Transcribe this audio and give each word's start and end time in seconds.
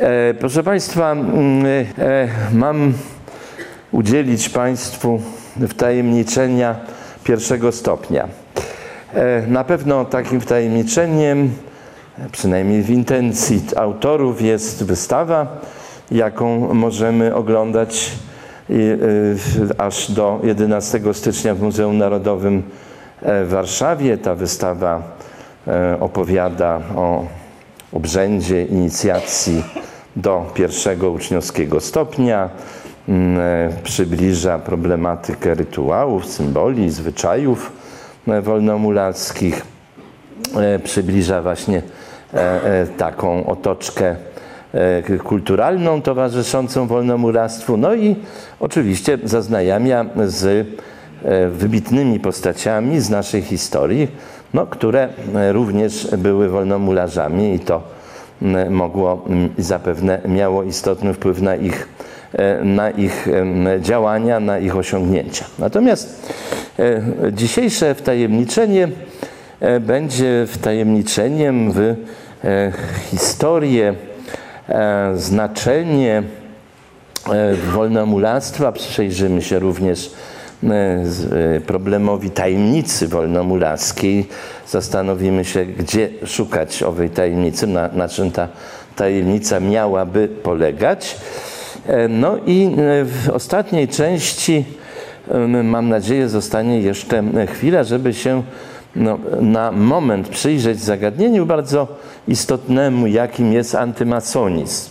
E, 0.00 0.34
proszę 0.34 0.62
Państwa, 0.62 1.12
mm, 1.12 1.66
e, 1.66 2.28
mam 2.52 2.92
udzielić 3.92 4.48
Państwu 4.48 5.20
wtajemniczenia 5.68 6.76
pierwszego 7.24 7.72
stopnia. 7.72 8.28
E, 9.14 9.46
na 9.46 9.64
pewno 9.64 10.04
takim 10.04 10.40
wtajemniczeniem, 10.40 11.50
przynajmniej 12.32 12.82
w 12.82 12.90
intencji 12.90 13.62
autorów, 13.76 14.42
jest 14.42 14.84
wystawa, 14.84 15.60
jaką 16.10 16.74
możemy 16.74 17.34
oglądać 17.34 18.12
aż 19.78 20.10
do 20.10 20.40
11 20.44 21.00
stycznia 21.14 21.54
w 21.54 21.62
Muzeum 21.62 21.98
Narodowym 21.98 22.62
w 23.22 23.48
Warszawie. 23.48 24.18
Ta 24.18 24.34
wystawa 24.34 25.02
opowiada 26.00 26.80
o 26.96 27.26
obrzędzie 27.92 28.64
inicjacji 28.64 29.85
do 30.16 30.50
pierwszego 30.54 31.10
uczniowskiego 31.10 31.80
stopnia, 31.80 32.50
mm, 33.08 33.38
e, 33.40 33.82
przybliża 33.82 34.58
problematykę 34.58 35.54
rytuałów, 35.54 36.26
symboli, 36.26 36.90
zwyczajów 36.90 37.72
e, 38.28 38.42
wolnomulackich, 38.42 39.62
e, 40.56 40.78
przybliża 40.78 41.42
właśnie 41.42 41.82
taką 42.96 43.46
otoczkę 43.46 44.16
kulturalną 45.24 46.02
towarzyszącą 46.02 46.86
wolnomuractwu, 46.86 47.76
no 47.76 47.94
i 47.94 48.16
oczywiście 48.60 49.18
zaznajamia 49.24 50.06
z 50.26 50.66
wybitnymi 51.50 52.20
postaciami 52.20 53.00
z 53.00 53.10
naszej 53.10 53.42
historii, 53.42 54.08
no, 54.54 54.66
które 54.66 55.08
również 55.52 56.08
były 56.18 56.48
wolnomularzami 56.48 57.54
i 57.54 57.60
to 57.60 57.82
mogło 58.70 59.24
zapewne 59.58 60.20
miało 60.28 60.62
istotny 60.62 61.14
wpływ 61.14 61.42
na 61.42 61.56
ich, 61.56 61.88
e, 62.32 62.64
na 62.64 62.90
ich 62.90 63.28
działania, 63.80 64.40
na 64.40 64.58
ich 64.58 64.76
osiągnięcia. 64.76 65.44
Natomiast 65.58 66.32
e, 66.78 67.02
dzisiejsze 67.32 67.94
wtajemniczenie 67.94 68.88
e, 69.60 69.80
będzie 69.80 70.46
wtajemniczeniem 70.46 71.72
w 71.72 71.94
historię, 73.10 73.94
znaczenie 75.14 76.22
wolnomulactwa. 77.72 78.72
Przejrzymy 78.72 79.42
się 79.42 79.58
również 79.58 80.10
problemowi 81.66 82.30
tajemnicy 82.30 83.08
wolnomulackiej, 83.08 84.28
zastanowimy 84.68 85.44
się, 85.44 85.64
gdzie 85.66 86.08
szukać 86.26 86.82
owej 86.82 87.10
tajemnicy, 87.10 87.66
na, 87.66 87.88
na 87.88 88.08
czym 88.08 88.30
ta 88.30 88.48
tajemnica 88.96 89.60
miałaby 89.60 90.28
polegać. 90.28 91.16
E, 91.86 92.08
no 92.08 92.36
i 92.46 92.64
e, 92.64 93.04
w 93.04 93.30
ostatniej 93.32 93.88
części, 93.88 94.64
mam 95.64 95.88
nadzieję, 95.88 96.28
zostanie 96.28 96.80
jeszcze 96.80 97.24
chwila, 97.46 97.84
żeby 97.84 98.14
się 98.14 98.42
no, 98.96 99.18
na 99.40 99.72
moment 99.72 100.28
przyjrzeć 100.28 100.80
zagadnieniu 100.80 101.46
bardzo 101.46 101.88
istotnemu, 102.28 103.06
jakim 103.06 103.52
jest 103.52 103.74
antymasonizm. 103.74 104.90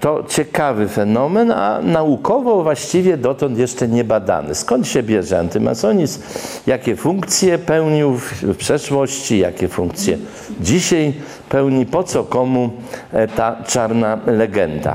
To 0.00 0.24
ciekawy 0.28 0.88
fenomen, 0.88 1.50
a 1.50 1.80
naukowo 1.82 2.62
właściwie 2.62 3.16
dotąd 3.16 3.58
jeszcze 3.58 3.88
nie 3.88 4.04
badany. 4.04 4.54
Skąd 4.54 4.88
się 4.88 5.02
bierze 5.02 5.38
antymasonizm? 5.38 6.22
Jakie 6.66 6.96
funkcje 6.96 7.58
pełnił 7.58 8.14
w 8.42 8.56
przeszłości, 8.56 9.38
jakie 9.38 9.68
funkcje 9.68 10.18
dzisiaj 10.60 11.12
pełni, 11.48 11.86
po 11.86 12.04
co 12.04 12.24
komu 12.24 12.70
e, 13.12 13.28
ta 13.28 13.56
czarna 13.66 14.18
legenda? 14.26 14.94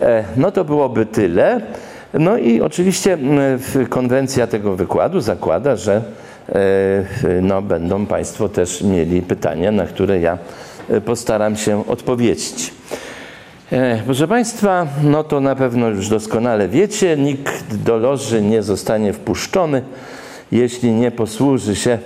E, 0.00 0.24
no 0.36 0.50
to 0.50 0.64
byłoby 0.64 1.06
tyle. 1.06 1.60
No 2.14 2.38
i 2.38 2.60
oczywiście 2.60 3.18
konwencja 3.88 4.46
tego 4.46 4.76
wykładu 4.76 5.20
zakłada, 5.20 5.76
że 5.76 6.02
e, 6.48 7.42
no, 7.42 7.62
będą 7.62 8.06
Państwo 8.06 8.48
też 8.48 8.82
mieli 8.82 9.22
pytania, 9.22 9.72
na 9.72 9.86
które 9.86 10.20
ja 10.20 10.38
postaram 11.04 11.56
się 11.56 11.86
odpowiedzieć. 11.86 12.72
E, 13.72 14.02
proszę 14.04 14.28
Państwa, 14.28 14.86
no 15.02 15.24
to 15.24 15.40
na 15.40 15.54
pewno 15.54 15.88
już 15.88 16.08
doskonale 16.08 16.68
wiecie, 16.68 17.16
nikt 17.16 17.76
do 17.76 17.98
loży 17.98 18.42
nie 18.42 18.62
zostanie 18.62 19.12
wpuszczony, 19.12 19.82
jeśli 20.52 20.92
nie 20.92 21.10
posłuży 21.10 21.76
się 21.76 21.98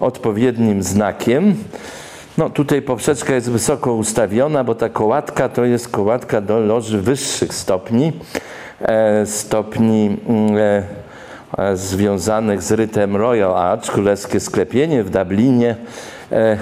odpowiednim 0.00 0.82
znakiem. 0.82 1.54
No 2.38 2.50
tutaj 2.50 2.82
poprzeczka 2.82 3.34
jest 3.34 3.50
wysoko 3.50 3.94
ustawiona, 3.94 4.64
bo 4.64 4.74
ta 4.74 4.88
kołatka 4.88 5.48
to 5.48 5.64
jest 5.64 5.88
kołatka 5.88 6.40
do 6.40 6.60
loży 6.60 7.00
wyższych 7.00 7.54
stopni, 7.54 8.12
e, 8.80 9.26
stopni 9.26 10.16
mm, 10.28 10.56
e, 11.58 11.76
związanych 11.76 12.62
z 12.62 12.72
rytem 12.72 13.16
Royal 13.16 13.56
Arch, 13.56 13.90
królewskie 13.90 14.40
sklepienie 14.40 15.04
w 15.04 15.10
Dublinie. 15.10 15.76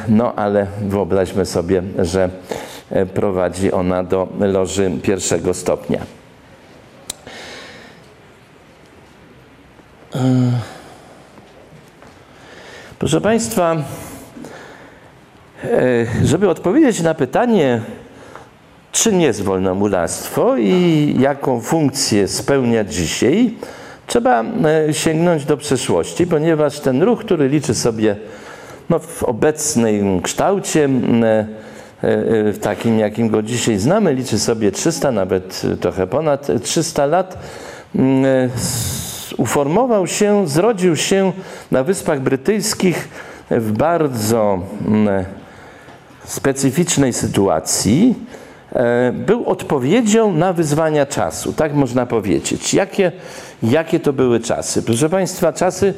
No 0.09 0.35
ale 0.35 0.67
wyobraźmy 0.81 1.47
sobie, 1.47 1.83
że 1.99 2.31
prowadzi 3.15 3.73
ona 3.73 4.05
do 4.05 4.29
loży 4.41 4.91
pierwszego 5.03 5.55
stopnia. 5.55 6.01
E, 10.15 10.21
proszę 12.99 13.21
Państwa, 13.21 13.77
e, 15.65 16.07
żeby 16.25 16.51
odpowiedzieć 16.51 17.01
na 17.03 17.15
pytanie, 17.15 17.81
czym 18.93 19.21
jest 19.21 19.43
wolnomulactwo 19.43 20.57
i 20.57 21.15
jaką 21.21 21.61
funkcję 21.61 22.29
spełnia 22.29 22.85
dzisiaj, 22.85 23.55
trzeba 24.07 24.45
sięgnąć 24.93 25.45
do 25.45 25.57
przeszłości, 25.57 26.27
ponieważ 26.27 26.81
ten 26.81 27.03
ruch, 27.03 27.21
który 27.21 27.49
liczy 27.49 27.75
sobie 27.75 28.17
no, 28.91 28.99
w 28.99 29.23
obecnym 29.23 30.23
kształcie 30.23 30.85
E, 30.85 31.27
e, 31.27 31.68
takim, 32.61 32.99
jakim 32.99 33.29
go 33.29 33.43
dzisiaj 33.43 33.79
znamy, 33.79 34.15
liczy 34.15 34.39
sobie 34.39 34.73
300, 34.73 35.13
nawet 35.13 35.63
trochę 35.81 36.07
ponad 36.07 36.47
300 36.63 37.07
lat, 37.07 37.39
mm, 37.95 38.25
e, 38.25 38.49
uformował 39.37 40.07
się, 40.07 40.49
zrodził 40.49 40.97
się 40.97 41.33
na 41.71 41.85
Wyspach 41.85 42.21
Brytyjskich 42.21 43.09
w 43.51 43.73
bardzo 43.73 44.59
mm, 44.87 45.25
specyficznej 46.25 47.13
sytuacji. 47.13 48.15
Był 49.13 49.49
odpowiedzią 49.49 50.33
na 50.33 50.53
wyzwania 50.53 51.07
czasu, 51.07 51.53
tak 51.53 51.75
można 51.75 52.07
powiedzieć. 52.07 52.75
Jakie, 52.75 53.13
jakie 53.63 54.01
to 54.01 54.13
były 54.13 54.41
czasy? 54.41 54.83
Proszę 54.83 55.09
Państwa, 55.09 55.53
czasy 55.53 55.95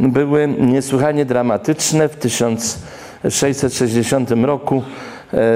były 0.00 0.48
niesłychanie 0.48 1.24
dramatyczne. 1.24 2.08
W 2.08 2.16
1660 2.16 4.30
roku 4.30 4.82
E, 4.82 4.84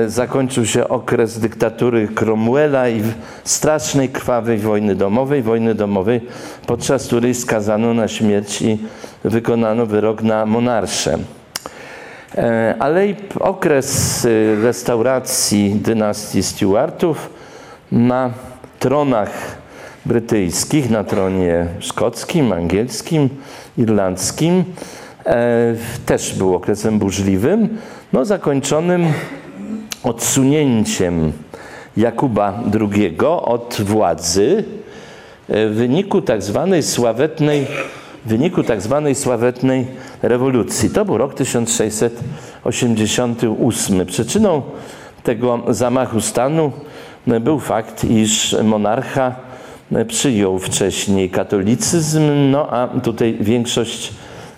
zakończył 0.07 0.67
się 0.67 0.89
okres 0.89 1.39
dyktatury 1.39 2.09
Cromwella 2.09 2.89
i 2.89 3.03
strasznej, 3.45 4.09
krwawej 4.09 4.59
wojny 4.59 4.95
domowej, 4.95 5.43
wojny 5.43 5.75
domowej, 5.75 6.21
podczas 6.67 7.07
której 7.07 7.35
skazano 7.35 7.95
na 7.95 8.09
śmierć 8.09 8.63
i 8.63 8.79
wykonano 9.25 9.87
wyrok 9.87 10.23
na 10.23 10.47
monarszę. 10.47 11.19
E, 12.35 12.75
ale 12.79 13.07
i 13.07 13.15
okres 13.41 14.25
y, 14.25 14.57
restauracji 14.63 15.75
dynastii 15.75 16.43
Stuartów 16.43 17.31
na 17.93 18.31
tronach 18.79 19.31
brytyjskich, 20.07 20.91
na 20.91 21.05
tronie 21.05 21.67
szkockim, 21.79 22.53
angielskim, 22.53 23.29
irlandzkim, 23.79 24.65
e, 25.27 25.75
też 26.07 26.35
był 26.35 26.55
okresem 26.55 26.99
burzliwym, 26.99 27.79
no, 28.13 28.25
zakończonym 28.25 29.07
odsunięciem 30.09 31.33
Jakuba 31.97 32.63
II 32.81 33.19
od 33.43 33.81
władzy 33.85 34.65
w 35.49 35.73
wyniku 35.75 36.23
tak 36.23 36.43
zwanej 36.43 36.83
sławetnej 36.83 37.67
w 38.25 38.29
wyniku 38.29 38.63
tak 38.63 38.83
zwanej 38.83 39.15
sławetnej 39.15 39.87
rewolucji. 40.23 40.91
To 40.91 41.05
był 41.05 41.19
rok 41.19 41.35
1688. 41.35 44.07
Przyczyną 44.07 44.63
tego 45.23 45.63
zamachu 45.69 46.21
stanu 46.21 46.73
był 47.41 47.59
fakt, 47.59 48.05
iż 48.05 48.57
monarcha 48.65 49.35
przyjął 50.09 50.59
wcześniej 50.59 51.31
katolicyzm, 51.31 52.51
no 52.51 52.71
a 52.71 52.89
tutaj 52.89 53.37
większość 53.41 54.13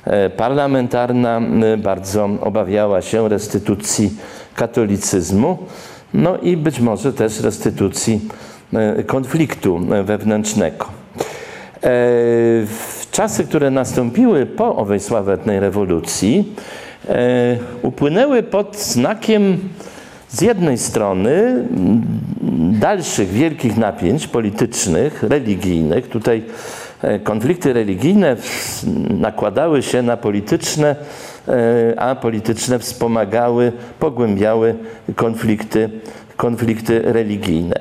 e, 0.05 0.31
parlamentarna 0.31 1.41
bardzo 1.79 2.29
obawiała 2.41 3.03
się 3.03 3.29
restytucji 3.29 4.11
katolicyzmu, 4.55 5.59
no 6.15 6.39
i 6.39 6.57
być 6.57 6.81
może 6.81 7.13
też 7.13 7.41
restytucji 7.41 8.21
e, 8.73 9.05
konfliktu 9.05 9.81
e, 9.93 10.03
wewnętrznego. 10.03 10.85
E, 10.85 10.91
w 12.67 13.07
czasy, 13.11 13.45
które 13.45 13.71
nastąpiły 13.71 14.47
po 14.47 14.77
owej 14.77 15.01
sławetnej 15.01 15.61
rewolucji, 15.61 16.55
upłynęły 17.83 18.43
pod 18.43 18.77
znakiem 18.77 19.59
z 20.29 20.41
jednej 20.41 20.79
strony 20.79 21.65
dalszych 22.81 23.29
wielkich 23.29 23.77
napięć 23.77 24.27
politycznych, 24.27 25.23
religijnych, 25.23 26.09
tutaj 26.09 26.43
konflikty 27.25 27.73
religijne 27.73 28.37
nakładały 29.11 29.83
się 29.83 30.03
na 30.03 30.17
polityczne, 30.17 30.97
a 31.97 32.15
polityczne 32.15 32.79
wspomagały, 32.79 33.73
pogłębiały 33.99 34.75
konflikty, 35.17 35.91
konflikty 36.37 37.03
religijne. 37.05 37.77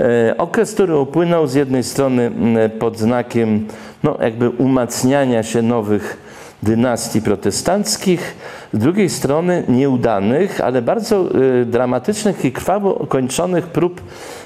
E, 0.00 0.34
okres, 0.38 0.74
który 0.74 0.96
upłynął 0.96 1.46
z 1.46 1.54
jednej 1.54 1.82
strony 1.82 2.30
pod 2.78 2.98
znakiem 2.98 3.66
no, 4.02 4.18
jakby 4.20 4.50
umacniania 4.50 5.42
się 5.42 5.62
nowych 5.62 6.30
dynastii 6.62 7.22
protestanckich, 7.22 8.36
z 8.72 8.78
drugiej 8.78 9.10
strony 9.10 9.64
nieudanych, 9.68 10.60
ale 10.60 10.82
bardzo 10.82 11.24
y, 11.60 11.64
dramatycznych 11.64 12.44
i 12.44 12.52
krwawo 12.52 12.94
kończonych 12.94 13.66
prób 13.66 14.02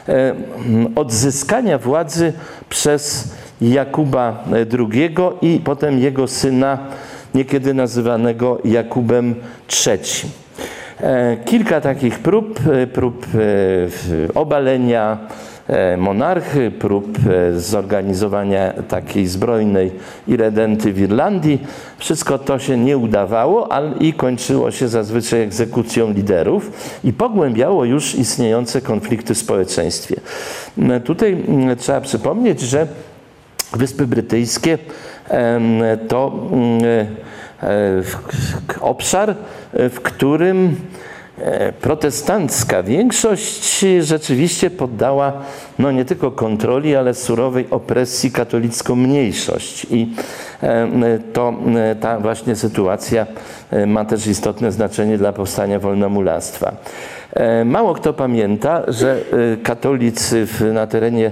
e, 0.09 0.35
odzyskania 0.95 1.79
władzy 1.79 2.33
przez 2.69 3.35
Jakuba 3.61 4.45
II 4.79 5.15
i 5.43 5.61
potem 5.65 5.99
jego 5.99 6.29
syna, 6.29 6.79
niekiedy 7.35 7.75
nazywanego 7.75 8.59
Jakubem 8.65 9.35
III. 9.87 9.99
E, 11.01 11.37
kilka 11.45 11.81
takich 11.81 12.19
prób, 12.19 12.61
e, 12.73 12.87
prób 12.87 13.27
obalenia, 14.35 15.19
E, 15.69 15.97
monarchy, 15.97 16.71
prób 16.71 17.19
zorganizowania 17.57 18.73
takiej 18.89 19.27
zbrojnej 19.27 19.93
iredenty 20.29 20.93
w 20.93 21.01
Irlandii. 21.01 21.59
Wszystko 21.99 22.39
to 22.39 22.59
się 22.59 22.77
nie 22.77 22.99
udawało 22.99 23.73
ale 23.73 23.93
i 24.01 24.13
kończyło 24.13 24.71
się 24.71 24.89
zazwyczaj 24.89 25.43
egzekucją 25.43 26.13
liderów 26.13 26.71
i 27.05 27.13
pogłębiało 27.13 27.85
już 27.85 28.15
istniejące 28.15 28.81
konflikty 28.81 29.35
w 29.35 29.39
społeczeństwie. 29.39 30.17
Tutaj 31.05 31.45
trzeba 31.79 32.01
przypomnieć, 32.01 32.61
że 32.61 32.87
Wyspy 33.73 34.07
Brytyjskie 34.07 34.79
to 36.09 36.49
obszar, 38.81 39.35
w 39.73 40.00
którym 40.03 40.76
E, 41.38 41.73
protestancka 41.73 42.82
większość 42.82 43.85
rzeczywiście 44.00 44.71
poddała 44.71 45.32
no 45.79 45.91
nie 45.93 46.05
tylko 46.05 46.31
kontroli, 46.31 46.97
ale 46.97 47.15
surowej 47.15 47.67
opresji 47.71 48.31
katolicką 48.31 48.97
mniejszość. 48.97 49.87
I 49.91 50.12
e, 50.62 51.19
to 51.32 51.55
e, 51.77 51.94
ta 51.94 52.20
właśnie 52.20 52.56
sytuacja 52.56 53.27
ma 53.87 54.05
też 54.05 54.27
istotne 54.27 54.73
znaczenie 54.73 55.19
dla 55.19 55.32
powstania 55.32 55.79
wolnomulactwa. 55.79 56.77
Mało 57.65 57.94
kto 57.94 58.12
pamięta, 58.12 58.82
że 58.88 59.20
katolicy 59.62 60.47
na 60.73 60.87
terenie 60.87 61.31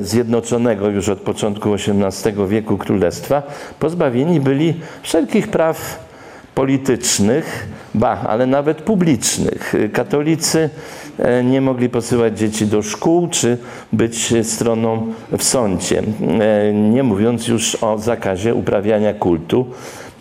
zjednoczonego 0.00 0.88
już 0.88 1.08
od 1.08 1.18
początku 1.18 1.74
XVIII 1.74 2.48
wieku 2.48 2.78
królestwa 2.78 3.42
pozbawieni 3.78 4.40
byli 4.40 4.74
wszelkich 5.02 5.48
praw 5.48 6.08
politycznych, 6.54 7.68
ba, 7.94 8.20
ale 8.26 8.46
nawet 8.46 8.82
publicznych. 8.82 9.74
Katolicy 9.92 10.70
e, 11.18 11.44
nie 11.44 11.60
mogli 11.60 11.88
posyłać 11.88 12.38
dzieci 12.38 12.66
do 12.66 12.82
szkół 12.82 13.28
czy 13.28 13.58
być 13.92 14.34
stroną 14.42 15.06
w 15.38 15.42
sądzie, 15.42 16.02
e, 16.40 16.72
nie 16.72 17.02
mówiąc 17.02 17.48
już 17.48 17.74
o 17.74 17.98
zakazie 17.98 18.54
uprawiania 18.54 19.14
kultu, 19.14 19.66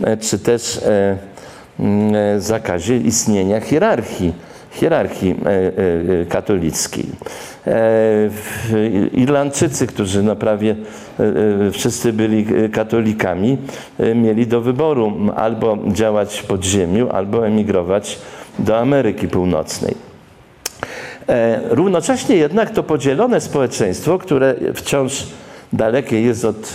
e, 0.03 0.17
czy 0.17 0.39
też 0.39 0.79
zakazie 2.37 2.97
istnienia 2.97 3.61
hierarchii 3.61 4.33
hierarchii 4.79 5.35
katolickiej. 6.29 7.05
Irlandczycy, 9.13 9.87
którzy 9.87 10.23
na 10.23 10.35
prawie 10.35 10.75
wszyscy 11.71 12.13
byli 12.13 12.45
katolikami, 12.71 13.57
mieli 14.15 14.47
do 14.47 14.61
wyboru 14.61 15.13
albo 15.35 15.77
działać 15.87 16.39
w 16.39 16.45
podziemiu, 16.45 17.09
albo 17.09 17.47
emigrować 17.47 18.19
do 18.59 18.77
Ameryki 18.77 19.27
Północnej. 19.27 19.95
E, 21.29 21.59
równocześnie 21.69 22.35
jednak 22.35 22.69
to 22.69 22.83
podzielone 22.83 23.41
społeczeństwo, 23.41 24.17
które 24.17 24.55
wciąż 24.73 25.27
dalekie 25.73 26.21
jest 26.21 26.45
od, 26.45 26.73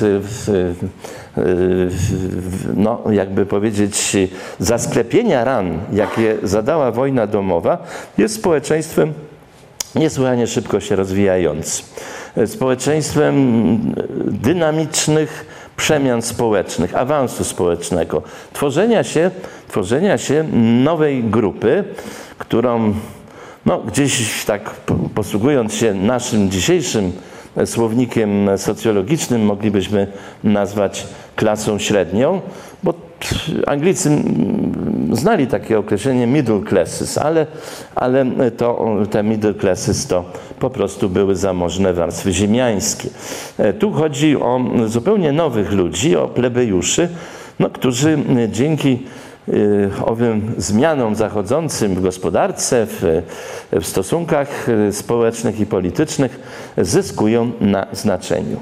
no, 2.76 3.00
jakby 3.10 3.46
powiedzieć, 3.46 4.16
zasklepienia 4.58 5.44
ran, 5.44 5.78
jakie 5.92 6.36
zadała 6.42 6.90
wojna 6.90 7.26
domowa, 7.26 7.78
jest 8.18 8.34
społeczeństwem 8.34 9.12
niesłychanie 9.94 10.46
szybko 10.46 10.80
się 10.80 10.96
rozwijającym. 10.96 11.86
Społeczeństwem 12.46 13.34
dynamicznych 14.26 15.46
przemian 15.76 16.22
społecznych, 16.22 16.96
awansu 16.96 17.44
społecznego, 17.44 18.22
tworzenia 18.52 19.04
się, 19.04 19.30
tworzenia 19.68 20.18
się 20.18 20.44
nowej 20.84 21.24
grupy, 21.24 21.84
którą 22.38 22.94
no, 23.66 23.78
gdzieś 23.78 24.44
tak 24.44 24.70
posługując 25.14 25.74
się 25.74 25.94
naszym 25.94 26.50
dzisiejszym 26.50 27.12
słownikiem 27.66 28.48
socjologicznym 28.56 29.44
moglibyśmy 29.44 30.06
nazwać 30.44 31.06
klasą 31.36 31.78
średnią, 31.78 32.40
bo 32.82 32.94
Anglicy 33.66 34.10
znali 35.12 35.46
takie 35.46 35.78
określenie 35.78 36.26
middle 36.26 36.60
classes, 36.68 37.18
ale, 37.18 37.46
ale 37.94 38.50
to, 38.50 38.96
te 39.10 39.22
middle 39.22 39.54
classes 39.54 40.06
to 40.06 40.24
po 40.58 40.70
prostu 40.70 41.08
były 41.08 41.36
zamożne 41.36 41.94
warstwy 41.94 42.32
ziemiańskie. 42.32 43.08
E, 43.58 43.72
tu 43.72 43.92
chodzi 43.92 44.36
o 44.36 44.60
zupełnie 44.86 45.32
nowych 45.32 45.72
ludzi, 45.72 46.16
o 46.16 46.28
plebejuszy, 46.28 47.08
no, 47.58 47.70
którzy 47.70 48.18
dzięki 48.52 48.98
owym 50.04 50.54
zmianom 50.58 51.14
zachodzącym 51.14 51.94
w 51.94 52.02
gospodarce, 52.02 52.86
w, 52.86 53.22
w 53.72 53.86
stosunkach 53.86 54.68
y, 54.68 54.92
społecznych 54.92 55.60
i 55.60 55.66
politycznych 55.66 56.40
zyskują 56.78 57.52
na 57.60 57.86
znaczeniu. 57.92 58.60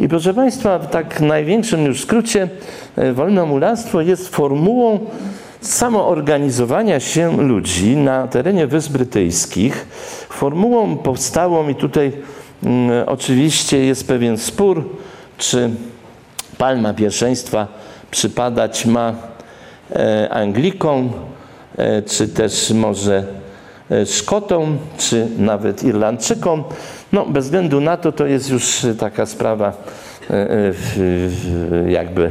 I 0.00 0.08
proszę 0.08 0.34
Państwa, 0.34 0.78
w 0.78 0.90
tak 0.90 1.20
największym 1.20 1.84
już 1.84 2.02
skrócie, 2.02 2.48
y, 2.98 3.12
wolnomulactwo 3.12 4.00
jest 4.00 4.28
formułą 4.28 4.98
samoorganizowania 5.60 7.00
się 7.00 7.42
ludzi 7.42 7.96
na 7.96 8.28
terenie 8.28 8.66
Wysp 8.66 8.92
Brytyjskich, 8.92 9.86
formułą 10.28 10.96
powstałą 10.96 11.68
i 11.68 11.74
tutaj 11.74 12.12
mm, 12.64 13.08
oczywiście 13.08 13.84
jest 13.84 14.08
pewien 14.08 14.38
spór, 14.38 14.84
czy 15.38 15.70
palma 16.58 16.94
pierwszeństwa 16.94 17.66
przypadać 18.10 18.86
ma 18.86 19.14
Anglikom, 20.30 21.12
e, 21.76 22.02
czy 22.02 22.28
też 22.28 22.70
może 22.70 23.24
e, 23.90 24.06
Szkotom, 24.06 24.78
czy 24.98 25.26
nawet 25.38 25.82
Irlandczykom. 25.82 26.64
No, 27.12 27.26
bez 27.26 27.44
względu 27.44 27.80
na 27.80 27.96
to, 27.96 28.12
to 28.12 28.26
jest 28.26 28.50
już 28.50 28.86
taka 28.98 29.26
sprawa 29.26 29.72
jakby 31.88 32.30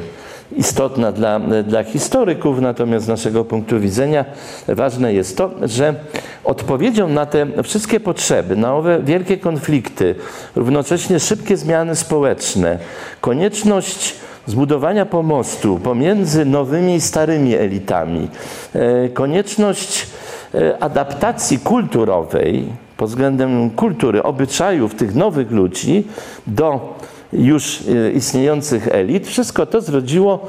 istotna 0.55 1.11
dla, 1.11 1.39
dla 1.63 1.83
historyków, 1.83 2.61
natomiast 2.61 3.05
z 3.05 3.07
naszego 3.07 3.45
punktu 3.45 3.79
widzenia 3.79 4.25
ważne 4.67 5.13
jest 5.13 5.37
to, 5.37 5.51
że 5.61 5.95
odpowiedzią 6.43 7.09
na 7.09 7.25
te 7.25 7.63
wszystkie 7.63 7.99
potrzeby, 7.99 8.55
na 8.55 8.75
owe 8.75 9.03
wielkie 9.03 9.37
konflikty, 9.37 10.15
równocześnie 10.55 11.19
szybkie 11.19 11.57
zmiany 11.57 11.95
społeczne, 11.95 12.79
konieczność 13.21 14.15
zbudowania 14.47 15.05
pomostu 15.05 15.79
pomiędzy 15.83 16.45
nowymi 16.45 16.95
i 16.95 17.01
starymi 17.01 17.55
elitami, 17.55 18.27
e, 18.73 19.09
konieczność 19.09 20.07
e, 20.55 20.83
adaptacji 20.83 21.59
kulturowej 21.59 22.65
pod 22.97 23.09
względem 23.09 23.69
kultury, 23.69 24.23
obyczajów 24.23 24.95
tych 24.95 25.15
nowych 25.15 25.51
ludzi 25.51 26.03
do 26.47 26.97
już 27.33 27.79
e, 27.81 28.11
istniejących 28.11 28.87
elit. 28.87 29.27
Wszystko 29.27 29.65
to 29.65 29.81
zrodziło, 29.81 30.47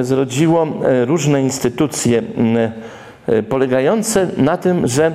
zrodziło 0.00 0.66
różne 1.06 1.42
instytucje 1.42 2.22
polegające 3.48 4.28
na 4.36 4.56
tym, 4.56 4.86
że 4.88 5.12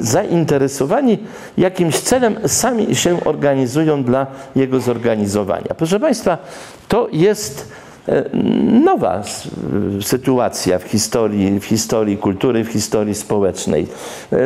zainteresowani 0.00 1.18
jakimś 1.58 1.98
celem 1.98 2.36
sami 2.46 2.94
się 2.94 3.24
organizują 3.24 4.04
dla 4.04 4.26
jego 4.56 4.80
zorganizowania. 4.80 5.74
Proszę 5.76 6.00
Państwa, 6.00 6.38
to 6.88 7.08
jest 7.12 7.72
nowa 8.84 9.22
sytuacja 10.02 10.78
w 10.78 10.82
historii, 10.82 11.60
w 11.60 11.64
historii 11.64 12.16
kultury, 12.16 12.64
w 12.64 12.68
historii 12.68 13.14
społecznej. 13.14 13.86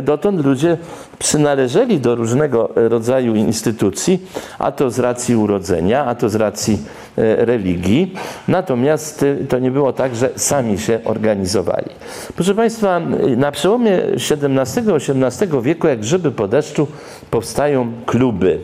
Dotąd 0.02 0.44
ludzie 0.44 0.76
przynależeli 1.18 2.00
do 2.00 2.14
różnego 2.14 2.70
rodzaju 2.74 3.34
instytucji, 3.34 4.26
a 4.58 4.72
to 4.72 4.90
z 4.90 4.98
racji 4.98 5.36
urodzenia, 5.36 6.04
a 6.04 6.14
to 6.14 6.28
z 6.28 6.34
racji 6.34 6.78
religii. 7.16 8.14
Natomiast 8.48 9.24
to 9.48 9.58
nie 9.58 9.70
było 9.70 9.92
tak, 9.92 10.16
że 10.16 10.30
sami 10.36 10.78
się 10.78 11.00
organizowali. 11.04 11.88
Proszę 12.36 12.54
Państwa, 12.54 13.00
na 13.36 13.52
przełomie 13.52 13.98
XVII-XVIII 14.02 15.62
wieku, 15.62 15.86
jak 15.86 16.00
grzyby 16.00 16.30
po 16.30 16.48
deszczu, 16.48 16.86
powstają 17.30 17.92
kluby. 18.06 18.58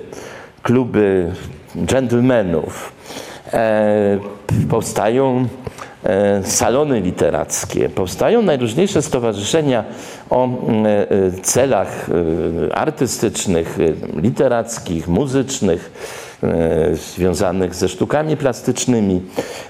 Kluby 0.63 1.33
dżentelmenów. 1.87 2.93
E, 3.53 4.19
powstają 4.71 5.47
e, 6.05 6.43
salony 6.45 7.01
literackie, 7.01 7.89
powstają 7.89 8.43
najróżniejsze 8.43 9.03
stowarzyszenia 9.03 9.85
o 10.31 10.49
e, 10.49 10.51
celach 11.43 12.11
artystycznych, 12.75 13.79
literackich, 14.17 15.09
muzycznych, 15.09 15.93
związanych 16.93 17.75
ze 17.75 17.89
sztukami 17.89 18.37
plastycznymi. 18.37 19.21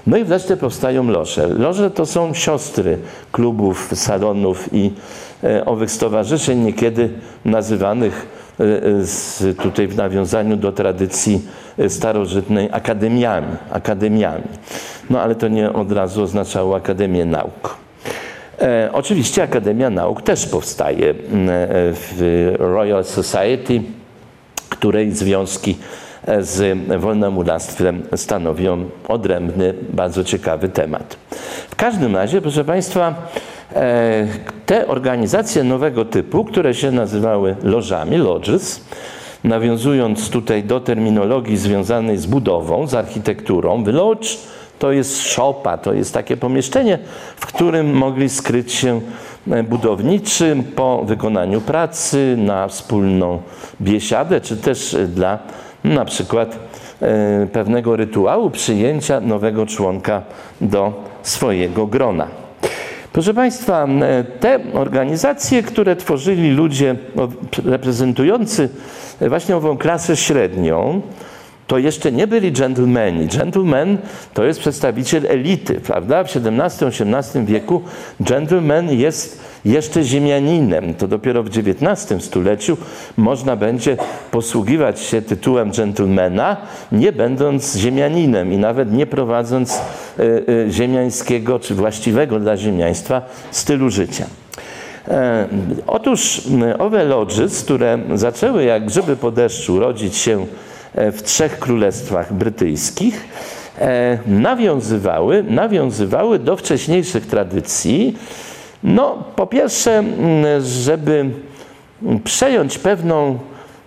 No 0.07 0.17
i 0.17 0.23
wreszcie 0.23 0.57
powstają 0.57 1.07
loże. 1.07 1.47
Loże 1.47 1.91
to 1.91 2.05
są 2.05 2.33
siostry 2.33 2.97
klubów, 3.31 3.91
salonów 3.93 4.69
i 4.71 4.91
owych 5.65 5.91
stowarzyszeń, 5.91 6.59
niekiedy 6.59 7.09
nazywanych 7.45 8.38
z, 9.01 9.57
tutaj 9.57 9.87
w 9.87 9.95
nawiązaniu 9.95 10.57
do 10.57 10.71
tradycji 10.71 11.41
starożytnej 11.87 12.69
akademiami, 12.71 13.47
akademiami. 13.71 14.43
No 15.09 15.21
ale 15.21 15.35
to 15.35 15.47
nie 15.47 15.73
od 15.73 15.91
razu 15.91 16.23
oznaczało 16.23 16.75
Akademię 16.75 17.25
Nauk. 17.25 17.77
E, 18.61 18.89
oczywiście 18.93 19.43
Akademia 19.43 19.89
Nauk 19.89 20.21
też 20.21 20.45
powstaje 20.45 21.13
w 21.93 22.53
Royal 22.59 23.03
Society, 23.03 23.81
której 24.69 25.11
związki 25.11 25.77
z 26.39 26.79
wolnomulactwem 27.01 28.03
stanowią 28.15 28.89
odrębny, 29.07 29.73
bardzo 29.93 30.23
ciekawy 30.23 30.69
temat. 30.69 31.17
W 31.69 31.75
każdym 31.75 32.15
razie, 32.15 32.41
proszę 32.41 32.65
Państwa, 32.65 33.15
E, 33.75 34.27
te 34.65 34.87
organizacje 34.87 35.63
nowego 35.63 36.05
typu, 36.05 36.45
które 36.45 36.73
się 36.73 36.91
nazywały 36.91 37.55
lożami, 37.63 38.17
lodges, 38.17 38.85
nawiązując 39.43 40.29
tutaj 40.29 40.63
do 40.63 40.79
terminologii 40.79 41.57
związanej 41.57 42.17
z 42.17 42.25
budową, 42.25 42.87
z 42.87 42.93
architekturą, 42.93 43.83
lodge 43.85 44.37
to 44.79 44.91
jest 44.91 45.21
szopa, 45.21 45.77
to 45.77 45.93
jest 45.93 46.13
takie 46.13 46.37
pomieszczenie, 46.37 46.99
w 47.35 47.45
którym 47.45 47.93
mogli 47.93 48.29
skryć 48.29 48.73
się 48.73 49.01
e, 49.51 49.63
budowniczy 49.63 50.63
po 50.75 51.03
wykonaniu 51.05 51.61
pracy 51.61 52.35
na 52.37 52.67
wspólną 52.67 53.41
biesiadę, 53.81 54.41
czy 54.41 54.57
też 54.57 54.97
dla 55.07 55.39
na 55.83 56.05
przykład 56.05 56.59
e, 57.01 57.47
pewnego 57.47 57.95
rytuału 57.95 58.49
przyjęcia 58.49 59.19
nowego 59.19 59.65
członka 59.65 60.21
do 60.61 61.03
swojego 61.23 61.87
grona. 61.87 62.27
Proszę 63.13 63.33
Państwa, 63.33 63.87
te 64.39 64.59
organizacje, 64.73 65.63
które 65.63 65.95
tworzyli 65.95 66.51
ludzie 66.51 66.95
reprezentujący 67.65 68.69
właśnie 69.21 69.57
ową 69.57 69.77
klasę 69.77 70.15
średnią, 70.17 71.01
to 71.67 71.77
jeszcze 71.77 72.11
nie 72.11 72.27
byli 72.27 72.51
dżentelmeni. 72.51 73.27
Gentleman 73.27 73.97
to 74.33 74.43
jest 74.43 74.59
przedstawiciel 74.59 75.25
elity, 75.27 75.81
prawda? 75.81 76.23
W 76.23 76.27
XVII-XVIII 76.35 77.45
wieku 77.45 77.81
gentleman 78.19 78.91
jest 78.91 79.41
jeszcze 79.65 80.03
ziemianinem. 80.03 80.93
To 80.93 81.07
dopiero 81.07 81.43
w 81.43 81.47
XIX 81.47 82.23
stuleciu 82.23 82.77
można 83.17 83.55
będzie 83.55 83.97
posługiwać 84.31 84.99
się 84.99 85.21
tytułem 85.21 85.71
gentlemana, 85.71 86.57
nie 86.91 87.11
będąc 87.11 87.77
ziemianinem 87.77 88.53
i 88.53 88.57
nawet 88.57 88.93
nie 88.93 89.07
prowadząc 89.07 89.81
y, 90.19 90.23
y, 90.67 90.71
ziemiańskiego 90.71 91.59
czy 91.59 91.75
właściwego 91.75 92.39
dla 92.39 92.57
ziemiaństwa 92.57 93.21
stylu 93.51 93.89
życia. 93.89 94.25
E, 95.07 95.47
otóż 95.87 96.41
owe 96.79 97.03
lodges, 97.03 97.63
które 97.63 97.99
zaczęły 98.15 98.63
jak 98.63 98.85
grzyby 98.85 99.15
po 99.15 99.31
deszczu 99.31 99.79
rodzić 99.79 100.15
się 100.15 100.45
E, 100.95 101.11
w 101.11 101.23
trzech 101.23 101.59
królestwach 101.59 102.33
brytyjskich 102.33 103.27
e, 103.79 104.17
nawiązywały, 104.27 105.43
nawiązywały 105.43 106.39
do 106.39 106.57
wcześniejszych 106.57 107.27
tradycji. 107.27 108.17
No, 108.83 109.23
po 109.35 109.47
pierwsze, 109.47 110.03
żeby 110.59 111.29
przejąć 112.23 112.77
pewną 112.77 113.39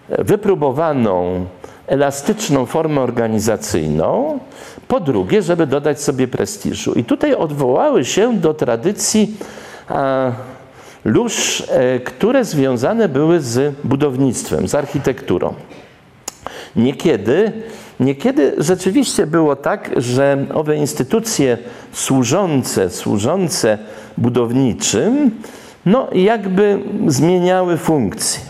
wypróbowaną, 0.09 1.47
elastyczną 1.87 2.67
formę 2.67 3.01
organizacyjną, 3.01 4.39
po 4.89 5.01
drugie, 5.01 5.43
żeby 5.43 5.67
dodać 5.67 6.03
sobie 6.03 6.29
prestiżu. 6.29 6.93
I 6.93 7.05
tutaj 7.05 7.35
odwołały 7.35 8.05
się 8.05 8.35
do 8.35 8.55
tradycji 8.55 9.37
a, 9.89 10.33
lóż, 11.05 11.65
e, 11.71 12.01
które 12.01 12.45
związane 12.45 13.09
były 13.09 13.41
z 13.41 13.75
budownictwem, 13.85 14.69
z 14.69 14.75
architekturą. 14.75 15.55
Niekiedy, 16.77 17.53
niekiedy 18.03 18.55
rzeczywiście 18.59 19.27
było 19.27 19.57
tak, 19.57 19.91
że 19.97 20.47
owe 20.55 20.77
instytucje 20.77 21.59
służące, 21.93 22.91
służące 22.91 23.79
budowniczym, 24.19 25.31
no 25.87 26.09
jakby 26.13 26.79
zmieniały 27.07 27.77
funkcję. 27.77 28.41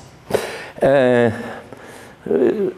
E, 0.83 1.33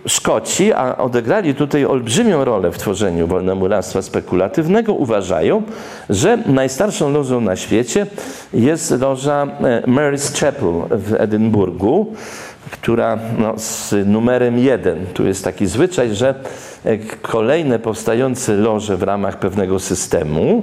Szkoci, 0.06 0.72
a 0.72 0.96
odegrali 0.96 1.54
tutaj 1.54 1.84
olbrzymią 1.84 2.44
rolę 2.44 2.72
w 2.72 2.78
tworzeniu 2.78 3.26
wolnomuractwa 3.26 4.02
spekulatywnego, 4.02 4.94
uważają, 4.94 5.62
że 6.10 6.36
najstarszą 6.36 7.12
lożą 7.12 7.40
na 7.40 7.56
świecie 7.56 8.06
jest 8.54 8.90
loża 9.00 9.46
e, 9.60 9.82
Mary's 9.86 10.40
Chapel 10.40 10.98
w 10.98 11.14
Edynburgu, 11.14 12.12
która 12.70 13.18
no, 13.38 13.54
z 13.56 13.94
numerem 14.06 14.58
jeden. 14.58 15.06
Tu 15.06 15.26
jest 15.26 15.44
taki 15.44 15.66
zwyczaj, 15.66 16.14
że 16.14 16.34
e, 16.84 16.98
kolejne 17.22 17.78
powstające 17.78 18.54
loże 18.54 18.96
w 18.96 19.02
ramach 19.02 19.38
pewnego 19.38 19.78
systemu, 19.78 20.62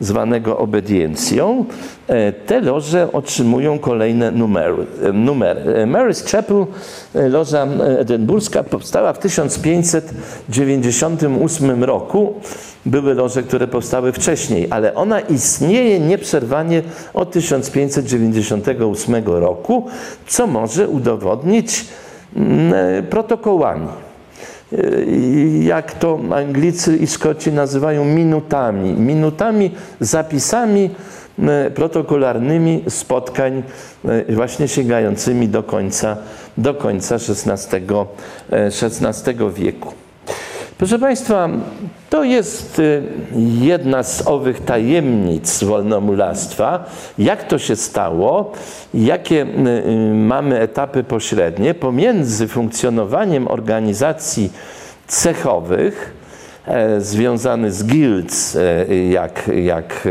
zwanego 0.00 0.58
obediencją, 0.58 1.64
e, 2.08 2.32
te 2.32 2.60
loże 2.60 3.12
otrzymują 3.12 3.78
kolejne 3.78 4.30
numery. 4.30 4.86
E, 5.02 5.12
numery. 5.12 5.86
Mary's 5.86 6.30
Chapel, 6.30 6.66
loża 7.14 7.66
edynburska, 7.98 8.62
powstała 8.62 9.12
w 9.12 9.18
1598 9.18 11.84
roku 11.84 12.34
były 12.86 13.14
loże, 13.14 13.42
które 13.42 13.66
powstały 13.66 14.12
wcześniej, 14.12 14.66
ale 14.70 14.94
ona 14.94 15.20
istnieje 15.20 16.00
nieprzerwanie 16.00 16.82
od 17.14 17.32
1598 17.32 19.24
roku, 19.24 19.86
co 20.26 20.46
może 20.46 20.88
udowodnić 20.88 21.86
mm, 22.36 22.74
e, 22.74 23.02
protokołami. 23.02 23.88
E, 24.72 24.76
jak 25.64 25.92
to 25.92 26.20
Anglicy 26.34 26.96
i 26.96 27.06
Szkoci 27.06 27.52
nazywają 27.52 28.04
minutami. 28.04 28.92
Minutami, 28.92 29.70
zapisami 30.00 30.90
e, 31.38 31.70
protokolarnymi 31.70 32.84
spotkań 32.88 33.62
właśnie 34.28 34.68
sięgającymi 34.68 35.48
do 35.48 35.62
końca, 35.62 36.16
do 36.56 36.74
końca 36.74 37.14
XVI, 37.14 37.86
XVI 38.50 39.34
wieku. 39.54 40.01
Proszę 40.78 40.98
Państwa, 40.98 41.48
to 42.10 42.24
jest 42.24 42.78
y, 42.78 43.02
jedna 43.60 44.02
z 44.02 44.26
owych 44.26 44.60
tajemnic 44.64 45.64
wolnomulactwa. 45.64 46.84
Jak 47.18 47.48
to 47.48 47.58
się 47.58 47.76
stało? 47.76 48.52
Jakie 48.94 49.42
y, 49.42 49.46
y, 49.88 50.14
mamy 50.14 50.60
etapy 50.60 51.04
pośrednie 51.04 51.74
pomiędzy 51.74 52.48
funkcjonowaniem 52.48 53.48
organizacji 53.48 54.52
cechowych, 55.06 56.14
e, 56.66 57.00
związany 57.00 57.72
z 57.72 57.82
guilds, 57.82 58.56
e, 58.56 58.86
jak, 59.10 59.50
jak 59.54 60.08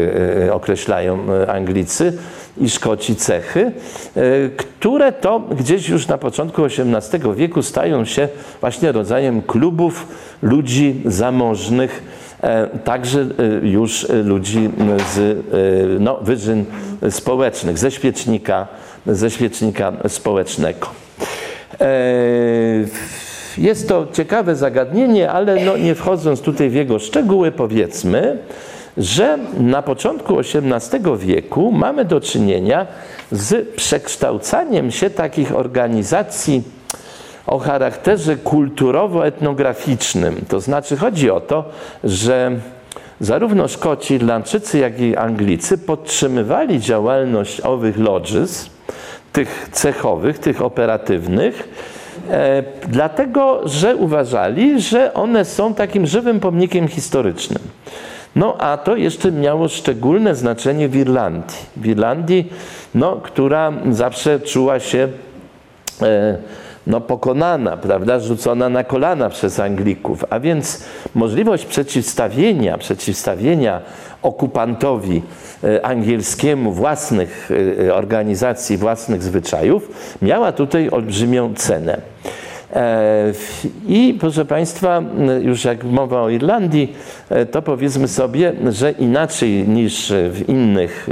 e, 0.47 0.53
określają 0.53 1.19
Anglicy, 1.47 2.13
i 2.57 2.69
Szkoci 2.69 3.15
cechy, 3.15 3.71
które 4.57 5.11
to 5.11 5.39
gdzieś 5.39 5.89
już 5.89 6.07
na 6.07 6.17
początku 6.17 6.65
XVIII 6.65 7.35
wieku 7.35 7.61
stają 7.63 8.05
się 8.05 8.27
właśnie 8.61 8.91
rodzajem 8.91 9.41
klubów 9.41 10.07
ludzi 10.41 11.01
zamożnych, 11.05 12.03
e, 12.41 12.67
także 12.67 13.19
e, 13.21 13.67
już 13.67 14.07
ludzi 14.23 14.69
z 15.13 15.19
e, 15.19 15.33
no, 15.99 16.17
wyżyn 16.21 16.65
społecznych, 17.09 17.77
ze 17.77 17.91
świecznika, 17.91 18.67
ze 19.07 19.31
świecznika 19.31 19.93
społecznego. 20.07 20.87
Jest 23.57 23.87
to 23.87 24.07
ciekawe 24.13 24.55
zagadnienie, 24.55 25.31
ale 25.31 25.65
no 25.65 25.77
nie 25.77 25.95
wchodząc 25.95 26.41
tutaj 26.41 26.69
w 26.69 26.73
jego 26.73 26.99
szczegóły, 26.99 27.51
powiedzmy, 27.51 28.37
że 28.97 29.37
na 29.59 29.81
początku 29.81 30.39
XVIII 30.39 31.17
wieku 31.17 31.71
mamy 31.71 32.05
do 32.05 32.21
czynienia 32.21 32.87
z 33.31 33.75
przekształcaniem 33.75 34.91
się 34.91 35.09
takich 35.09 35.55
organizacji 35.55 36.63
o 37.47 37.59
charakterze 37.59 38.37
kulturowo-etnograficznym. 38.37 40.35
To 40.47 40.59
znaczy 40.59 40.97
chodzi 40.97 41.29
o 41.29 41.41
to, 41.41 41.65
że 42.03 42.51
zarówno 43.19 43.67
Szkoci, 43.67 44.13
Irlandczycy, 44.13 44.77
jak 44.77 44.99
i 44.99 45.15
Anglicy 45.15 45.77
podtrzymywali 45.77 46.79
działalność 46.79 47.61
owych 47.61 47.97
lodges, 47.97 48.69
tych 49.31 49.69
cechowych, 49.71 50.39
tych 50.39 50.61
operatywnych, 50.61 51.69
e, 52.29 52.63
dlatego 52.87 53.61
że 53.65 53.95
uważali, 53.95 54.81
że 54.81 55.13
one 55.13 55.45
są 55.45 55.73
takim 55.73 56.05
żywym 56.05 56.39
pomnikiem 56.39 56.87
historycznym. 56.87 57.61
No 58.35 58.55
a 58.57 58.77
to 58.77 58.95
jeszcze 58.95 59.31
miało 59.31 59.67
szczególne 59.67 60.35
znaczenie 60.35 60.89
w 60.89 60.95
Irlandii. 60.95 61.57
W 61.77 61.85
Irlandii, 61.85 62.53
no, 62.95 63.15
która 63.15 63.73
zawsze 63.89 64.39
czuła 64.39 64.79
się 64.79 65.07
e, 66.01 66.37
no, 66.87 67.01
pokonana, 67.01 67.77
prawda, 67.77 68.19
rzucona 68.19 68.69
na 68.69 68.83
kolana 68.83 69.29
przez 69.29 69.59
Anglików, 69.59 70.25
a 70.29 70.39
więc 70.39 70.83
możliwość 71.15 71.65
przeciwstawienia, 71.65 72.77
przeciwstawienia 72.77 73.81
okupantowi 74.21 75.21
e, 75.63 75.85
angielskiemu 75.85 76.71
własnych 76.71 77.49
e, 77.87 77.95
organizacji, 77.95 78.77
własnych 78.77 79.23
zwyczajów 79.23 79.91
miała 80.21 80.51
tutaj 80.51 80.89
olbrzymią 80.89 81.53
cenę. 81.55 82.01
E, 82.73 83.33
I 83.87 84.17
proszę 84.19 84.45
Państwa, 84.45 85.03
już 85.41 85.65
jak 85.65 85.83
mowa 85.83 86.21
o 86.21 86.29
Irlandii, 86.29 86.93
to 87.51 87.61
powiedzmy 87.61 88.07
sobie, 88.07 88.53
że 88.69 88.91
inaczej 88.91 89.67
niż 89.67 90.13
w 90.31 90.49
innych 90.49 91.09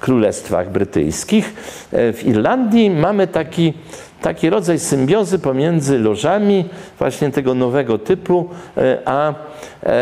królestwach 0.00 0.72
brytyjskich, 0.72 1.54
w 1.92 2.22
Irlandii 2.26 2.90
mamy 2.90 3.26
taki 3.26 3.72
taki 4.22 4.50
rodzaj 4.50 4.78
symbiozy 4.78 5.38
pomiędzy 5.38 5.98
lożami 5.98 6.64
właśnie 6.98 7.30
tego 7.30 7.54
nowego 7.54 7.98
typu, 7.98 8.48
e, 8.76 8.98
a 9.04 9.34
e, 9.82 9.94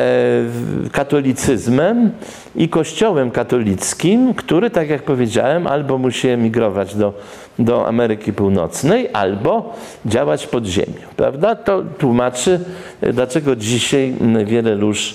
katolicyzmem 0.93 2.11
i 2.57 2.69
kościołem 2.69 3.31
katolickim, 3.31 4.35
który, 4.35 4.71
tak 4.71 4.91
jak 4.91 5.03
powiedziałem, 5.03 5.67
albo 5.67 5.99
musi 5.99 6.29
emigrować 6.29 6.95
do, 6.95 7.13
do 7.59 7.87
Ameryki 7.89 8.33
Północnej, 8.33 9.09
albo 9.13 9.75
działać 10.07 10.47
pod 10.47 10.67
ziemią. 10.67 11.07
Prawda? 11.17 11.55
To 11.55 11.83
tłumaczy, 11.99 12.61
e, 13.01 13.13
dlaczego 13.13 13.57
dzisiaj 13.57 14.15
wiele 14.45 14.75
lóż 14.75 15.15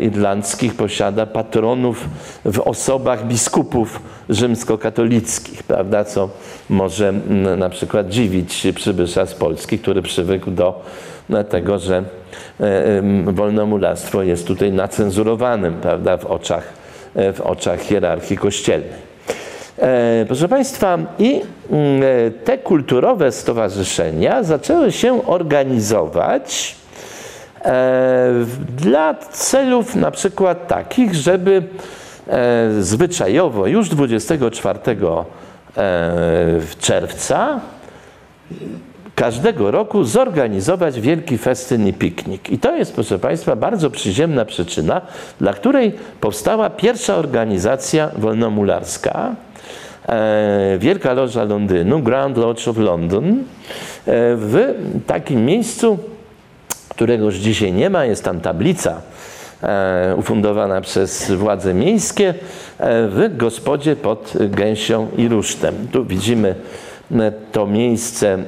irlandzkich 0.00 0.74
posiada 0.74 1.26
patronów 1.26 2.08
w 2.44 2.60
osobach 2.60 3.26
biskupów 3.26 4.00
rzymskokatolickich, 4.28 5.62
prawda, 5.62 6.04
co 6.04 6.28
może 6.68 7.12
na 7.56 7.68
przykład 7.68 8.08
dziwić 8.08 8.66
przybysza 8.74 9.26
z 9.26 9.34
Polski, 9.34 9.78
który 9.78 10.02
przywykł 10.02 10.50
do 10.50 10.82
tego, 11.48 11.78
że 11.78 12.04
e, 12.60 13.02
wolnomularstwo 13.32 14.22
jest 14.22 14.46
tutaj 14.46 14.72
nacenzurowanym 14.72 15.74
prawda, 15.74 16.16
w, 16.16 16.26
oczach, 16.26 16.72
e, 17.14 17.32
w 17.32 17.40
oczach 17.40 17.80
hierarchii 17.80 18.36
kościelnej. 18.36 19.08
Proszę 20.26 20.48
Państwa, 20.48 20.98
i 21.18 21.40
te 22.44 22.58
kulturowe 22.58 23.32
stowarzyszenia 23.32 24.42
zaczęły 24.42 24.92
się 24.92 25.26
organizować 25.26 26.76
E, 26.87 26.87
dla 28.76 29.14
celów 29.14 29.94
na 29.94 30.10
przykład 30.10 30.68
takich, 30.68 31.14
żeby 31.14 31.62
e, 32.28 32.82
zwyczajowo 32.82 33.66
już 33.66 33.88
24 33.88 34.78
e, 35.76 36.04
czerwca 36.80 37.60
każdego 39.14 39.70
roku 39.70 40.04
zorganizować 40.04 41.00
wielki 41.00 41.38
festyn 41.38 41.86
i 41.86 41.92
piknik. 41.92 42.50
I 42.50 42.58
to 42.58 42.76
jest, 42.76 42.94
proszę 42.94 43.18
Państwa, 43.18 43.56
bardzo 43.56 43.90
przyziemna 43.90 44.44
przyczyna, 44.44 45.00
dla 45.40 45.52
której 45.52 45.92
powstała 46.20 46.70
pierwsza 46.70 47.16
organizacja 47.16 48.10
wolnomularska, 48.16 49.34
Wielka 50.78 51.12
Loża 51.12 51.44
Londynu, 51.44 52.02
Grand 52.02 52.36
Lodge 52.36 52.68
of 52.68 52.78
London, 52.78 53.38
w 54.06 54.74
takim 55.06 55.44
miejscu, 55.44 55.98
którego 56.98 57.24
już 57.24 57.34
dzisiaj 57.34 57.72
nie 57.72 57.90
ma. 57.90 58.04
Jest 58.04 58.24
tam 58.24 58.40
tablica 58.40 59.00
e, 59.62 60.14
ufundowana 60.16 60.80
przez 60.80 61.30
władze 61.30 61.74
miejskie 61.74 62.28
e, 62.28 63.08
w 63.08 63.36
gospodzie 63.36 63.96
pod 63.96 64.32
Gęsią 64.50 65.08
i 65.16 65.28
Rusztem. 65.28 65.88
Tu 65.92 66.04
widzimy 66.04 66.54
e, 67.12 67.32
to 67.52 67.66
miejsce 67.66 68.38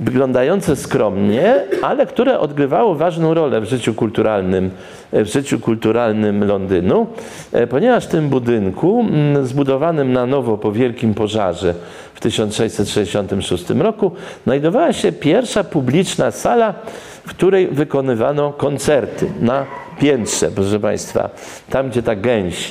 wyglądające 0.00 0.76
skromnie, 0.76 1.54
ale 1.82 2.06
które 2.06 2.38
odgrywało 2.38 2.94
ważną 2.94 3.34
rolę 3.34 3.60
w 3.60 3.64
życiu 3.64 3.94
kulturalnym, 3.94 4.70
w 5.12 5.26
życiu 5.26 5.58
kulturalnym 5.58 6.44
Londynu, 6.44 7.06
ponieważ 7.70 8.04
w 8.04 8.08
tym 8.08 8.28
budynku, 8.28 9.04
zbudowanym 9.42 10.12
na 10.12 10.26
nowo 10.26 10.58
po 10.58 10.72
wielkim 10.72 11.14
pożarze 11.14 11.74
w 12.14 12.20
1666 12.20 13.70
roku, 13.70 14.12
znajdowała 14.44 14.92
się 14.92 15.12
pierwsza 15.12 15.64
publiczna 15.64 16.30
sala 16.30 16.74
w 17.26 17.30
której 17.30 17.68
wykonywano 17.68 18.52
koncerty 18.52 19.26
na 19.40 19.66
piętrze, 20.00 20.50
proszę 20.54 20.80
Państwa, 20.80 21.30
tam 21.70 21.90
gdzie 21.90 22.02
ta 22.02 22.16
gęś 22.16 22.70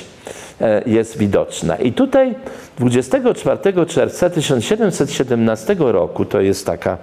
jest 0.86 1.18
widoczna. 1.18 1.76
I 1.76 1.92
tutaj 1.92 2.34
24 2.78 3.86
czerwca 3.86 4.30
1717 4.30 5.76
roku, 5.78 6.24
to 6.24 6.40
jest 6.40 6.66
taka 6.66 6.98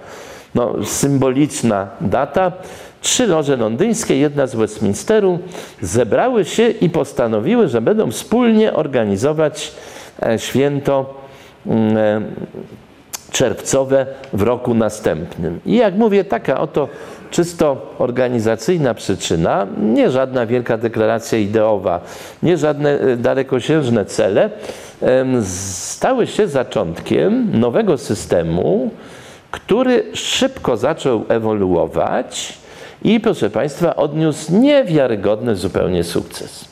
no, 0.54 0.74
symboliczna 0.84 1.88
data, 2.00 2.52
trzy 3.00 3.26
loże 3.26 3.56
londyńskie, 3.56 4.16
jedna 4.16 4.46
z 4.46 4.54
Westminsteru, 4.54 5.38
zebrały 5.82 6.44
się 6.44 6.68
i 6.68 6.90
postanowiły, 6.90 7.68
że 7.68 7.80
będą 7.80 8.10
wspólnie 8.10 8.72
organizować 8.72 9.72
e, 10.22 10.38
święto 10.38 11.14
mm, 11.66 11.96
e, 11.96 12.20
czerwcowe 13.30 14.06
w 14.32 14.42
roku 14.42 14.74
następnym. 14.74 15.60
I 15.66 15.76
jak 15.76 15.94
mówię, 15.94 16.24
taka 16.24 16.60
oto 16.60 16.88
czysto 17.30 17.94
organizacyjna 17.98 18.94
przyczyna, 18.94 19.66
nie 19.82 20.10
żadna 20.10 20.46
wielka 20.46 20.78
deklaracja 20.78 21.38
ideowa, 21.38 22.00
nie 22.42 22.56
żadne 22.56 23.00
e, 23.00 23.16
dalekosiężne 23.16 24.04
cele, 24.04 24.50
stały 25.44 26.26
się 26.26 26.48
zaczątkiem 26.48 27.60
nowego 27.60 27.98
systemu, 27.98 28.90
który 29.50 30.04
szybko 30.14 30.76
zaczął 30.76 31.24
ewoluować 31.28 32.58
i, 33.02 33.20
proszę 33.20 33.50
Państwa, 33.50 33.96
odniósł 33.96 34.52
niewiarygodny 34.52 35.56
zupełnie 35.56 36.04
sukces. 36.04 36.68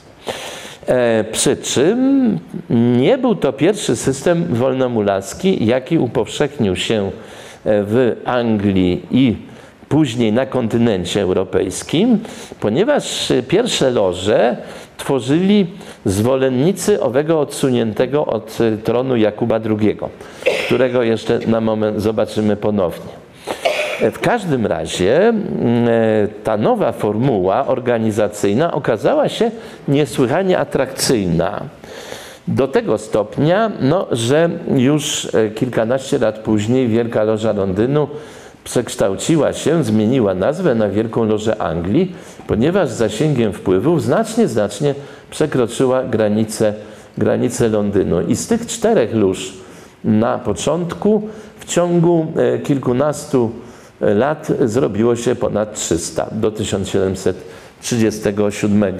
E, 0.86 1.24
przy 1.24 1.56
czym 1.56 2.38
nie 2.70 3.18
był 3.18 3.34
to 3.34 3.52
pierwszy 3.52 3.96
system 3.96 4.46
wolnomularski, 4.50 5.66
jaki 5.66 5.98
upowszechnił 5.98 6.76
się 6.76 7.04
e, 7.04 7.10
w 7.64 8.16
Anglii 8.24 9.06
i 9.10 9.36
później 9.88 10.32
na 10.32 10.46
kontynencie 10.46 11.22
europejskim, 11.22 12.18
ponieważ 12.60 13.32
pierwsze 13.48 13.90
loże 13.90 14.56
tworzyli 14.96 15.66
zwolennicy 16.04 17.02
owego 17.02 17.40
odsuniętego 17.40 18.26
od 18.26 18.58
tronu 18.84 19.16
Jakuba 19.16 19.60
II, 19.80 19.96
którego 20.66 21.02
jeszcze 21.02 21.38
na 21.46 21.60
moment 21.60 22.02
zobaczymy 22.02 22.56
ponownie. 22.56 23.26
W 24.00 24.18
każdym 24.20 24.66
razie 24.66 25.28
mm, 25.28 25.88
ta 26.44 26.56
nowa 26.56 26.92
formuła 26.92 27.66
organizacyjna 27.66 28.72
okazała 28.72 29.28
się 29.28 29.50
niesłychanie 29.88 30.58
atrakcyjna. 30.58 31.62
Do 32.48 32.68
tego 32.68 32.98
stopnia, 32.98 33.72
no, 33.80 34.06
że 34.12 34.50
już 34.76 35.28
kilkanaście 35.54 36.18
lat 36.18 36.38
później 36.38 36.88
Wielka 36.88 37.22
Loża 37.22 37.52
Londynu 37.52 38.08
przekształciła 38.66 39.52
się, 39.52 39.84
zmieniła 39.84 40.34
nazwę 40.34 40.74
na 40.74 40.88
Wielką 40.88 41.24
Lożę 41.24 41.62
Anglii, 41.62 42.14
ponieważ 42.46 42.90
zasięgiem 42.90 43.52
wpływów 43.52 44.02
znacznie, 44.02 44.48
znacznie 44.48 44.94
przekroczyła 45.30 46.04
granicę, 46.04 46.74
granicę 47.18 47.68
Londynu. 47.68 48.28
I 48.28 48.36
z 48.36 48.46
tych 48.46 48.66
czterech 48.66 49.14
lóż 49.14 49.52
na 50.04 50.38
początku 50.38 51.22
w 51.60 51.64
ciągu 51.64 52.26
e, 52.36 52.58
kilkunastu 52.58 53.50
e, 54.00 54.14
lat 54.14 54.52
zrobiło 54.64 55.16
się 55.16 55.34
ponad 55.34 55.74
300 55.74 56.26
do 56.32 56.50
1737 56.50 58.94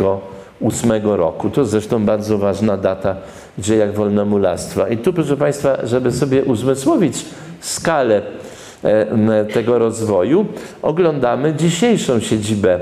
8 0.62 0.92
roku. 1.04 1.50
To 1.50 1.64
zresztą 1.64 2.04
bardzo 2.04 2.38
ważna 2.38 2.76
data 2.76 3.16
w 3.58 3.62
dziejach 3.62 3.94
wolnomularstwa. 3.94 4.88
I 4.88 4.98
tu, 4.98 5.12
proszę 5.12 5.36
Państwa, 5.36 5.86
żeby 5.86 6.12
sobie 6.12 6.44
uzmysłowić 6.44 7.24
skalę 7.60 8.22
tego 9.52 9.78
rozwoju, 9.78 10.46
oglądamy 10.82 11.54
dzisiejszą 11.54 12.20
siedzibę 12.20 12.80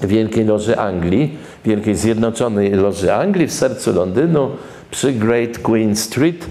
Wielkiej 0.00 0.44
Loży 0.44 0.78
Anglii, 0.78 1.38
Wielkiej 1.64 1.94
Zjednoczonej 1.94 2.70
Loży 2.70 3.14
Anglii 3.14 3.46
w 3.46 3.52
sercu 3.52 3.92
Londynu 3.92 4.50
przy 4.90 5.12
Great 5.12 5.58
Queen 5.58 5.96
Street. 5.96 6.46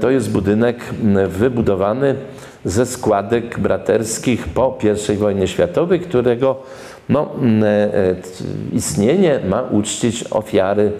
To 0.00 0.10
jest 0.10 0.30
budynek 0.30 0.76
wybudowany 1.28 2.14
ze 2.64 2.86
składek 2.86 3.58
braterskich 3.58 4.48
po 4.48 4.78
I 5.14 5.16
wojnie 5.16 5.48
światowej, 5.48 6.00
którego 6.00 6.56
no, 7.08 7.30
istnienie 8.72 9.40
ma 9.48 9.62
uczcić 9.62 10.24
ofiary, 10.30 10.92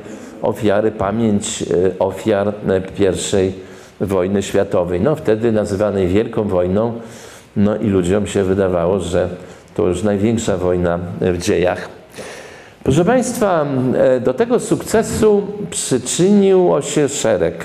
ofiary 0.43 0.91
pamięć 0.91 1.65
ofiar 1.99 2.53
I 2.99 3.70
wojny 4.01 4.43
światowej. 4.43 5.01
No, 5.01 5.17
wtedy 5.17 5.53
nazywanej 5.53 6.09
Wielką 6.09 6.45
Wojną, 6.45 6.93
no 7.57 7.77
i 7.77 7.87
ludziom 7.87 8.27
się 8.27 8.45
wydawało, 8.45 9.01
że 9.01 9.29
to 9.75 9.87
już 9.87 10.03
największa 10.03 10.57
wojna 10.57 10.99
w 11.21 11.39
dziejach. 11.39 11.89
Proszę 12.83 13.05
Państwa, 13.05 13.67
e, 13.95 14.21
do 14.21 14.35
tego 14.35 14.61
sukcesu 14.61 15.47
przyczyniło 15.71 16.83
się 16.83 17.09
szereg 17.09 17.65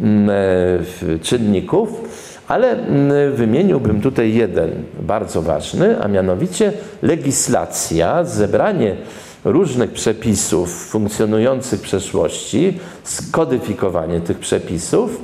mm, 0.00 0.30
e, 0.30 1.18
czynników, 1.18 1.88
ale 2.48 2.70
mm, 2.70 3.32
wymieniłbym 3.32 4.00
tutaj 4.00 4.34
jeden 4.34 4.70
bardzo 5.00 5.42
ważny, 5.42 6.02
a 6.02 6.08
mianowicie 6.08 6.72
legislacja, 7.02 8.24
zebranie 8.24 8.96
różnych 9.44 9.92
przepisów 9.92 10.86
funkcjonujących 10.86 11.80
w 11.80 11.82
przeszłości, 11.82 12.78
skodyfikowanie 13.04 14.20
tych 14.20 14.38
przepisów 14.38 15.20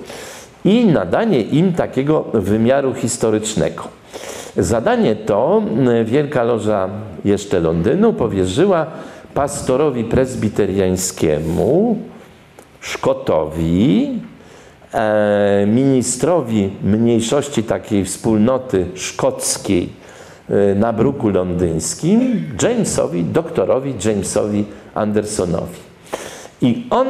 i 0.64 0.86
nadanie 0.86 1.40
im 1.40 1.72
takiego 1.72 2.24
wymiaru 2.34 2.94
historycznego. 2.94 3.88
Zadanie 4.56 5.16
to 5.16 5.62
Wielka 6.04 6.42
Loża 6.42 6.88
jeszcze 7.24 7.60
Londynu 7.60 8.12
powierzyła 8.12 8.86
pastorowi 9.34 10.04
prezbiteriańskiemu, 10.04 11.98
Szkotowi, 12.80 14.10
e, 14.92 15.66
ministrowi 15.66 16.70
mniejszości 16.82 17.62
takiej 17.62 18.04
wspólnoty 18.04 18.86
szkockiej 18.94 19.88
e, 20.50 20.74
na 20.74 20.92
bruku 20.92 21.28
londyńskim, 21.28 22.48
Jamesowi, 22.62 23.24
doktorowi 23.24 23.94
Jamesowi 24.04 24.64
Andersonowi. 24.94 25.78
I 26.62 26.86
on 26.90 27.06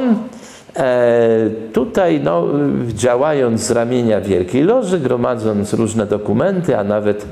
tutaj, 1.73 2.21
no, 2.25 2.47
działając 2.89 3.61
z 3.61 3.71
ramienia 3.71 4.21
Wielkiej 4.21 4.63
Loży, 4.63 5.01
gromadząc 5.01 5.73
różne 5.73 6.07
dokumenty, 6.07 6.79
a 6.79 6.85
nawet, 6.85 7.27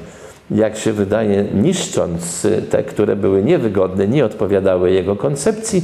jak 0.50 0.76
się 0.76 0.92
wydaje, 0.92 1.44
niszcząc 1.54 2.46
te, 2.70 2.82
które 2.82 3.16
były 3.16 3.42
niewygodne, 3.42 4.08
nie 4.08 4.24
odpowiadały 4.24 4.90
jego 4.90 5.16
koncepcji, 5.16 5.82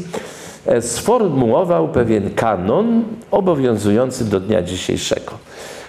e, 0.66 0.83
sformułował 0.83 1.88
pewien 1.88 2.31
kanon 2.31 3.05
obowiązujący 3.31 4.25
do 4.25 4.40
dnia 4.40 4.62
dzisiejszego. 4.62 5.33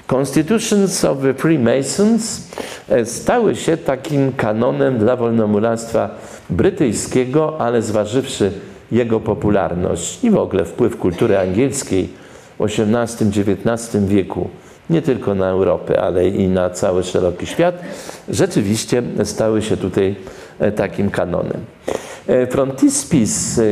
Constitutions 0.08 1.06
of 1.06 1.18
the 1.22 1.34
Freemasons 1.34 2.42
e, 2.90 3.06
stały 3.06 3.56
się 3.56 3.78
takim 3.78 4.32
kanonem 4.32 4.98
dla 4.98 5.16
wolnomuractwa 5.16 6.10
brytyjskiego, 6.50 7.56
ale 7.60 7.82
zważywszy 7.82 8.52
jego 8.92 9.20
popularność 9.20 10.24
i 10.24 10.30
w 10.30 10.38
ogóle 10.38 10.66
wpływ 10.66 10.98
kultury 10.98 11.38
angielskiej 11.38 12.10
w 12.60 12.64
XVIII-XIX 12.64 14.06
wieku, 14.06 14.50
nie 14.90 15.02
tylko 15.02 15.36
na 15.36 15.50
Europę, 15.50 16.02
ale 16.02 16.28
i 16.28 16.48
na 16.48 16.70
cały 16.70 17.04
szeroki 17.04 17.46
świat, 17.46 17.82
rzeczywiście 18.30 19.04
stały 19.24 19.62
się 19.62 19.78
tutaj 19.78 20.16
e, 20.60 20.72
takim 20.72 21.10
kanonem. 21.10 21.62
E, 22.28 22.48
frontispice, 22.48 23.64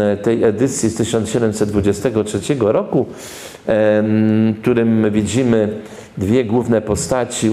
e, 0.00 0.16
tej 0.16 0.44
edycji 0.44 0.88
z 0.88 0.94
1723 0.96 2.54
roku, 2.60 3.06
w 3.66 4.54
którym 4.60 5.10
widzimy 5.10 5.80
dwie 6.18 6.44
główne 6.44 6.80
postaci 6.80 7.50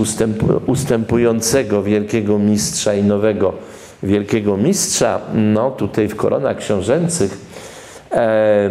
ustępującego 0.68 1.84
wielkiego 1.84 2.40
mistrza 2.40 2.94
i 2.94 3.04
nowego 3.04 3.54
wielkiego 4.04 4.58
mistrza, 4.58 5.20
no 5.34 5.72
tutaj 5.72 6.08
w 6.08 6.16
koronach 6.16 6.58
książęcych 6.58 7.38
e, 8.12 8.70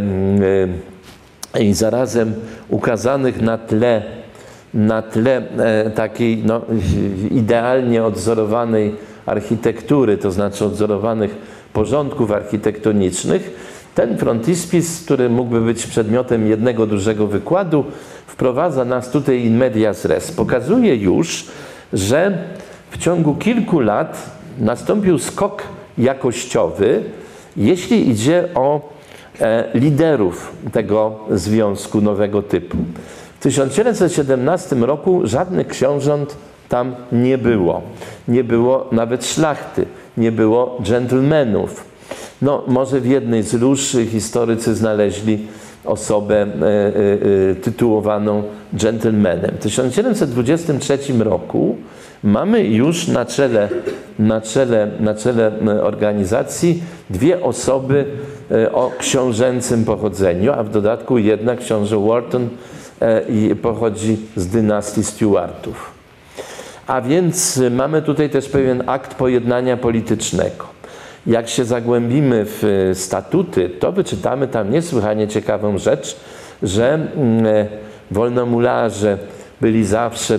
e, 1.54 1.62
i 1.62 1.74
zarazem 1.74 2.34
ukazanych 2.68 3.40
na 3.40 3.58
tle, 3.58 4.02
na 4.74 5.02
tle 5.02 5.42
e, 5.58 5.90
takiej 5.90 6.42
no, 6.46 6.60
idealnie 7.30 8.04
odzorowanej 8.04 8.94
architektury, 9.26 10.18
to 10.18 10.30
znaczy 10.30 10.64
odzorowanych 10.64 11.34
porządków 11.72 12.30
architektonicznych, 12.30 13.50
ten 13.94 14.18
frontispice, 14.18 15.04
który 15.04 15.28
mógłby 15.28 15.60
być 15.60 15.86
przedmiotem 15.86 16.46
jednego 16.46 16.86
dużego 16.86 17.26
wykładu, 17.26 17.84
wprowadza 18.26 18.84
nas 18.84 19.10
tutaj 19.10 19.44
in 19.44 19.56
medias 19.56 20.04
res. 20.04 20.32
Pokazuje 20.32 20.96
już, 20.96 21.46
że 21.92 22.38
w 22.90 22.98
ciągu 22.98 23.34
kilku 23.34 23.80
lat 23.80 24.39
nastąpił 24.60 25.18
skok 25.18 25.62
jakościowy, 25.98 27.02
jeśli 27.56 28.10
idzie 28.10 28.48
o 28.54 28.80
e, 29.40 29.64
liderów 29.74 30.52
tego 30.72 31.18
związku 31.30 32.00
nowego 32.00 32.42
typu. 32.42 32.76
W 33.40 33.42
1717 33.42 34.76
roku 34.76 35.20
żadnych 35.24 35.68
książąt 35.68 36.36
tam 36.68 36.94
nie 37.12 37.38
było. 37.38 37.82
Nie 38.28 38.44
było 38.44 38.86
nawet 38.92 39.26
szlachty, 39.26 39.86
nie 40.16 40.32
było 40.32 40.78
dżentelmenów. 40.82 41.84
No, 42.42 42.62
może 42.66 43.00
w 43.00 43.06
jednej 43.06 43.42
z 43.42 43.52
lóż 43.52 43.96
historycy 44.10 44.74
znaleźli 44.74 45.46
osobę 45.84 46.36
e, 46.36 46.46
e, 47.50 47.54
tytułowaną 47.54 48.42
dżentelmenem. 48.76 49.50
W 49.60 49.62
1723 49.62 50.98
roku 51.18 51.76
mamy 52.22 52.64
już 52.64 53.08
na 53.08 53.24
czele, 53.24 53.68
na 54.18 54.40
czele, 54.40 54.90
na 55.00 55.14
czele 55.14 55.52
e, 55.66 55.82
organizacji 55.82 56.82
dwie 57.10 57.42
osoby 57.42 58.04
e, 58.50 58.72
o 58.72 58.92
książęcym 58.98 59.84
pochodzeniu, 59.84 60.52
a 60.52 60.62
w 60.62 60.70
dodatku 60.70 61.18
jedna 61.18 61.56
książę 61.56 61.96
Wharton 62.06 62.48
e, 63.00 63.56
pochodzi 63.56 64.18
z 64.36 64.46
dynastii 64.46 65.04
Stuartów. 65.04 65.90
A 66.86 67.00
więc 67.00 67.60
mamy 67.70 68.02
tutaj 68.02 68.30
też 68.30 68.48
pewien 68.48 68.82
akt 68.86 69.14
pojednania 69.14 69.76
politycznego. 69.76 70.66
Jak 71.26 71.48
się 71.48 71.64
zagłębimy 71.64 72.44
w 72.46 72.90
statuty, 72.94 73.70
to 73.70 73.92
wyczytamy 73.92 74.48
tam 74.48 74.70
niesłychanie 74.70 75.28
ciekawą 75.28 75.78
rzecz, 75.78 76.16
że 76.62 76.94
mm, 76.94 77.44
wolnomularze 78.10 79.18
byli 79.60 79.84
zawsze 79.84 80.38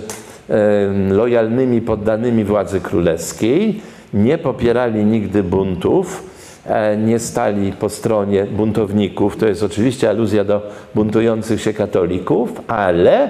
lojalnymi 1.10 1.82
poddanymi 1.82 2.44
władzy 2.44 2.82
królewskiej, 2.82 3.82
nie 4.14 4.38
popierali 4.38 5.06
nigdy 5.06 5.44
buntów, 5.44 6.24
e, 6.66 6.98
nie 6.98 7.20
stali 7.20 7.72
po 7.72 7.90
stronie 7.90 8.44
buntowników. 8.44 9.38
To 9.38 9.48
jest 9.48 9.64
oczywiście 9.64 10.10
aluzja 10.10 10.44
do 10.44 10.62
buntujących 10.96 11.62
się 11.62 11.74
katolików, 11.74 12.62
ale 12.68 13.30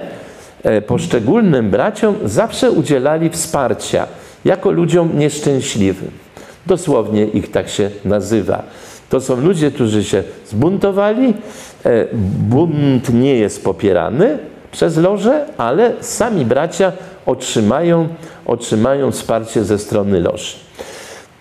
e, 0.62 0.82
poszczególnym 0.82 1.70
braciom 1.70 2.14
zawsze 2.24 2.70
udzielali 2.70 3.30
wsparcia 3.30 4.06
jako 4.44 4.70
ludziom 4.70 5.18
nieszczęśliwym. 5.18 6.10
Dosłownie 6.66 7.24
ich 7.24 7.50
tak 7.50 7.68
się 7.68 7.90
nazywa. 8.04 8.62
To 9.10 9.20
są 9.20 9.40
ludzie, 9.40 9.70
którzy 9.70 10.04
się 10.04 10.22
zbuntowali. 10.46 11.34
E, 11.84 12.06
bunt 12.48 13.14
nie 13.14 13.36
jest 13.36 13.64
popierany 13.64 14.38
przez 14.72 14.96
loże, 14.96 15.46
ale 15.58 15.92
sami 16.00 16.44
bracia 16.44 16.92
otrzymają, 17.26 18.08
otrzymają 18.46 19.10
wsparcie 19.10 19.64
ze 19.64 19.78
strony 19.78 20.20
loży. 20.20 20.56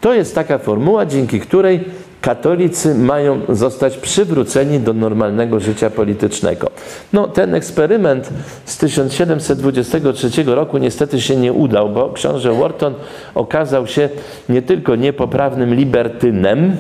To 0.02 0.14
jest 0.14 0.36
taka 0.36 0.58
formuła, 0.58 1.06
dzięki 1.06 1.40
której 1.40 1.86
katolicy 2.22 2.96
mają 2.96 3.42
zostać 3.50 3.98
przywróceni 3.98 4.80
do 4.80 4.94
normalnego 4.94 5.60
życia 5.60 5.90
politycznego. 5.90 6.70
No, 7.14 7.28
ten 7.28 7.56
eksperyment 7.56 8.30
z 8.66 8.78
1723 8.78 10.44
roku 10.44 10.78
niestety 10.78 11.22
się 11.22 11.36
nie 11.36 11.54
udał, 11.54 11.90
bo 11.90 12.10
książę 12.10 12.54
Wharton 12.54 12.94
okazał 13.36 13.88
się 13.88 14.10
nie 14.50 14.62
tylko 14.62 14.96
niepoprawnym 14.96 15.76
libertynem, 15.76 16.78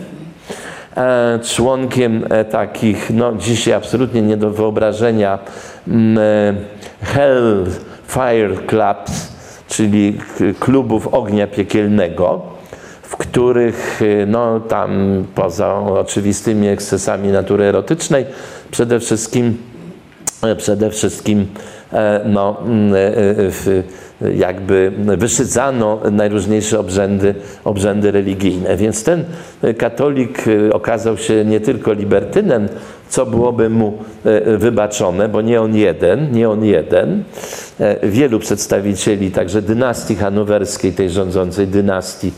e, 0.97 1.39
członkiem 1.43 2.25
e, 2.29 2.45
takich, 2.45 3.09
no 3.13 3.35
dzisiaj 3.35 3.73
absolutnie 3.73 4.21
nie 4.21 4.37
do 4.37 4.49
wyobrażenia, 4.49 5.39
mm, 5.87 6.17
e, 6.17 7.05
Hell 7.05 7.65
Fire 8.13 8.55
Clubs, 8.67 9.31
czyli 9.67 10.17
klubów 10.59 11.07
ognia 11.07 11.47
piekielnego, 11.47 12.41
w 13.01 13.17
których 13.17 14.01
no, 14.27 14.59
tam 14.59 15.23
poza 15.35 15.79
oczywistymi 15.79 16.67
ekscesami 16.67 17.29
natury 17.29 17.63
erotycznej 17.63 18.25
przede 18.71 18.99
wszystkim, 18.99 19.57
przede 20.57 20.89
wszystkim 20.89 21.47
no, 22.25 22.57
jakby 24.35 24.91
wyszydzano 25.17 25.99
najróżniejsze 26.11 26.79
obrzędy, 26.79 27.35
obrzędy 27.63 28.11
religijne. 28.11 28.77
Więc 28.77 29.03
ten 29.03 29.23
katolik 29.77 30.43
okazał 30.71 31.17
się 31.17 31.45
nie 31.45 31.59
tylko 31.59 31.93
libertynem, 31.93 32.67
co 33.11 33.25
byłoby 33.25 33.69
mu 33.69 33.97
wybaczone, 34.57 35.29
bo 35.29 35.41
nie 35.41 35.61
on 35.61 35.75
jeden, 35.75 36.31
nie 36.31 36.49
on 36.49 36.63
jeden. 36.63 37.23
Wielu 38.03 38.39
przedstawicieli 38.39 39.31
także 39.31 39.61
dynastii 39.61 40.15
hanowerskiej, 40.15 40.93
tej 40.93 41.09
rządzącej 41.09 41.67
dynastii, 41.67 42.31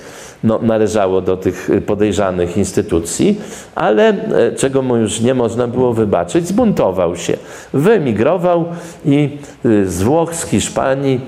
no, 0.44 0.60
należało 0.62 1.22
do 1.22 1.38
tych 1.38 1.70
podejrzanych 1.86 2.58
instytucji, 2.58 3.42
ale 3.76 4.10
e, 4.10 4.52
czego 4.52 4.82
mu 4.82 4.98
już 4.98 5.22
nie 5.22 5.34
można 5.34 5.68
było 5.68 5.94
wybaczyć, 5.94 6.48
zbuntował 6.48 7.16
się. 7.16 7.38
Wyemigrował 7.74 8.66
i 9.06 9.38
e, 9.66 9.86
z 9.86 10.04
Włoch, 10.04 10.36
z 10.36 10.46
Hiszpanii 10.46 11.22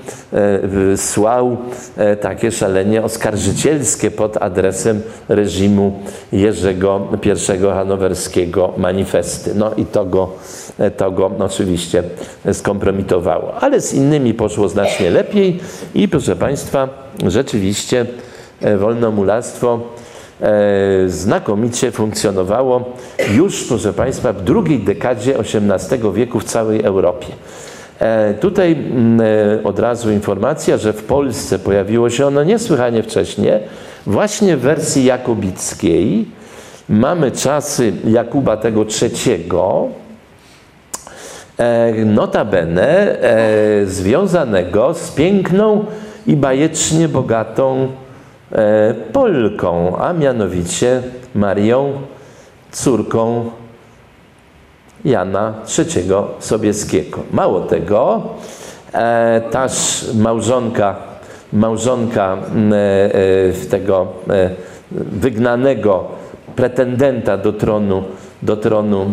e, 0.92 0.96
słał 0.96 1.56
takie 2.20 2.52
szalenie 2.52 3.02
oskarżycielskie 3.02 4.10
pod 4.10 4.42
adresem 4.42 5.02
reżimu 5.28 6.00
Jerzego 6.32 7.08
I 7.24 7.60
Hanowerskiego 7.62 8.72
manifesty. 8.76 9.54
No 9.54 9.70
i 9.76 9.84
to 9.84 10.04
go, 10.04 10.32
to 10.96 11.10
go 11.10 11.30
oczywiście 11.38 12.02
skompromitowało. 12.52 13.54
Ale 13.54 13.80
z 13.80 13.94
innymi 13.94 14.34
poszło 14.34 14.68
znacznie 14.68 15.10
lepiej 15.10 15.60
i 15.94 16.08
proszę 16.08 16.36
Państwa, 16.36 16.88
rzeczywiście 17.26 18.06
E, 18.60 18.76
wolnomulactwo 18.76 19.80
e, 20.40 20.48
znakomicie 21.06 21.90
funkcjonowało 21.92 22.84
już, 23.34 23.64
proszę 23.64 23.92
Państwa, 23.92 24.32
w 24.32 24.42
drugiej 24.42 24.78
dekadzie 24.78 25.38
XVIII 25.38 26.12
wieku 26.14 26.40
w 26.40 26.44
całej 26.44 26.82
Europie. 26.82 27.26
E, 27.98 28.34
tutaj 28.34 28.72
mm, 28.72 29.20
od 29.64 29.78
razu 29.78 30.12
informacja, 30.12 30.78
że 30.78 30.92
w 30.92 31.04
Polsce 31.04 31.58
pojawiło 31.58 32.10
się 32.10 32.26
ono 32.26 32.44
niesłychanie 32.44 33.02
wcześnie, 33.02 33.60
właśnie 34.06 34.56
w 34.56 34.60
wersji 34.60 35.04
jakobickiej. 35.04 36.24
Mamy 36.88 37.30
czasy 37.30 37.92
Jakuba 38.04 38.56
tego 38.56 38.86
III, 39.02 39.48
notabene 42.06 43.18
związanego 43.86 44.94
z 44.94 45.10
piękną 45.10 45.84
i 46.26 46.36
bajecznie 46.36 47.08
bogatą 47.08 47.88
Polką, 49.12 49.96
a 49.98 50.12
mianowicie 50.12 51.02
Marią, 51.34 51.92
córką 52.72 53.50
Jana 55.04 55.54
III 55.78 56.04
Sobieskiego. 56.38 57.18
Mało 57.32 57.60
tego, 57.60 58.22
e, 58.92 59.42
taż 59.50 60.04
małżonka, 60.14 60.96
małżonka 61.52 62.36
e, 62.36 63.68
tego 63.70 64.06
wygnanego 64.90 66.04
pretendenta 66.56 67.36
do 67.36 67.52
tronu, 67.52 68.02
do 68.42 68.56
tronu 68.56 69.06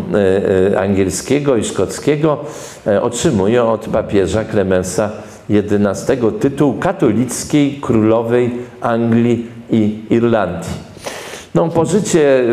angielskiego 0.78 1.56
i 1.56 1.64
szkockiego 1.64 2.38
otrzymuje 3.02 3.64
od 3.64 3.88
papieża 3.88 4.44
Klemensa 4.44 5.10
XI 5.50 6.12
tytuł 6.40 6.78
katolickiej 6.78 7.78
królowej 7.80 8.50
Anglii 8.80 9.46
i 9.70 9.98
Irlandii. 10.10 10.94
No, 11.54 11.68
pożycie 11.68 12.44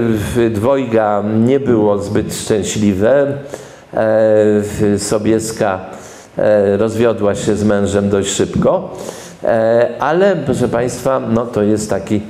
dwojga 0.51 1.23
nie 1.45 1.59
było 1.59 1.97
zbyt 1.97 2.35
szczęśliwe. 2.35 3.37
E, 3.93 4.99
Sobieska 4.99 5.79
e, 6.37 6.77
rozwiodła 6.77 7.35
się 7.35 7.55
z 7.55 7.63
mężem 7.63 8.09
dość 8.09 8.29
szybko, 8.29 8.97
e, 9.43 9.95
ale 9.99 10.35
proszę 10.35 10.67
Państwa, 10.67 11.19
no 11.19 11.45
to 11.45 11.63
jest 11.63 11.89
taki 11.89 12.21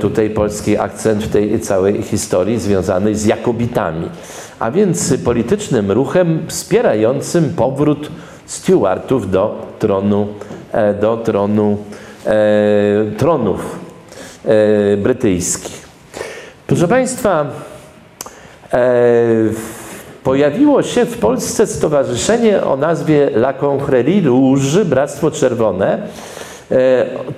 tutaj 0.00 0.30
polski 0.30 0.78
akcent 0.78 1.24
w 1.24 1.28
tej 1.28 1.60
całej 1.60 2.02
historii 2.02 2.58
związanej 2.58 3.14
z 3.14 3.26
Jakobitami, 3.26 4.08
a 4.58 4.70
więc 4.70 5.14
politycznym 5.24 5.90
ruchem 5.90 6.42
wspierającym 6.48 7.52
powrót 7.56 8.10
Stuartów 8.50 9.30
do 9.30 9.66
tronu, 9.78 10.26
e, 10.72 10.94
do 10.94 11.16
tronu, 11.16 11.76
e, 12.26 12.32
tronów 13.16 13.78
e, 14.44 14.96
brytyjskich. 14.96 15.88
Proszę 16.66 16.88
Państwa, 16.88 17.46
pojawiło 20.24 20.82
się 20.82 21.04
w 21.04 21.18
Polsce 21.18 21.66
stowarzyszenie 21.66 22.62
o 22.62 22.76
nazwie 22.76 23.30
La 23.34 23.52
Confrérie 23.52 24.24
Rouge, 24.24 24.84
Bractwo 24.84 25.30
Czerwone, 25.30 26.08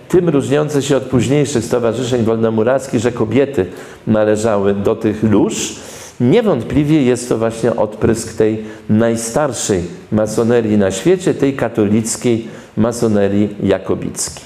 tym 0.09 0.29
różniące 0.29 0.83
się 0.83 0.97
od 0.97 1.03
późniejszych 1.03 1.65
stowarzyszeń 1.65 2.25
wolnomurackich, 2.25 3.01
że 3.01 3.13
kobiety 3.13 3.67
należały 4.07 4.75
do 4.75 4.97
tych 4.97 5.23
lóż. 5.23 5.77
Niewątpliwie 6.23 7.03
jest 7.03 7.29
to 7.29 7.39
właśnie 7.39 7.77
odprysk 7.77 8.37
tej 8.37 8.65
najstarszej 8.89 9.83
masonerii 10.13 10.79
na 10.79 10.91
świecie, 10.91 11.35
tej 11.35 11.57
katolickiej 11.57 12.49
masonerii 12.77 13.57
jakobickiej. 13.63 14.45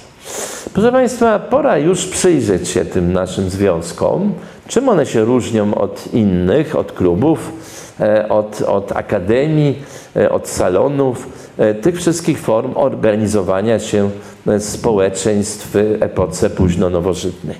Proszę 0.72 0.92
Państwa, 0.92 1.38
pora 1.38 1.78
już 1.78 2.06
przyjrzeć 2.06 2.68
się 2.68 2.84
tym 2.84 3.12
naszym 3.12 3.50
związkom, 3.50 4.32
czym 4.68 4.88
one 4.88 5.06
się 5.06 5.24
różnią 5.24 5.74
od 5.74 6.14
innych, 6.14 6.76
od 6.76 6.92
klubów, 6.92 7.52
e, 8.00 8.28
od, 8.28 8.62
od 8.62 8.92
akademii, 8.92 9.78
e, 10.16 10.30
od 10.30 10.48
salonów, 10.48 11.28
e, 11.58 11.74
tych 11.74 11.96
wszystkich 11.96 12.40
form 12.40 12.72
organizowania 12.74 13.78
się 13.78 14.10
społeczeństw 14.58 15.70
w 15.72 15.96
epoce 16.00 16.50
późno-nowożytnej. 16.50 17.56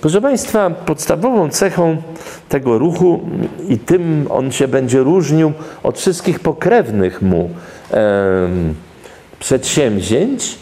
Proszę 0.00 0.20
Państwa, 0.20 0.70
podstawową 0.70 1.50
cechą 1.50 1.96
tego 2.48 2.78
ruchu 2.78 3.20
i 3.68 3.78
tym 3.78 4.26
on 4.30 4.52
się 4.52 4.68
będzie 4.68 4.98
różnił 4.98 5.52
od 5.82 5.98
wszystkich 5.98 6.40
pokrewnych 6.40 7.22
mu 7.22 7.50
e, 7.92 8.48
przedsięwzięć, 9.38 10.58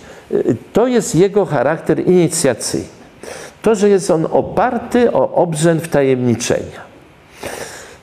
to 0.72 0.87
jest 0.87 1.14
jego 1.14 1.46
charakter 1.46 2.07
inicjacyjny. 2.07 2.87
To, 3.62 3.74
że 3.74 3.88
jest 3.88 4.11
on 4.11 4.27
oparty 4.31 5.12
o 5.12 5.35
obrzęd 5.35 5.83
wtajemniczenia. 5.83 6.85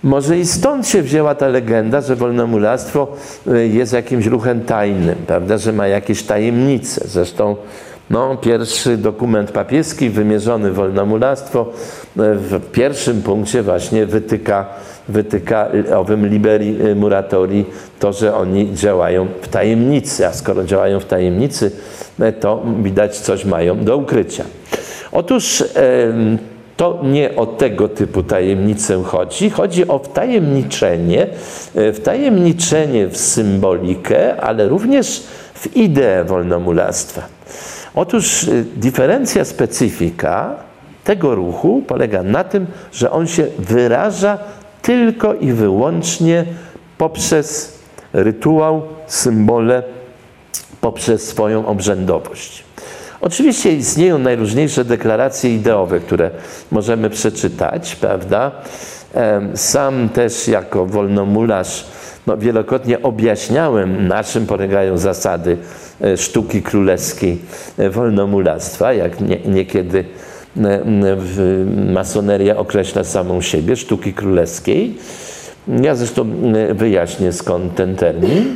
Może 0.03 0.39
i 0.39 0.45
stąd 0.45 0.87
się 0.87 1.01
wzięła 1.01 1.35
ta 1.35 1.47
legenda, 1.47 2.01
że 2.01 2.15
wolnomulactwo 2.15 3.07
e, 3.47 3.67
jest 3.67 3.93
jakimś 3.93 4.25
ruchem 4.25 4.61
tajnym, 4.61 5.15
prawda, 5.27 5.57
że 5.57 5.73
ma 5.73 5.87
jakieś 5.87 6.23
tajemnice. 6.23 7.01
Zresztą 7.07 7.55
no, 8.09 8.37
pierwszy 8.37 8.97
dokument 8.97 9.51
papieski 9.51 10.09
wymierzony 10.09 10.71
wolnomulactwo 10.71 11.61
e, 11.61 12.35
w 12.35 12.71
pierwszym 12.71 13.21
punkcie 13.21 13.63
właśnie 13.63 14.05
wytyka, 14.05 14.65
wytyka 15.09 15.67
owym 15.95 16.27
liberi 16.27 16.77
muratori 16.95 17.65
to, 17.99 18.13
że 18.13 18.35
oni 18.35 18.73
działają 18.73 19.27
w 19.41 19.47
tajemnicy, 19.47 20.27
a 20.27 20.33
skoro 20.33 20.63
działają 20.63 20.99
w 20.99 21.05
tajemnicy, 21.05 21.71
to 22.39 22.63
widać 22.83 23.19
coś 23.19 23.45
mają 23.45 23.83
do 23.83 23.97
ukrycia. 23.97 24.43
Otóż 25.11 25.63
to 26.81 26.99
nie 27.03 27.35
o 27.35 27.45
tego 27.45 27.87
typu 27.87 28.23
tajemnicę 28.23 29.03
chodzi. 29.03 29.49
Chodzi 29.49 29.87
o 29.87 29.99
wtajemniczenie, 29.99 31.27
e, 31.75 31.93
wtajemniczenie 31.93 33.07
w 33.07 33.17
symbolikę, 33.17 34.41
ale 34.41 34.67
również 34.67 35.23
w 35.53 35.77
ideę 35.77 36.23
wolnomulactwa. 36.23 37.21
Otóż 37.95 38.43
y, 38.43 38.65
diferencja 38.75 39.45
specyfika 39.45 40.55
tego 41.03 41.35
ruchu 41.35 41.83
polega 41.87 42.23
na 42.23 42.43
tym, 42.43 42.67
że 42.93 43.11
on 43.11 43.27
się 43.27 43.47
wyraża 43.59 44.37
tylko 44.81 45.33
i 45.33 45.51
wyłącznie 45.51 46.45
poprzez 46.97 47.79
rytuał, 48.13 48.81
symbole, 49.07 49.83
poprzez 50.81 51.27
swoją 51.27 51.65
obrzędowość. 51.65 52.70
Oczywiście 53.21 53.73
istnieją 53.73 54.17
najróżniejsze 54.17 54.85
deklaracje 54.85 55.55
ideowe, 55.55 55.99
które 55.99 56.31
możemy 56.71 57.09
przeczytać, 57.09 57.95
prawda? 57.95 58.51
Sam 59.55 60.09
też 60.09 60.47
jako 60.47 60.85
wolnomularz 60.85 61.85
no, 62.27 62.37
wielokrotnie 62.37 63.01
objaśniałem, 63.01 64.07
na 64.07 64.23
czym 64.23 64.45
polegają 64.45 64.97
zasady 64.97 65.57
e, 66.01 66.17
sztuki 66.17 66.61
królewskiej 66.61 67.37
e, 67.77 67.89
wolnomulactwa, 67.89 68.93
jak 68.93 69.21
nie, 69.21 69.37
niekiedy 69.45 70.05
e, 70.57 70.79
masoneria 71.93 72.57
określa 72.57 73.03
samą 73.03 73.41
siebie, 73.41 73.75
sztuki 73.75 74.13
królewskiej. 74.13 74.97
Ja 75.81 75.95
zresztą 75.95 76.25
wyjaśnię 76.73 77.33
skąd 77.33 77.75
ten 77.75 77.95
termin. 77.95 78.55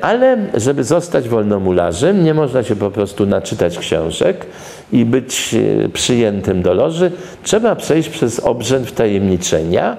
Ale 0.00 0.36
żeby 0.54 0.84
zostać 0.84 1.28
wolnomularzem, 1.28 2.24
nie 2.24 2.34
można 2.34 2.62
się 2.62 2.76
po 2.76 2.90
prostu 2.90 3.26
naczytać 3.26 3.78
książek 3.78 4.46
i 4.92 5.04
być 5.04 5.54
przyjętym 5.92 6.62
do 6.62 6.74
loży. 6.74 7.12
Trzeba 7.42 7.76
przejść 7.76 8.08
przez 8.08 8.40
obrzęd 8.40 8.88
wtajemniczenia, 8.88 9.96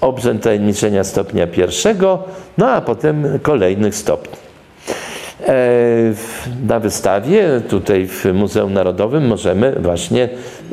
obrzęd 0.00 0.42
tajemniczenia 0.42 1.04
stopnia 1.04 1.46
pierwszego, 1.46 2.18
no 2.58 2.70
a 2.70 2.80
potem 2.80 3.38
kolejnych 3.42 3.94
stopni. 3.94 4.42
Na 6.66 6.80
wystawie 6.80 7.60
tutaj 7.68 8.06
w 8.06 8.24
Muzeum 8.34 8.72
Narodowym 8.72 9.26
możemy 9.26 9.76
właśnie 9.80 10.28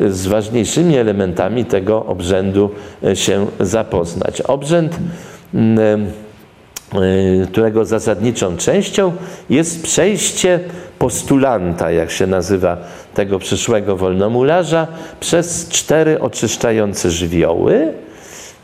z 0.09 0.27
ważniejszymi 0.27 0.97
elementami 0.97 1.65
tego 1.65 2.05
obrzędu 2.05 2.69
się 3.13 3.47
zapoznać. 3.59 4.41
Obrzęd 4.41 4.95
którego 7.47 7.85
zasadniczą 7.85 8.57
częścią 8.57 9.11
jest 9.49 9.83
przejście 9.83 10.59
postulanta, 10.99 11.91
jak 11.91 12.11
się 12.11 12.27
nazywa 12.27 12.77
tego 13.13 13.39
przyszłego 13.39 13.97
wolnomularza, 13.97 14.87
przez 15.19 15.69
cztery 15.69 16.19
oczyszczające 16.19 17.11
żywioły, 17.11 17.93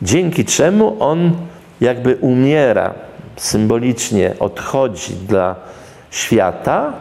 dzięki 0.01 0.45
czemu 0.45 0.95
on 0.99 1.31
jakby 1.81 2.15
umiera, 2.15 2.93
symbolicznie 3.35 4.33
odchodzi 4.39 5.13
dla 5.13 5.55
świata 6.11 6.93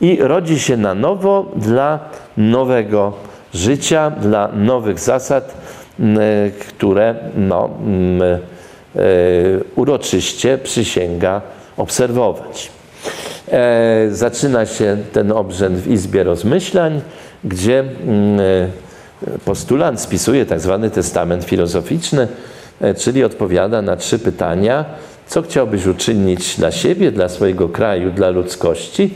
i 0.00 0.18
rodzi 0.20 0.58
się 0.58 0.76
na 0.76 0.94
nowo 0.94 1.52
dla 1.56 1.98
nowego 2.36 3.12
życia, 3.54 4.10
dla 4.10 4.48
nowych 4.48 4.98
zasad, 4.98 5.54
które 6.68 7.14
no, 7.36 7.70
uroczyście 9.76 10.58
przysięga 10.58 11.42
obserwować. 11.76 12.70
E, 13.52 14.06
zaczyna 14.10 14.66
się 14.66 14.96
ten 15.12 15.32
obrzęd 15.32 15.78
w 15.78 15.90
Izbie 15.92 16.24
Rozmyślań, 16.24 17.00
gdzie 17.44 17.80
mm, 17.80 18.40
e, 18.40 18.68
postulant 19.44 20.00
spisuje 20.00 20.46
tak 20.46 20.60
zwany 20.60 20.90
testament 20.90 21.44
filozoficzny, 21.44 22.28
e, 22.80 22.94
czyli 22.94 23.24
odpowiada 23.24 23.82
na 23.82 23.96
trzy 23.96 24.18
pytania, 24.18 24.84
co 25.26 25.42
chciałbyś 25.42 25.86
uczynić 25.86 26.56
dla 26.56 26.72
siebie, 26.72 27.12
dla 27.12 27.28
swojego 27.28 27.68
kraju, 27.68 28.10
dla 28.10 28.30
ludzkości. 28.30 29.14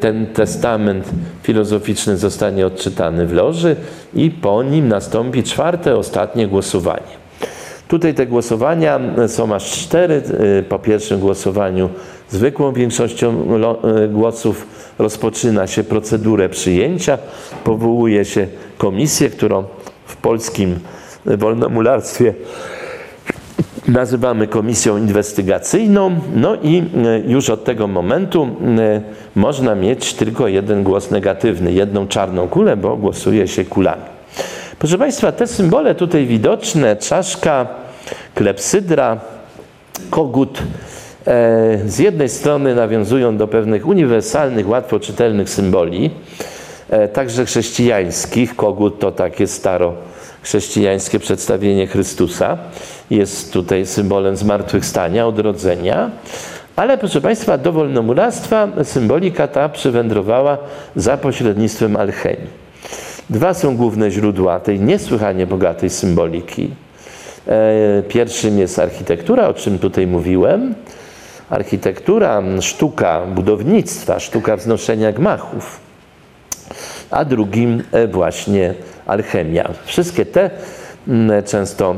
Ten 0.00 0.26
testament 0.26 1.08
filozoficzny 1.42 2.16
zostanie 2.16 2.66
odczytany 2.66 3.26
w 3.26 3.32
loży 3.32 3.76
i 4.14 4.30
po 4.30 4.62
nim 4.62 4.88
nastąpi 4.88 5.42
czwarte, 5.42 5.96
ostatnie 5.96 6.48
głosowanie. 6.48 7.27
Tutaj 7.88 8.14
te 8.14 8.26
głosowania 8.26 9.00
są 9.28 9.54
aż 9.54 9.70
cztery. 9.70 10.22
Po 10.68 10.78
pierwszym 10.78 11.20
głosowaniu 11.20 11.88
zwykłą 12.30 12.72
większością 12.72 13.44
e, 13.84 14.08
głosów 14.08 14.66
rozpoczyna 14.98 15.66
się 15.66 15.84
procedurę 15.84 16.48
przyjęcia, 16.48 17.18
powołuje 17.64 18.24
się 18.24 18.46
komisję, 18.78 19.30
którą 19.30 19.64
w 20.06 20.16
polskim 20.16 20.78
wolnomularstwie 21.26 22.34
nazywamy 23.88 24.46
komisją 24.46 24.96
inwestygacyjną, 24.96 26.20
no 26.34 26.56
i 26.62 26.78
e, 26.78 27.18
już 27.18 27.50
od 27.50 27.64
tego 27.64 27.86
momentu 27.86 28.48
e, 28.78 29.02
można 29.34 29.74
mieć 29.74 30.14
tylko 30.14 30.48
jeden 30.48 30.82
głos 30.82 31.10
negatywny, 31.10 31.72
jedną 31.72 32.08
czarną 32.08 32.48
kulę, 32.48 32.76
bo 32.76 32.96
głosuje 32.96 33.48
się 33.48 33.64
kulami. 33.64 34.17
Proszę 34.78 34.98
Państwa, 34.98 35.32
te 35.32 35.46
symbole 35.46 35.94
tutaj 35.94 36.26
widoczne, 36.26 36.96
czaszka, 36.96 37.66
klepsydra, 38.34 39.20
kogut, 40.10 40.58
e, 41.26 41.78
z 41.86 41.98
jednej 41.98 42.28
strony 42.28 42.74
nawiązują 42.74 43.36
do 43.36 43.48
pewnych 43.48 43.86
uniwersalnych, 43.86 44.68
łatwo 44.68 45.00
czytelnych 45.00 45.50
symboli, 45.50 46.10
e, 46.90 47.08
także 47.08 47.44
chrześcijańskich. 47.44 48.56
Kogut 48.56 48.98
to 48.98 49.12
takie 49.12 49.46
staro 49.46 49.94
chrześcijańskie 50.42 51.18
przedstawienie 51.18 51.86
Chrystusa. 51.86 52.58
Jest 53.10 53.52
tutaj 53.52 53.86
symbolem 53.86 54.36
zmartwychwstania, 54.36 55.26
odrodzenia. 55.26 56.10
Ale 56.76 56.98
proszę 56.98 57.20
Państwa, 57.20 57.58
do 57.58 57.72
wolnomularstwa 57.72 58.68
symbolika 58.84 59.48
ta 59.48 59.68
przywędrowała 59.68 60.58
za 60.96 61.16
pośrednictwem 61.16 61.96
alchemii. 61.96 62.67
Dwa 63.30 63.54
są 63.54 63.76
główne 63.76 64.10
źródła 64.10 64.60
tej 64.60 64.80
niesłychanie 64.80 65.46
bogatej 65.46 65.90
symboliki. 65.90 66.70
E, 67.46 68.02
pierwszym 68.02 68.58
jest 68.58 68.78
architektura, 68.78 69.48
o 69.48 69.54
czym 69.54 69.78
tutaj 69.78 70.06
mówiłem. 70.06 70.74
Architektura, 71.50 72.42
sztuka 72.60 73.26
budownictwa, 73.26 74.20
sztuka 74.20 74.56
wznoszenia 74.56 75.12
gmachów. 75.12 75.80
A 77.10 77.24
drugim 77.24 77.82
e, 77.92 78.06
właśnie 78.06 78.74
alchemia. 79.06 79.70
Wszystkie 79.84 80.26
te 80.26 80.50
często 81.46 81.96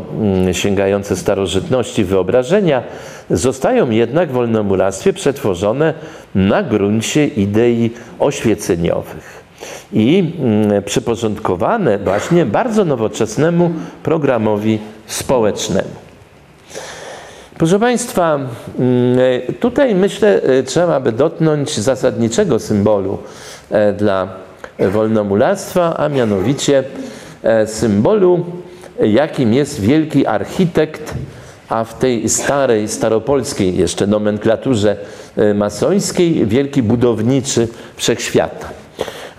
sięgające 0.52 1.16
starożytności 1.16 2.04
wyobrażenia 2.04 2.82
zostają 3.30 3.90
jednak 3.90 4.28
w 4.28 4.32
wolnomuractwie 4.32 5.12
przetworzone 5.12 5.94
na 6.34 6.62
gruncie 6.62 7.26
idei 7.26 7.90
oświeceniowych 8.18 9.39
i 9.92 10.33
mm, 10.38 10.83
przyporządkowane 10.83 11.99
właśnie 11.99 12.46
bardzo 12.46 12.85
nowoczesnemu 12.85 13.70
programowi 14.03 14.79
społecznemu. 15.07 15.90
Proszę 17.61 17.79
Państwa, 17.79 18.35
mm, 18.35 18.49
tutaj 19.61 19.94
myślę, 19.94 20.42
e, 20.42 20.62
trzeba 20.62 21.01
by 21.01 21.12
dotknąć 21.12 21.79
zasadniczego 21.79 22.59
symbolu 22.59 23.18
e, 23.70 23.92
dla 23.92 24.29
wolnomularstwa, 24.79 25.96
a 25.96 26.09
mianowicie 26.09 26.85
e, 27.42 27.66
symbolu, 27.66 28.44
jakim 29.01 29.55
jest 29.55 29.81
wielki 29.81 30.27
architekt, 30.27 31.14
a 31.68 31.85
w 31.85 31.99
tej 31.99 32.29
starej, 32.29 32.88
staropolskiej 32.88 33.77
jeszcze 33.77 34.07
nomenklaturze 34.07 34.96
masońskiej, 35.55 36.46
wielki 36.46 36.83
budowniczy 36.83 37.68
wszechświata. 37.96 38.66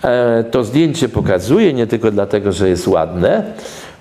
E, 0.04 0.44
to 0.44 0.64
zdjęcie 0.64 1.10
pokazuje, 1.10 1.74
nie 1.74 1.88
tylko 1.88 2.12
dlatego, 2.12 2.52
że 2.52 2.70
jest 2.70 2.88
ładne, 2.88 3.44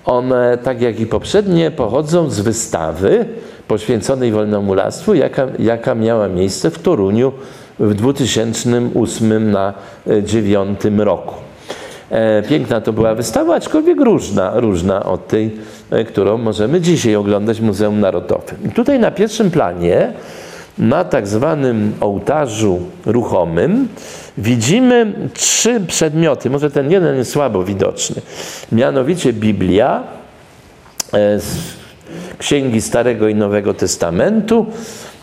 one, 0.05 0.57
tak 0.63 0.81
jak 0.81 0.99
i 0.99 1.05
poprzednie, 1.05 1.71
pochodzą 1.71 2.29
z 2.29 2.39
wystawy 2.39 3.25
poświęconej 3.67 4.31
wolnomularstwu, 4.31 5.13
jaka, 5.13 5.47
jaka 5.59 5.95
miała 5.95 6.27
miejsce 6.27 6.71
w 6.71 6.79
Toruniu 6.79 7.31
w 7.79 7.93
2008 7.93 9.51
na 9.51 9.73
2009 10.05 10.79
roku. 10.97 11.35
E, 12.09 12.43
piękna 12.43 12.81
to 12.81 12.93
była 12.93 13.15
wystawa, 13.15 13.55
aczkolwiek 13.55 14.01
różna, 14.01 14.59
różna 14.59 15.03
od 15.03 15.27
tej, 15.27 15.51
e, 15.89 16.03
którą 16.03 16.37
możemy 16.37 16.81
dzisiaj 16.81 17.15
oglądać 17.15 17.59
w 17.59 17.63
Muzeum 17.63 17.99
Narodowym. 17.99 18.57
I 18.65 18.69
tutaj 18.69 18.99
na 18.99 19.11
pierwszym 19.11 19.51
planie 19.51 20.13
na 20.77 21.03
tak 21.03 21.27
zwanym 21.27 21.93
ołtarzu 21.99 22.79
ruchomym 23.05 23.87
widzimy 24.37 25.13
trzy 25.33 25.81
przedmioty. 25.87 26.49
Może 26.49 26.71
ten 26.71 26.91
jeden 26.91 27.17
jest 27.17 27.31
słabo 27.31 27.63
widoczny. 27.63 28.21
Mianowicie 28.71 29.33
Biblia, 29.33 30.03
e, 31.13 31.39
księgi 32.37 32.81
Starego 32.81 33.27
i 33.27 33.35
Nowego 33.35 33.73
Testamentu, 33.73 34.65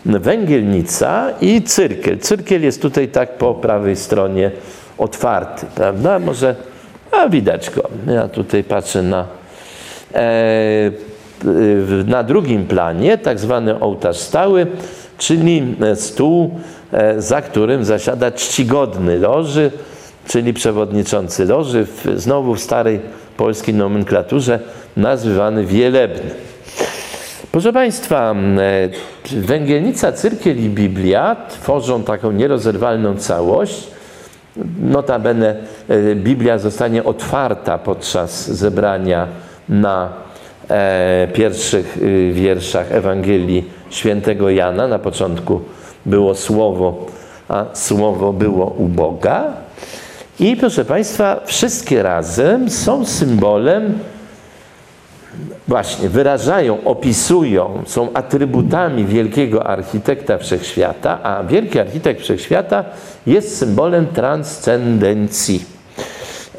węgielnica 0.05 1.29
i 1.41 1.61
cyrkiel. 1.61 2.19
Cyrkiel 2.19 2.63
jest 2.63 2.81
tutaj 2.81 3.07
tak 3.07 3.37
po 3.37 3.53
prawej 3.53 3.95
stronie 3.95 4.51
otwarty, 4.97 5.65
prawda? 5.75 6.19
Może, 6.19 6.55
a 7.11 7.29
widać 7.29 7.69
go. 7.69 7.89
Ja 8.07 8.27
tutaj 8.27 8.63
patrzę 8.63 9.03
na 9.03 9.25
e, 10.13 10.91
na 12.05 12.23
drugim 12.23 12.65
planie, 12.65 13.17
tak 13.17 13.39
zwany 13.39 13.79
ołtarz 13.79 14.17
stały, 14.17 14.67
czyli 15.17 15.75
e, 15.81 15.95
stół, 15.95 16.59
e, 16.91 17.21
za 17.21 17.41
którym 17.41 17.85
zasiada 17.85 18.31
czcigodny 18.31 19.19
loży, 19.19 19.71
czyli 20.27 20.53
przewodniczący 20.53 21.45
loży, 21.45 21.85
w, 21.85 22.05
znowu 22.15 22.55
w 22.55 22.59
starej 22.59 22.99
polskiej 23.37 23.73
nomenklaturze 23.73 24.59
nazywany 24.97 25.65
wielebny. 25.65 26.31
Proszę 27.51 27.73
Państwa, 27.73 28.35
e, 29.31 29.39
węgielnica, 29.39 30.11
cyrkiel 30.11 30.57
i 30.57 30.69
Biblia 30.69 31.35
tworzą 31.49 32.03
taką 32.03 32.31
nierozerwalną 32.31 33.15
całość. 33.17 33.87
Notabene 34.81 35.55
Biblia 36.15 36.57
zostanie 36.57 37.03
otwarta 37.03 37.77
podczas 37.77 38.51
zebrania 38.51 39.27
na 39.69 40.09
pierwszych 41.33 41.97
y, 41.97 42.31
wierszach 42.33 42.91
Ewangelii 42.91 43.63
świętego 43.89 44.49
Jana. 44.49 44.87
Na 44.87 44.99
początku 44.99 45.61
było 46.05 46.35
słowo, 46.35 47.05
a 47.47 47.65
słowo 47.73 48.33
było 48.33 48.65
u 48.65 48.87
Boga. 48.87 49.53
I 50.39 50.55
proszę 50.55 50.85
Państwa, 50.85 51.39
wszystkie 51.45 52.03
razem 52.03 52.69
są 52.69 53.05
symbolem, 53.05 53.99
właśnie 55.67 56.09
wyrażają, 56.09 56.83
opisują, 56.85 57.83
są 57.85 58.13
atrybutami 58.13 59.05
wielkiego 59.05 59.67
architekta 59.67 60.37
wszechświata, 60.37 61.23
a 61.23 61.43
wielki 61.43 61.79
architekt 61.79 62.21
wszechświata 62.21 62.85
jest 63.27 63.57
symbolem 63.57 64.07
transcendencji. 64.07 65.78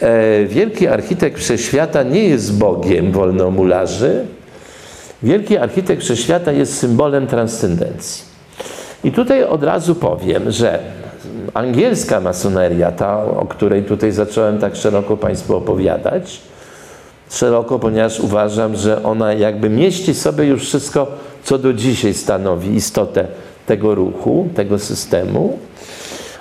E, 0.01 0.45
wielki 0.45 0.87
architekt 0.87 1.39
wszechświata 1.39 2.03
nie 2.03 2.25
jest 2.25 2.59
Bogiem 2.59 3.13
wolnomularzy. 3.13 4.27
Wielki 5.23 5.57
architekt 5.57 6.03
wszechświata 6.03 6.53
jest 6.53 6.79
symbolem 6.79 7.27
transcendencji. 7.27 8.25
I 9.05 9.13
tutaj 9.13 9.45
od 9.45 9.63
razu 9.63 9.95
powiem, 9.95 10.51
że 10.51 10.79
angielska 11.55 12.21
masoneria, 12.21 12.93
ta, 12.93 13.25
o 13.25 13.47
której 13.47 13.83
tutaj 13.83 14.13
zacząłem 14.13 14.59
tak 14.59 14.77
szeroko 14.77 15.17
Państwu 15.17 15.57
opowiadać, 15.57 16.41
szeroko, 17.31 17.79
ponieważ 17.79 18.21
uważam, 18.21 18.77
że 18.77 19.03
ona 19.03 19.33
jakby 19.33 19.71
mieści 19.71 20.15
sobie 20.15 20.45
już 20.45 20.63
wszystko, 20.63 21.07
co 21.45 21.59
do 21.59 21.73
dzisiaj 21.73 22.15
stanowi 22.15 22.75
istotę 22.75 23.27
tego 23.67 23.95
ruchu, 23.95 24.49
tego 24.55 24.79
systemu. 24.79 25.59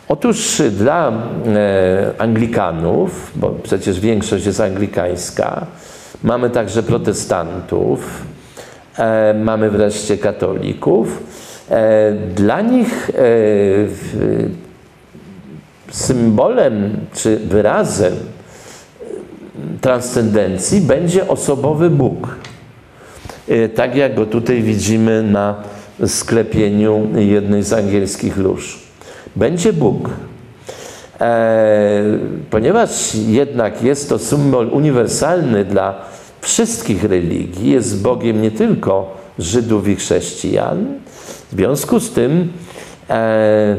Otóż 0.10 0.62
dla 0.72 1.12
e, 1.12 2.14
Anglikanów, 2.18 3.32
bo 3.36 3.50
przecież 3.50 4.00
większość 4.00 4.46
jest 4.46 4.62
anglikańska, 4.62 5.66
mamy 6.24 6.50
także 6.50 6.84
protestantów, 6.84 8.24
e, 8.98 9.34
mamy 9.34 9.70
wreszcie 9.70 10.18
katolików. 10.18 11.24
E, 11.70 12.12
dla 12.36 12.62
nich 12.62 13.12
symbolem 15.92 16.98
czy 17.14 17.38
wyrazem 17.38 18.14
transcendencji 19.82 20.82
będzie 20.82 21.28
osobowy 21.28 21.90
Bóg. 21.90 22.36
Tak 23.76 23.96
jak 23.96 24.16
go 24.16 24.26
tutaj 24.26 24.62
widzimy 24.62 25.24
na 25.24 25.56
sklepieniu 26.06 27.08
jednej 27.16 27.64
z 27.64 27.74
angielskich 27.74 28.38
lóż 28.38 28.89
będzie 29.36 29.74
Bóg. 29.74 30.10
E, 31.22 32.04
ponieważ 32.50 33.16
jednak 33.16 33.84
jest 33.84 34.10
to 34.10 34.20
symbol 34.20 34.70
uniwersalny 34.72 35.66
dla 35.66 35.96
wszystkich 36.42 37.04
religii, 37.04 37.72
jest 37.72 38.02
Bogiem 38.02 38.42
nie 38.42 38.52
tylko 38.52 39.18
Żydów 39.40 39.88
i 39.88 39.96
chrześcijan, 39.96 40.86
w 41.52 41.56
związku 41.56 42.00
z 42.00 42.12
tym 42.12 42.54
e, 43.10 43.76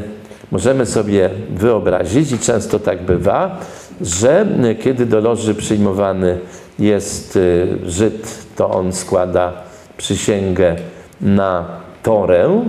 możemy 0.50 0.86
sobie 0.86 1.30
wyobrazić, 1.50 2.32
i 2.32 2.38
często 2.38 2.78
tak 2.78 3.02
bywa, 3.02 3.58
że 4.00 4.46
kiedy 4.82 5.06
do 5.06 5.20
loży 5.20 5.54
przyjmowany 5.54 6.38
jest 6.78 7.36
e, 7.36 7.90
Żyd, 7.90 8.46
to 8.56 8.70
on 8.70 8.92
składa 8.92 9.52
przysięgę 9.96 10.76
na 11.20 11.66
Torę, 12.02 12.64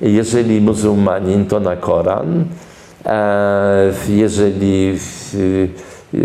jeżeli 0.00 0.60
muzułmanin, 0.60 1.46
to 1.46 1.60
na 1.60 1.76
Koran. 1.76 2.44
E, 3.06 3.92
jeżeli 4.08 4.98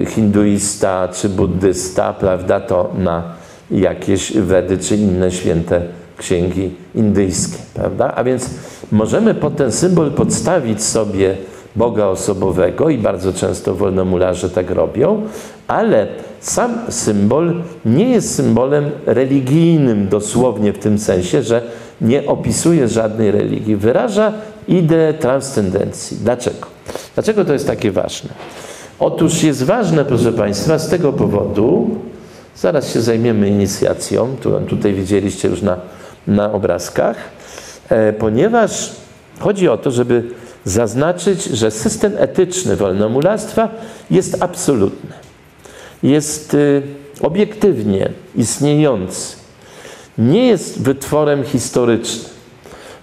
hinduista 0.08 1.08
czy 1.08 1.30
buddysta, 1.30 2.14
prawda, 2.14 2.60
to 2.60 2.92
na 2.98 3.24
jakieś 3.72 4.38
Wedy 4.38 4.78
czy 4.78 4.96
inne 4.96 5.32
święte 5.32 5.82
księgi 6.18 6.72
indyjskie, 6.96 7.58
prawda? 7.74 8.14
A 8.16 8.24
więc 8.24 8.50
możemy 8.92 9.34
pod 9.34 9.56
ten 9.56 9.72
symbol 9.72 10.12
podstawić 10.12 10.84
sobie 10.84 11.38
Boga 11.76 12.06
osobowego 12.06 12.90
i 12.90 12.98
bardzo 12.98 13.34
często 13.34 13.76
wolnomularze 13.76 14.50
tak 14.50 14.70
robią, 14.70 15.22
ale 15.68 16.08
sam 16.40 16.78
symbol 16.90 17.54
nie 17.86 18.10
jest 18.10 18.36
symbolem 18.36 18.92
religijnym 19.06 20.08
dosłownie 20.08 20.74
w 20.74 20.80
tym 20.80 20.98
sensie, 20.98 21.44
że 21.44 21.62
nie 22.02 22.28
opisuje 22.28 22.88
żadnej 22.88 23.32
religii, 23.32 23.76
wyraża 23.76 24.34
ideę 24.68 25.14
transcendencji. 25.14 26.18
Dlaczego? 26.18 26.68
Dlaczego 27.14 27.46
to 27.46 27.54
jest 27.54 27.68
takie 27.68 27.92
ważne? 27.92 28.30
Otóż 29.00 29.44
jest 29.44 29.64
ważne, 29.64 30.06
proszę 30.06 30.34
Państwa, 30.34 30.80
z 30.80 30.90
tego 30.90 31.14
powodu, 31.14 31.96
zaraz 32.56 32.94
się 32.94 33.02
zajmiemy 33.02 33.50
inicjacją, 33.50 34.36
którą 34.40 34.66
tutaj 34.66 34.94
widzieliście 34.94 35.48
już 35.48 35.62
na, 35.62 35.78
na 36.28 36.52
obrazkach, 36.52 37.18
e, 37.90 38.14
ponieważ 38.14 38.92
chodzi 39.40 39.70
o 39.70 39.78
to, 39.78 39.92
żeby 39.92 40.24
zaznaczyć, 40.66 41.44
że 41.44 41.72
system 41.72 42.14
etyczny 42.18 42.76
wolnomularstwa 42.76 43.70
jest 44.12 44.44
absolutny. 44.44 45.10
Jest 46.04 46.54
y, 46.54 46.82
obiektywnie 47.22 48.10
istniejący 48.36 49.45
nie 50.18 50.48
jest 50.48 50.82
wytworem 50.82 51.44
historycznym. 51.44 52.36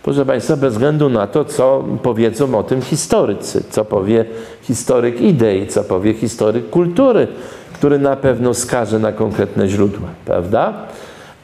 Proszę 0.03 0.27
Państwa, 0.27 0.57
bez 0.57 0.73
względu 0.73 1.09
na 1.09 1.27
to, 1.27 1.45
co 1.45 1.85
powiedzą 2.03 2.59
o 2.59 2.63
tym 2.63 2.83
historycy, 2.83 3.63
co 3.71 3.85
powie 3.85 4.25
historyk 4.63 5.21
idei, 5.21 5.67
co 5.67 5.85
powie 5.85 6.15
historyk 6.15 6.71
kultury, 6.71 7.29
który 7.73 7.99
na 7.99 8.17
pewno 8.17 8.55
skaże 8.55 8.99
na 8.99 9.13
konkretne 9.13 9.69
źródła, 9.69 10.09
prawda? 10.25 10.73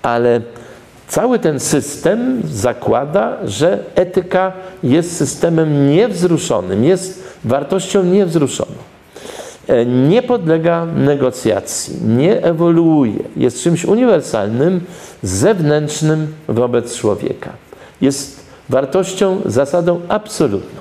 Ale 0.03 0.41
cały 1.09 1.39
ten 1.39 1.61
system 1.61 2.43
zakłada, 2.45 3.37
że 3.45 3.79
etyka 3.95 4.53
jest 4.83 5.17
systemem 5.17 5.91
niewzruszonym, 5.91 6.85
jest 6.85 7.37
wartością 7.45 8.05
niewzruszoną. 8.05 8.73
E, 9.69 9.87
nie 9.87 10.23
podlega 10.23 10.87
negocjacji, 10.97 11.97
nie 12.07 12.43
ewoluuje, 12.43 13.23
jest 13.37 13.63
czymś 13.63 13.85
uniwersalnym, 13.85 14.81
zewnętrznym 15.23 16.27
wobec 16.49 16.97
człowieka. 16.97 17.51
Jest 18.01 18.41
wartością, 18.69 19.41
zasadą 19.47 20.01
absolutną. 20.09 20.81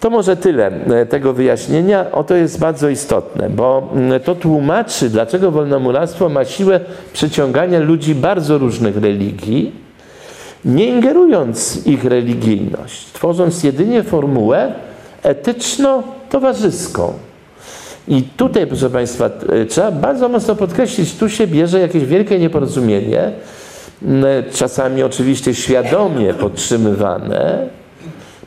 To 0.00 0.10
może 0.10 0.36
tyle 0.36 0.66
e, 0.66 1.06
tego 1.06 1.32
wyjaśnienia. 1.32 2.12
Oto 2.12 2.34
jest 2.34 2.58
bardzo 2.58 2.88
istotne, 2.88 3.50
bo 3.50 3.90
mm, 3.94 4.20
to 4.20 4.34
tłumaczy, 4.34 5.10
dlaczego 5.10 5.50
wolnomularstwo 5.50 6.28
ma 6.28 6.44
siłę 6.44 6.80
przyciągania 7.12 7.78
ludzi 7.78 8.14
bardzo 8.14 8.58
różnych 8.58 8.96
religii, 8.96 9.72
nie 10.64 10.86
ingerując 10.86 11.86
ich 11.86 12.04
religijność, 12.04 13.12
tworząc 13.12 13.64
jedynie 13.64 14.02
formułę 14.02 14.72
etyczno-towarzyską. 15.22 17.12
I 18.08 18.22
tutaj, 18.22 18.66
proszę 18.66 18.90
Państwa, 18.90 19.30
e, 19.48 19.66
trzeba 19.66 19.90
bardzo 19.90 20.28
mocno 20.28 20.56
podkreślić, 20.56 21.14
tu 21.14 21.28
się 21.28 21.46
bierze 21.46 21.80
jakieś 21.80 22.04
wielkie 22.04 22.38
nieporozumienie, 22.38 23.32
czasami 24.52 25.02
oczywiście 25.02 25.54
świadomie 25.54 26.34
podtrzymywane, 26.34 27.68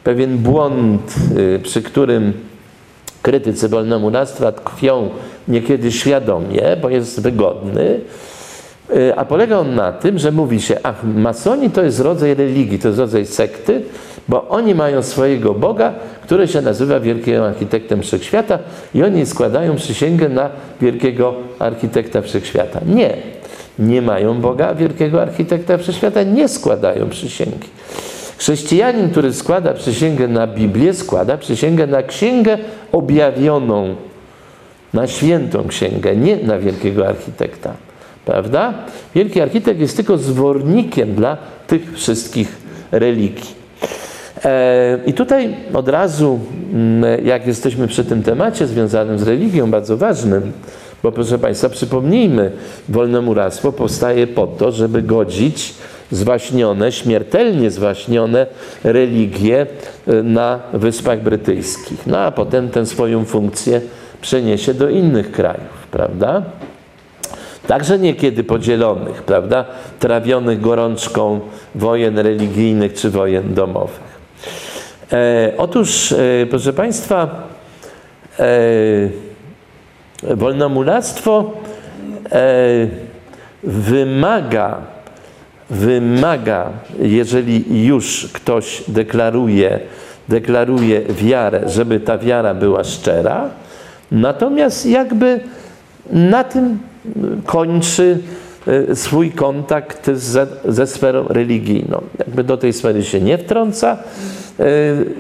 pewien 0.04 0.38
błąd, 0.38 1.16
e, 1.56 1.60
przy 1.60 1.82
którym 1.82 2.34
krytycy 3.22 3.70
wolnomuractwa 3.70 4.52
tkwią 4.52 5.10
niekiedy 5.48 5.92
świadomie, 5.92 6.78
bo 6.82 6.90
jest 6.90 7.22
wygodny, 7.22 8.00
e, 8.96 9.16
a 9.16 9.26
polega 9.26 9.58
on 9.58 9.76
na 9.76 9.92
tym, 9.92 10.20
że 10.20 10.32
mówi 10.32 10.62
się, 10.62 10.78
ach, 10.84 11.04
masoni 11.04 11.70
to 11.70 11.84
jest 11.84 12.00
rodzaj 12.00 12.36
religii, 12.36 12.80
to 12.80 12.88
jest 12.88 13.00
rodzaj 13.00 13.26
sekty, 13.26 13.82
bo 14.28 14.48
oni 14.50 14.76
mają 14.76 15.04
swojego 15.04 15.54
Boga, 15.54 15.94
który 16.24 16.48
się 16.48 16.62
nazywa 16.62 17.00
Wielkim 17.00 17.42
Architektem 17.42 18.02
Wszechświata 18.02 18.60
i 18.96 19.04
oni 19.04 19.26
składają 19.26 19.76
przysięgę 19.76 20.30
na 20.30 20.50
Wielkiego 20.82 21.34
Architekta 21.60 22.22
Wszechświata. 22.22 22.80
Nie, 22.86 23.14
nie 23.80 24.02
mają 24.02 24.42
Boga, 24.42 24.76
Wielkiego 24.76 25.22
Architekta 25.22 25.78
Wszechświata, 25.78 26.24
nie 26.24 26.48
składają 26.48 27.10
przysięgi. 27.10 27.70
Chrześcijanin, 28.38 29.10
który 29.10 29.34
składa 29.34 29.74
przysięgę 29.74 30.28
na 30.28 30.48
Biblię, 30.48 30.94
składa 30.94 31.38
przysięgę 31.38 31.88
na 31.88 32.04
Księgę 32.04 32.58
objawioną, 32.92 33.96
na 34.94 35.08
świętą 35.08 35.68
księgę, 35.68 36.16
nie 36.16 36.38
na 36.38 36.60
wielkiego 36.60 37.08
architekta. 37.08 37.74
Prawda? 38.26 38.74
Wielki 39.16 39.42
architekt 39.42 39.80
jest 39.80 39.96
tylko 39.96 40.18
zwornikiem 40.18 41.16
dla 41.16 41.38
tych 41.68 41.94
wszystkich 41.94 42.58
religii. 42.92 43.56
E, 44.46 45.00
I 45.06 45.14
tutaj 45.14 45.56
od 45.74 45.90
razu, 45.90 46.40
mm, 46.74 47.26
jak 47.26 47.48
jesteśmy 47.48 47.88
przy 47.88 48.06
tym 48.06 48.24
temacie 48.24 48.68
związanym 48.68 49.20
z 49.20 49.24
religią, 49.24 49.72
bardzo 49.72 49.98
ważnym, 49.98 50.52
bo 51.04 51.12
proszę 51.12 51.40
Państwa, 51.40 51.70
przypomnijmy, 51.70 52.52
wolnomuractwo 52.90 53.72
powstaje 53.72 54.28
po 54.28 54.48
to, 54.48 54.72
żeby 54.72 55.02
godzić 55.02 55.74
zwaśnione, 56.12 56.92
śmiertelnie 56.92 57.72
zwaśnione 57.72 58.46
religie 58.84 59.68
e, 60.08 60.24
na 60.24 60.60
Wyspach 60.74 61.22
Brytyjskich. 61.22 62.08
No 62.08 62.20
a 62.20 62.32
potem 62.32 62.70
tę 62.70 62.86
swoją 62.86 63.26
funkcję 63.26 63.82
przeniesie 64.22 64.74
do 64.74 64.90
innych 64.90 65.32
krajów, 65.32 65.88
prawda? 65.92 66.44
Także 67.68 68.00
niekiedy 68.00 68.44
podzielonych, 68.44 69.24
prawda? 69.24 69.66
Trawionych 70.00 70.62
gorączką 70.62 71.40
wojen 71.76 72.20
religijnych 72.20 72.94
czy 72.94 73.10
wojen 73.10 73.54
domowych. 73.54 74.11
E, 75.14 75.54
otóż, 75.58 76.12
e, 76.12 76.18
proszę 76.50 76.74
Państwa, 76.74 77.48
e, 78.40 78.46
wolnomulactwo 80.36 81.52
e, 82.32 82.88
wymaga, 83.64 84.78
wymaga, 85.70 86.70
jeżeli 87.00 87.86
już 87.86 88.30
ktoś 88.34 88.84
deklaruje, 88.88 89.80
deklaruje 90.30 91.02
wiarę, 91.02 91.62
żeby 91.70 92.00
ta 92.00 92.18
wiara 92.18 92.54
była 92.54 92.84
szczera, 92.84 93.50
natomiast 94.12 94.86
jakby 94.86 95.40
na 96.12 96.44
tym 96.44 96.80
kończy 97.46 98.20
e, 98.68 98.96
swój 98.96 99.32
kontakt 99.32 100.10
ze, 100.14 100.48
ze 100.66 100.88
sferą 100.88 101.26
religijną. 101.28 102.02
Jakby 102.20 102.44
do 102.44 102.58
tej 102.58 102.74
sfery 102.74 103.04
się 103.04 103.22
nie 103.22 103.38
wtrąca 103.38 103.98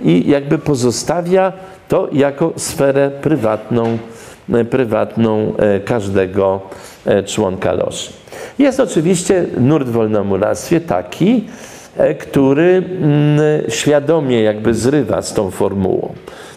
i 0.03 0.23
jakby 0.27 0.57
pozostawia 0.57 1.53
to 1.87 2.07
jako 2.11 2.53
sferę 2.57 3.11
prywatną, 3.21 3.97
prywatną 4.69 5.53
każdego 5.85 6.61
członka 7.25 7.73
loży. 7.73 8.09
Jest 8.59 8.79
oczywiście 8.79 9.45
nurt 9.59 9.87
w 9.87 9.91
wolnomuractwie 9.91 10.81
taki, 10.81 11.43
który 12.19 12.83
mm, 13.01 13.39
świadomie 13.69 14.41
jakby 14.41 14.73
zrywa 14.73 15.21
z 15.21 15.33
tą 15.33 15.51
formułą. 15.51 16.13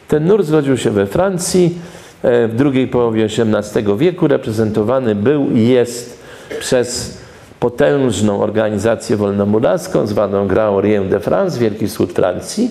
Ten 0.08 0.26
nurt 0.26 0.46
zrodził 0.46 0.76
się 0.76 0.90
we 0.90 1.06
Francji 1.06 1.78
w 2.22 2.52
drugiej 2.54 2.88
połowie 2.88 3.24
XVIII 3.24 3.96
wieku, 3.98 4.28
reprezentowany 4.28 5.14
był 5.14 5.50
i 5.50 5.68
jest 5.68 6.24
przez 6.60 7.18
potężną 7.60 8.42
organizację 8.42 9.16
wolnomuracką 9.16 10.06
zwaną 10.06 10.48
Grand 10.48 10.76
Orient 10.76 11.10
de 11.10 11.20
France, 11.20 11.58
Wielki 11.58 11.86
Wschód 11.86 12.12
Francji. 12.12 12.70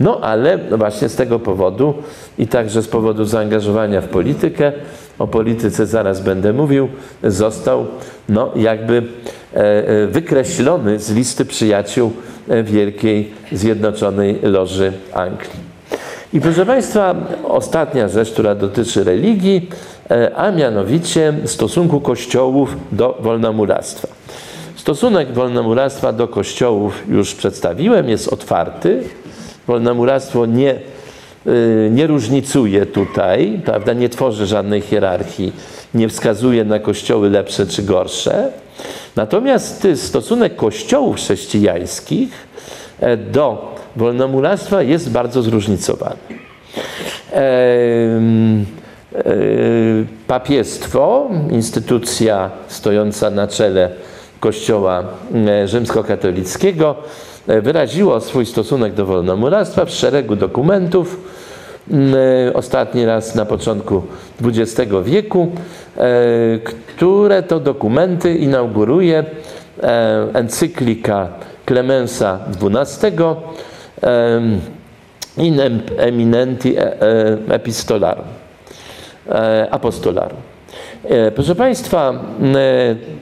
No 0.00 0.20
ale 0.20 0.58
właśnie 0.58 1.08
z 1.08 1.16
tego 1.16 1.38
powodu 1.38 1.94
i 2.38 2.46
także 2.46 2.82
z 2.82 2.88
powodu 2.88 3.24
zaangażowania 3.24 4.00
w 4.00 4.08
politykę, 4.08 4.72
o 5.18 5.26
polityce 5.26 5.86
zaraz 5.86 6.20
będę 6.20 6.52
mówił, 6.52 6.88
został 7.24 7.86
no, 8.28 8.52
jakby 8.56 9.02
e, 9.54 9.88
e, 9.88 10.06
wykreślony 10.06 10.98
z 10.98 11.10
listy 11.10 11.44
przyjaciół 11.44 12.12
e, 12.48 12.62
Wielkiej 12.62 13.32
Zjednoczonej 13.52 14.38
Loży 14.42 14.92
Anglii. 15.12 15.67
I 16.32 16.40
proszę 16.40 16.66
Państwa, 16.66 17.14
ostatnia 17.44 18.08
rzecz, 18.08 18.32
która 18.32 18.54
dotyczy 18.54 19.04
religii, 19.04 19.68
E, 20.10 20.36
a 20.36 20.50
mianowicie 20.52 21.34
stosunku 21.44 22.00
kościołów 22.00 22.76
do 22.92 23.18
wolnomuractwa. 23.20 24.08
Stosunek 24.76 25.32
wolnomuractwa 25.32 26.12
do 26.12 26.28
kościołów 26.28 27.02
już 27.08 27.34
przedstawiłem, 27.34 28.08
jest 28.08 28.28
otwarty. 28.28 29.02
Wolnomuractwo 29.66 30.46
nie, 30.46 30.70
e, 30.70 30.80
nie 31.90 32.06
różnicuje 32.06 32.86
tutaj, 32.86 33.60
prawda, 33.64 33.92
nie 33.92 34.08
tworzy 34.08 34.46
żadnej 34.46 34.80
hierarchii, 34.80 35.52
nie 35.94 36.08
wskazuje 36.08 36.64
na 36.64 36.78
kościoły 36.78 37.30
lepsze 37.30 37.66
czy 37.66 37.82
gorsze. 37.82 38.52
Natomiast 39.16 39.86
stosunek 39.94 40.56
kościołów 40.56 41.16
chrześcijańskich 41.16 42.30
e, 43.00 43.16
do 43.16 43.74
wolnomuractwa 43.96 44.82
jest 44.82 45.10
bardzo 45.10 45.42
zróżnicowany. 45.42 46.16
E, 49.14 49.20
papiestwo, 50.26 51.30
instytucja 51.50 52.50
stojąca 52.68 53.30
na 53.30 53.48
czele 53.48 53.90
Kościoła 54.40 55.04
e, 55.34 55.68
rzymskokatolickiego, 55.68 56.94
e, 57.48 57.60
wyraziło 57.60 58.20
swój 58.20 58.46
stosunek 58.46 58.94
do 58.94 59.06
wolnomuractwa 59.06 59.84
w 59.84 59.90
szeregu 59.90 60.36
dokumentów. 60.36 61.38
Ostatni 62.54 63.06
raz 63.06 63.34
na 63.34 63.44
początku 63.44 64.02
XX 64.44 64.92
wieku, 65.04 65.52
które 66.86 67.42
to 67.42 67.60
dokumenty 67.60 68.34
inauguruje 68.34 69.24
encyklika 70.34 71.28
Clemensa 71.66 72.38
XII 72.60 73.12
In 75.36 75.60
Eminenti 75.98 76.74
Epistolarum. 77.48 78.24
E, 79.28 79.68
apostolarum. 79.70 80.38
E, 81.04 81.30
proszę 81.30 81.54
Państwa, 81.54 82.12
e, 82.12 82.16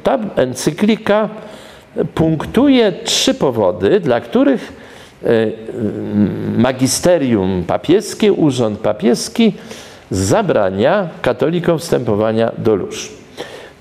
ta 0.03 0.19
encyklika 0.37 1.29
punktuje 2.15 2.93
trzy 2.93 3.35
powody, 3.35 4.01
dla 4.01 4.21
których 4.21 4.87
magisterium 6.57 7.65
papieskie, 7.67 8.33
urząd 8.33 8.79
papieski 8.79 9.53
zabrania 10.11 11.09
katolikom 11.23 11.79
wstępowania 11.79 12.53
do 12.59 12.75
lóż. 12.75 13.13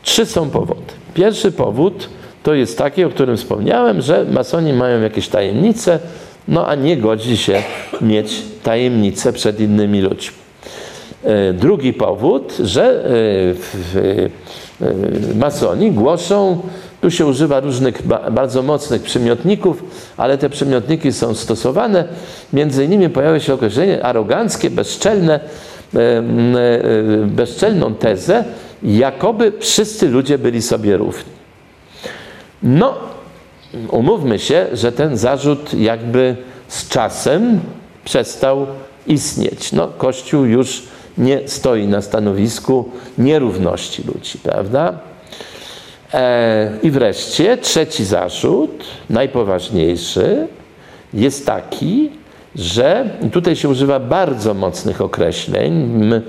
Trzy 0.03 0.25
są 0.25 0.49
powody. 0.49 0.93
Pierwszy 1.13 1.51
powód 1.51 2.09
to 2.43 2.53
jest 2.53 2.77
taki, 2.77 3.03
o 3.03 3.09
którym 3.09 3.37
wspomniałem, 3.37 4.01
że 4.01 4.25
masoni 4.31 4.73
mają 4.73 5.01
jakieś 5.01 5.27
tajemnice, 5.27 5.99
no 6.47 6.67
a 6.67 6.75
nie 6.75 6.97
godzi 6.97 7.37
się 7.37 7.63
mieć 8.01 8.41
tajemnice 8.63 9.33
przed 9.33 9.59
innymi 9.59 10.01
ludźmi. 10.01 10.45
E, 11.25 11.53
drugi 11.53 11.93
powód, 11.93 12.53
że 12.63 13.05
e, 13.95 14.85
e, 14.85 15.35
masoni 15.35 15.91
głoszą, 15.91 16.61
tu 17.01 17.11
się 17.11 17.25
używa 17.25 17.59
różnych 17.59 18.07
bardzo 18.31 18.63
mocnych 18.63 19.01
przymiotników, 19.01 19.83
ale 20.17 20.37
te 20.37 20.49
przymiotniki 20.49 21.13
są 21.13 21.33
stosowane. 21.33 22.07
Między 22.53 22.85
innymi 22.85 23.09
pojawia 23.09 23.39
się 23.39 23.53
określenie 23.53 24.05
aroganckie, 24.05 24.69
bezczelne, 24.69 25.39
bezczelną 27.25 27.95
tezę, 27.95 28.43
jakoby 28.83 29.53
wszyscy 29.59 30.09
ludzie 30.09 30.37
byli 30.37 30.61
sobie 30.61 30.97
równi. 30.97 31.31
No, 32.63 32.93
umówmy 33.89 34.39
się, 34.39 34.67
że 34.73 34.91
ten 34.91 35.17
zarzut 35.17 35.73
jakby 35.73 36.35
z 36.67 36.89
czasem 36.89 37.59
przestał 38.05 38.67
istnieć. 39.07 39.71
No, 39.71 39.87
Kościół 39.87 40.45
już 40.45 40.83
nie 41.17 41.47
stoi 41.47 41.87
na 41.87 42.01
stanowisku 42.01 42.89
nierówności 43.17 44.03
ludzi, 44.03 44.37
prawda? 44.43 44.99
E, 46.13 46.71
I 46.83 46.91
wreszcie 46.91 47.57
trzeci 47.57 48.05
zarzut, 48.05 48.83
najpoważniejszy, 49.09 50.47
jest 51.13 51.45
taki, 51.45 52.09
że 52.55 53.09
tutaj 53.31 53.55
się 53.55 53.69
używa 53.69 53.99
bardzo 53.99 54.53
mocnych 54.53 55.01
określeń. 55.01 56.03
Y, 56.13 56.21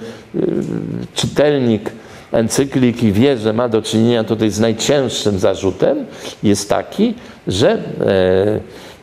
encykliki 2.37 3.13
wie, 3.13 3.39
że 3.39 3.53
ma 3.53 3.69
do 3.69 3.83
czynienia 3.83 4.25
tutaj 4.25 4.51
z 4.51 4.61
najcięższym 4.61 5.39
zarzutem, 5.39 6.07
jest 6.43 6.69
taki, 6.69 7.15
że 7.47 7.71
e, 7.71 7.81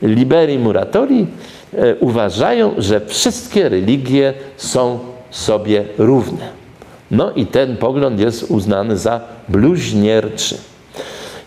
liberi 0.08 0.60
muratori 0.60 1.28
e, 1.74 1.96
uważają, 1.96 2.74
że 2.78 3.02
wszystkie 3.06 3.70
religie 3.70 4.34
są 4.58 5.00
sobie 5.32 5.86
równe. 5.98 6.64
No 7.12 7.32
i 7.32 7.46
ten 7.46 7.78
pogląd 7.78 8.20
jest 8.20 8.44
uznany 8.44 8.98
za 8.98 9.22
bluźnierczy. 9.50 10.58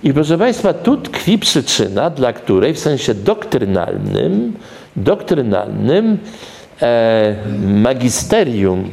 I 0.03 0.15
proszę 0.15 0.39
Państwa, 0.39 0.73
tu 0.73 0.97
tkwi 0.97 1.39
przyczyna, 1.39 2.11
dla 2.11 2.33
której 2.33 2.75
w 2.75 2.79
sensie 2.79 3.15
doktrynalnym, 3.15 4.53
doktrynalnym 4.97 6.19
e, 6.83 7.37
magisterium 7.67 8.91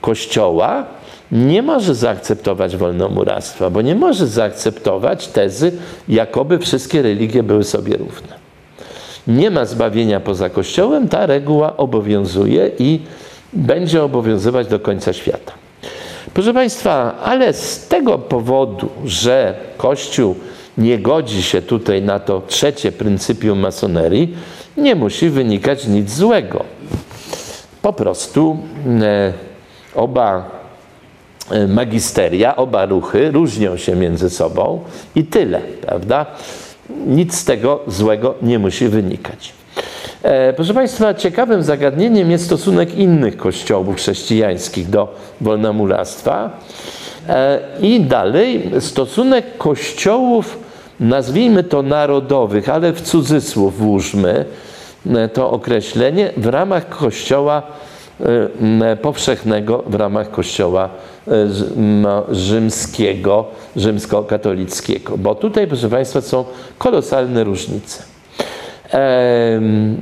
Kościoła 0.00 0.97
nie 1.32 1.62
może 1.62 1.94
zaakceptować 1.94 2.76
wolnomuractwa, 2.76 3.70
bo 3.70 3.82
nie 3.82 3.94
może 3.94 4.26
zaakceptować 4.26 5.28
tezy, 5.28 5.72
jakoby 6.08 6.58
wszystkie 6.58 7.02
religie 7.02 7.42
były 7.42 7.64
sobie 7.64 7.96
równe. 7.96 8.38
Nie 9.26 9.50
ma 9.50 9.64
zbawienia 9.64 10.20
poza 10.20 10.50
Kościołem, 10.50 11.08
ta 11.08 11.26
reguła 11.26 11.76
obowiązuje 11.76 12.70
i 12.78 13.00
będzie 13.52 14.02
obowiązywać 14.02 14.66
do 14.66 14.78
końca 14.78 15.12
świata. 15.12 15.52
Proszę 16.34 16.54
Państwa, 16.54 17.18
ale 17.22 17.52
z 17.52 17.88
tego 17.88 18.18
powodu, 18.18 18.88
że 19.04 19.54
Kościół 19.76 20.36
nie 20.78 20.98
godzi 20.98 21.42
się 21.42 21.62
tutaj 21.62 22.02
na 22.02 22.20
to 22.20 22.42
trzecie 22.46 22.92
pryncypium 22.92 23.58
masonerii, 23.58 24.36
nie 24.76 24.94
musi 24.94 25.30
wynikać 25.30 25.86
nic 25.86 26.14
złego. 26.14 26.64
Po 27.82 27.92
prostu 27.92 28.58
e, 29.02 29.32
oba 29.94 30.57
magisteria, 31.68 32.56
oba 32.56 32.86
ruchy 32.86 33.30
różnią 33.30 33.76
się 33.76 33.96
między 33.96 34.30
sobą 34.30 34.80
i 35.14 35.24
tyle, 35.24 35.60
prawda? 35.86 36.26
Nic 37.06 37.34
z 37.34 37.44
tego 37.44 37.80
złego 37.86 38.34
nie 38.42 38.58
musi 38.58 38.88
wynikać. 38.88 39.52
E, 40.22 40.52
proszę 40.52 40.74
Państwa, 40.74 41.14
ciekawym 41.14 41.62
zagadnieniem 41.62 42.30
jest 42.30 42.44
stosunek 42.44 42.94
innych 42.94 43.36
kościołów 43.36 43.96
chrześcijańskich 43.96 44.90
do 44.90 45.14
wolnomuractwa 45.40 46.50
e, 47.28 47.60
i 47.80 48.00
dalej 48.00 48.70
stosunek 48.80 49.56
kościołów, 49.58 50.58
nazwijmy 51.00 51.64
to 51.64 51.82
narodowych, 51.82 52.68
ale 52.68 52.92
w 52.92 53.00
cudzysłów 53.00 53.78
włóżmy 53.78 54.44
e, 55.06 55.28
to 55.28 55.50
określenie, 55.50 56.32
w 56.36 56.46
ramach 56.46 56.88
kościoła 56.88 57.62
powszechnego, 59.02 59.82
w 59.86 59.94
ramach 59.94 60.30
kościoła 60.30 60.88
rzymskiego, 62.30 63.44
rzymskokatolickiego. 63.76 65.18
Bo 65.18 65.34
tutaj, 65.34 65.66
proszę 65.66 65.88
Państwa, 65.88 66.20
są 66.20 66.44
kolosalne 66.78 67.44
różnice. 67.44 68.02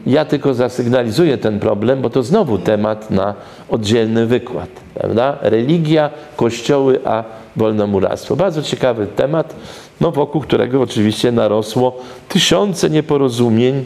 Ja 0.07 0.25
tylko 0.25 0.55
zasygnalizuję 0.55 1.39
ten 1.39 1.61
problem, 1.61 2.03
bo 2.03 2.11
to 2.11 2.23
znowu 2.23 2.59
temat 2.59 3.11
na 3.11 3.35
oddzielny 3.69 4.27
wykład. 4.27 4.69
Prawda? 4.95 5.39
Religia, 5.41 6.11
kościoły, 6.37 7.01
a 7.05 7.25
wolnomurarstwo. 7.57 8.37
Bardzo 8.37 8.63
ciekawy 8.63 9.07
temat, 9.07 9.55
no 10.01 10.13
wokół 10.13 10.41
którego 10.41 10.83
oczywiście 10.83 11.33
narosło 11.33 11.97
tysiące 12.29 12.91
nieporozumień, 12.91 13.85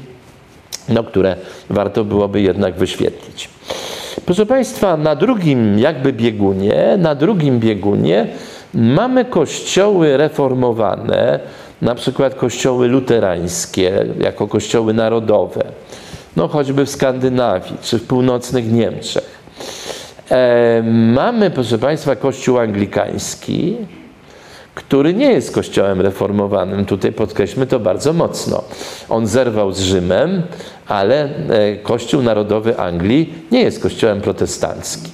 no, 0.89 1.05
które 1.05 1.37
warto 1.70 2.05
byłoby 2.05 2.41
jednak 2.41 2.74
wyświetlić. 2.74 3.49
Proszę 4.31 4.47
Państwa, 4.47 4.97
na 4.97 5.16
drugim 5.16 5.78
jakby 5.78 6.12
biegunie, 6.12 6.97
na 6.99 7.14
drugim 7.14 7.61
biegunie 7.61 8.26
mamy 8.74 9.24
kościoły 9.24 10.16
reformowane, 10.16 11.41
na 11.83 11.95
przykład 11.95 12.35
kościoły 12.35 12.89
luterańskie 12.89 14.07
jako 14.20 14.49
kościoły 14.49 14.95
narodowe, 14.95 15.64
no 16.37 16.49
choćby 16.49 16.87
w 16.87 16.91
Skandynawii 16.91 17.76
czy 17.83 17.99
w 17.99 18.07
północnych 18.07 18.72
Niemczech. 18.72 19.41
E, 20.31 20.83
mamy, 21.14 21.51
proszę 21.51 21.78
Państwa, 21.78 22.16
kościół 22.16 22.59
anglikański, 22.59 23.76
który 24.75 25.14
nie 25.14 25.33
jest 25.33 25.55
kościołem 25.55 26.01
reformowanym. 26.01 26.85
Tutaj 26.85 27.12
podkreślmy 27.12 27.66
to 27.66 27.81
bardzo 27.81 28.12
mocno. 28.12 28.64
On 29.09 29.27
zerwał 29.27 29.73
z 29.73 29.81
Rzymem, 29.81 30.43
ale 30.89 31.25
e, 31.25 31.77
Kościół 31.77 32.23
Narodowy 32.23 32.79
Anglii 32.79 33.35
nie 33.51 33.61
jest 33.61 33.83
kościołem 33.83 34.21
protestanckim. 34.21 35.12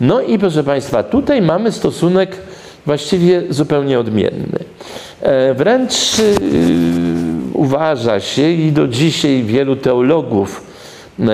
No 0.00 0.20
i 0.20 0.38
proszę 0.38 0.64
Państwa, 0.64 1.02
tutaj 1.02 1.42
mamy 1.42 1.72
stosunek 1.72 2.36
właściwie 2.86 3.42
zupełnie 3.50 3.98
odmienny. 3.98 4.58
E, 5.22 5.54
wręcz 5.54 6.18
yy, 6.18 6.34
uważa 7.54 8.20
się 8.20 8.50
i 8.50 8.72
do 8.72 8.88
dzisiaj 8.88 9.42
wielu 9.42 9.76
teologów 9.76 10.64
e, 11.20 11.24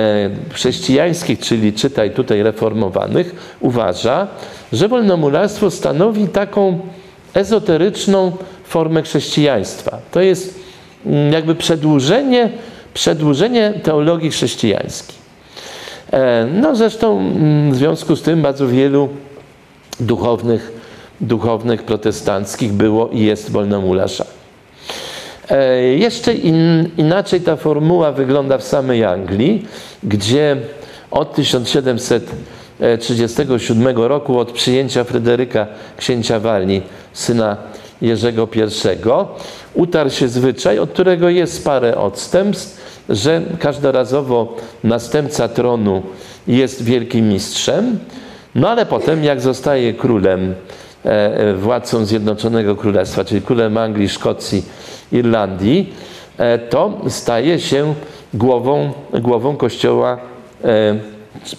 chrześcijańskich, 0.52 1.38
czyli 1.38 1.72
czytaj 1.72 2.10
tutaj 2.10 2.42
reformowanych, 2.42 3.56
uważa, 3.60 4.26
że 4.72 4.88
wolnomularstwo 4.88 5.70
stanowi 5.70 6.28
taką 6.28 6.80
ezoteryczną 7.34 8.32
formę 8.64 9.02
chrześcijaństwa. 9.02 9.98
To 10.10 10.20
jest 10.20 10.60
mm, 11.06 11.32
jakby 11.32 11.54
przedłużenie, 11.54 12.50
przedłużenie 12.94 13.72
teologii 13.82 14.30
chrześcijańskiej. 14.30 15.16
E, 16.12 16.46
no 16.52 16.76
zresztą 16.76 17.18
mm, 17.18 17.72
w 17.72 17.76
związku 17.76 18.16
z 18.16 18.22
tym 18.22 18.42
bardzo 18.42 18.68
wielu 18.68 19.08
duchownych, 20.00 20.72
duchownych 21.20 21.82
protestanckich 21.82 22.72
było 22.72 23.08
i 23.08 23.20
jest 23.20 23.50
wolnomularzami. 23.50 24.30
E, 25.50 25.82
jeszcze 25.82 26.34
in, 26.34 26.90
inaczej 26.96 27.40
ta 27.40 27.56
formuła 27.56 28.12
wygląda 28.12 28.58
w 28.58 28.64
samej 28.64 29.04
Anglii, 29.04 29.66
gdzie 30.02 30.56
od 31.10 31.34
1737 32.78 33.96
roku, 33.96 34.38
od 34.38 34.52
przyjęcia 34.52 35.04
Fryderyka 35.04 35.66
księcia 35.96 36.40
Walii, 36.40 36.82
syna 37.12 37.56
Jerzego 38.02 38.48
I, 38.54 38.60
utarł 39.74 40.10
się 40.10 40.28
zwyczaj, 40.28 40.78
od 40.78 40.90
którego 40.90 41.28
jest 41.28 41.64
parę 41.64 41.96
odstępstw, 41.96 42.82
że 43.08 43.42
każdorazowo 43.58 44.56
następca 44.84 45.48
tronu 45.48 46.02
jest 46.46 46.84
wielkim 46.84 47.28
mistrzem, 47.28 47.98
no 48.54 48.70
ale 48.70 48.86
potem 48.86 49.24
jak 49.24 49.40
zostaje 49.40 49.94
królem, 49.94 50.54
e, 51.04 51.36
e, 51.36 51.54
władcą 51.54 52.04
Zjednoczonego 52.04 52.76
Królestwa, 52.76 53.24
czyli 53.24 53.42
królem 53.42 53.76
Anglii, 53.76 54.08
Szkocji, 54.08 54.64
Irlandii, 55.12 55.94
e, 56.38 56.58
to 56.58 57.00
staje 57.08 57.60
się 57.60 57.94
głową, 58.34 58.92
głową 59.20 59.56
kościoła 59.56 60.18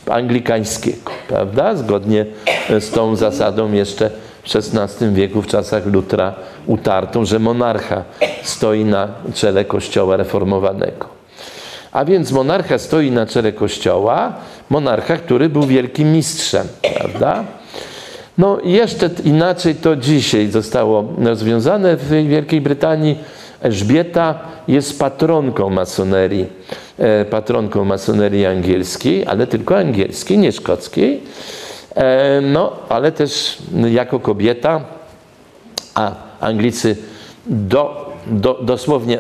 anglikańskiego, 0.10 1.12
prawda? 1.28 1.76
Zgodnie 1.76 2.26
z 2.80 2.92
tą 2.92 3.16
zasadą 3.16 3.72
jeszcze 3.72 4.10
w 4.44 4.56
XVI 4.56 5.14
wieku, 5.14 5.42
w 5.42 5.48
czasach 5.48 5.86
Lutra, 5.86 6.34
utartą, 6.66 7.26
że 7.26 7.40
monarcha 7.40 8.04
stoi 8.44 8.86
na 8.86 9.08
czele 9.34 9.66
kościoła 9.66 10.18
reformowanego. 10.18 11.08
A 11.92 12.06
więc 12.06 12.32
monarcha 12.32 12.78
stoi 12.78 13.12
na 13.12 13.26
czele 13.26 13.52
kościoła, 13.52 14.34
monarcha, 14.70 15.18
który 15.18 15.50
był 15.50 15.64
wielkim 15.64 16.12
mistrzem, 16.12 16.68
prawda? 16.98 17.44
No 18.38 18.58
jeszcze 18.64 19.10
inaczej 19.24 19.76
to 19.76 19.96
dzisiaj 19.96 20.48
zostało 20.52 21.06
rozwiązane 21.18 21.98
w 21.98 22.08
Wielkiej 22.08 22.62
Brytanii. 22.62 23.18
Elżbieta 23.64 24.40
jest 24.68 25.00
patronką 25.00 25.70
masonerii, 25.70 26.46
e, 26.98 27.26
patronką 27.26 27.86
masonerii 27.86 28.46
angielskiej, 28.46 29.26
ale 29.26 29.48
tylko 29.48 29.78
angielskiej, 29.78 30.38
nie 30.38 30.52
szkockiej. 30.52 31.22
E, 31.96 32.42
no, 32.42 32.72
ale 32.90 33.12
też 33.12 33.58
jako 33.92 34.20
kobieta, 34.20 34.82
a 35.96 36.12
Anglicy 36.40 36.98
do, 37.46 38.14
do, 38.28 38.60
dosłownie 38.64 39.20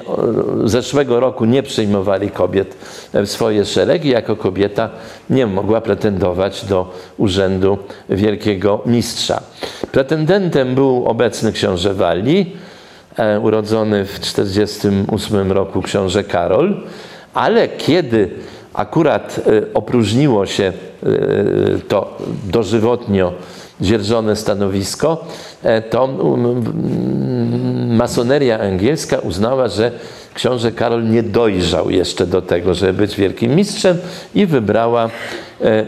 zeszłego 0.64 1.20
roku 1.20 1.46
nie 1.46 1.64
przyjmowali 1.64 2.30
kobiet 2.32 2.78
w 3.14 3.28
swoje 3.28 3.66
szeregi, 3.66 4.10
jako 4.10 4.36
kobieta 4.36 4.90
nie 5.30 5.48
mogła 5.48 5.82
pretendować 5.82 6.66
do 6.66 6.92
urzędu 7.18 7.78
wielkiego 8.10 8.82
mistrza. 8.86 9.42
Pretendentem 9.92 10.76
był 10.76 11.06
obecny 11.06 11.52
książę 11.52 11.94
Walii, 11.94 12.58
e, 12.70 12.73
urodzony 13.42 14.06
w 14.06 14.20
1948 14.20 15.52
roku 15.52 15.82
książę 15.82 16.24
Karol, 16.24 16.82
ale 17.34 17.68
kiedy 17.68 18.30
akurat 18.74 19.40
e, 19.48 19.74
opróżniło 19.74 20.46
się 20.46 20.64
e, 20.64 20.74
to 21.88 22.18
dożywotnio 22.44 23.34
dzierżone 23.82 24.36
stanowisko, 24.36 25.26
e, 25.64 25.82
to 25.82 26.10
masoneria 27.88 28.60
angielska 28.60 29.20
uznała, 29.20 29.68
że 29.68 29.92
książę 30.34 30.72
Karol 30.72 31.10
nie 31.10 31.24
dojrzał 31.24 31.90
jeszcze 31.90 32.28
do 32.28 32.42
tego, 32.42 32.74
żeby 32.74 32.94
być 32.94 33.16
wielkim 33.16 33.56
mistrzem 33.56 33.98
i 34.36 34.46
wybrała 34.46 35.10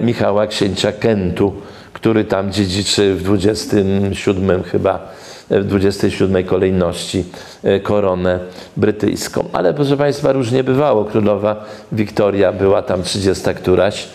Michała 0.01 0.47
księcia 0.47 0.91
Kentu, 0.91 1.53
który 1.93 2.23
tam 2.23 2.51
dziedziczy 2.51 3.15
w 3.15 3.23
27 3.23 4.63
chyba 4.63 5.11
w 5.49 5.63
27 5.63 6.43
kolejności 6.43 7.23
e, 7.63 7.79
koronę 7.79 8.39
brytyjską. 8.77 9.45
Ale 9.53 9.73
proszę 9.73 9.97
Państwa, 9.97 10.31
różnie 10.31 10.63
bywało. 10.63 11.05
Królowa 11.05 11.65
Wiktoria 11.91 12.51
była 12.51 12.81
tam 12.81 13.03
30 13.03 13.43
któraś 13.55 14.07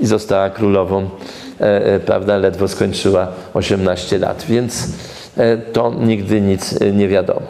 i 0.00 0.06
została 0.06 0.50
królową, 0.50 1.10
e, 1.60 1.86
e, 1.86 2.00
prawda, 2.00 2.36
ledwo 2.36 2.68
skończyła 2.68 3.28
18 3.54 4.18
lat, 4.18 4.44
więc 4.48 4.88
to 5.72 5.94
nigdy 6.00 6.40
nic 6.40 6.74
nie 6.92 7.08
wiadomo. 7.08 7.46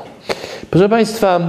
Proszę 0.70 0.88
Państwa, 0.88 1.40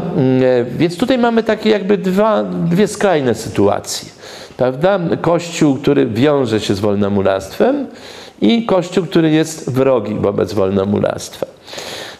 więc 0.77 0.97
tutaj 0.97 1.17
mamy 1.17 1.43
takie 1.43 1.69
jakby 1.69 1.97
dwa, 1.97 2.43
dwie 2.43 2.88
skrajne 2.88 3.36
sytuacje. 3.36 4.09
Prawda? 4.57 4.99
Kościół, 5.21 5.75
który 5.75 6.05
wiąże 6.05 6.59
się 6.59 6.75
z 6.75 6.79
wolnomularstwem 6.79 7.88
i 8.41 8.65
Kościół, 8.65 9.05
który 9.05 9.29
jest 9.29 9.71
wrogi 9.71 10.15
wobec 10.15 10.53
wolnomularstwa. 10.53 11.52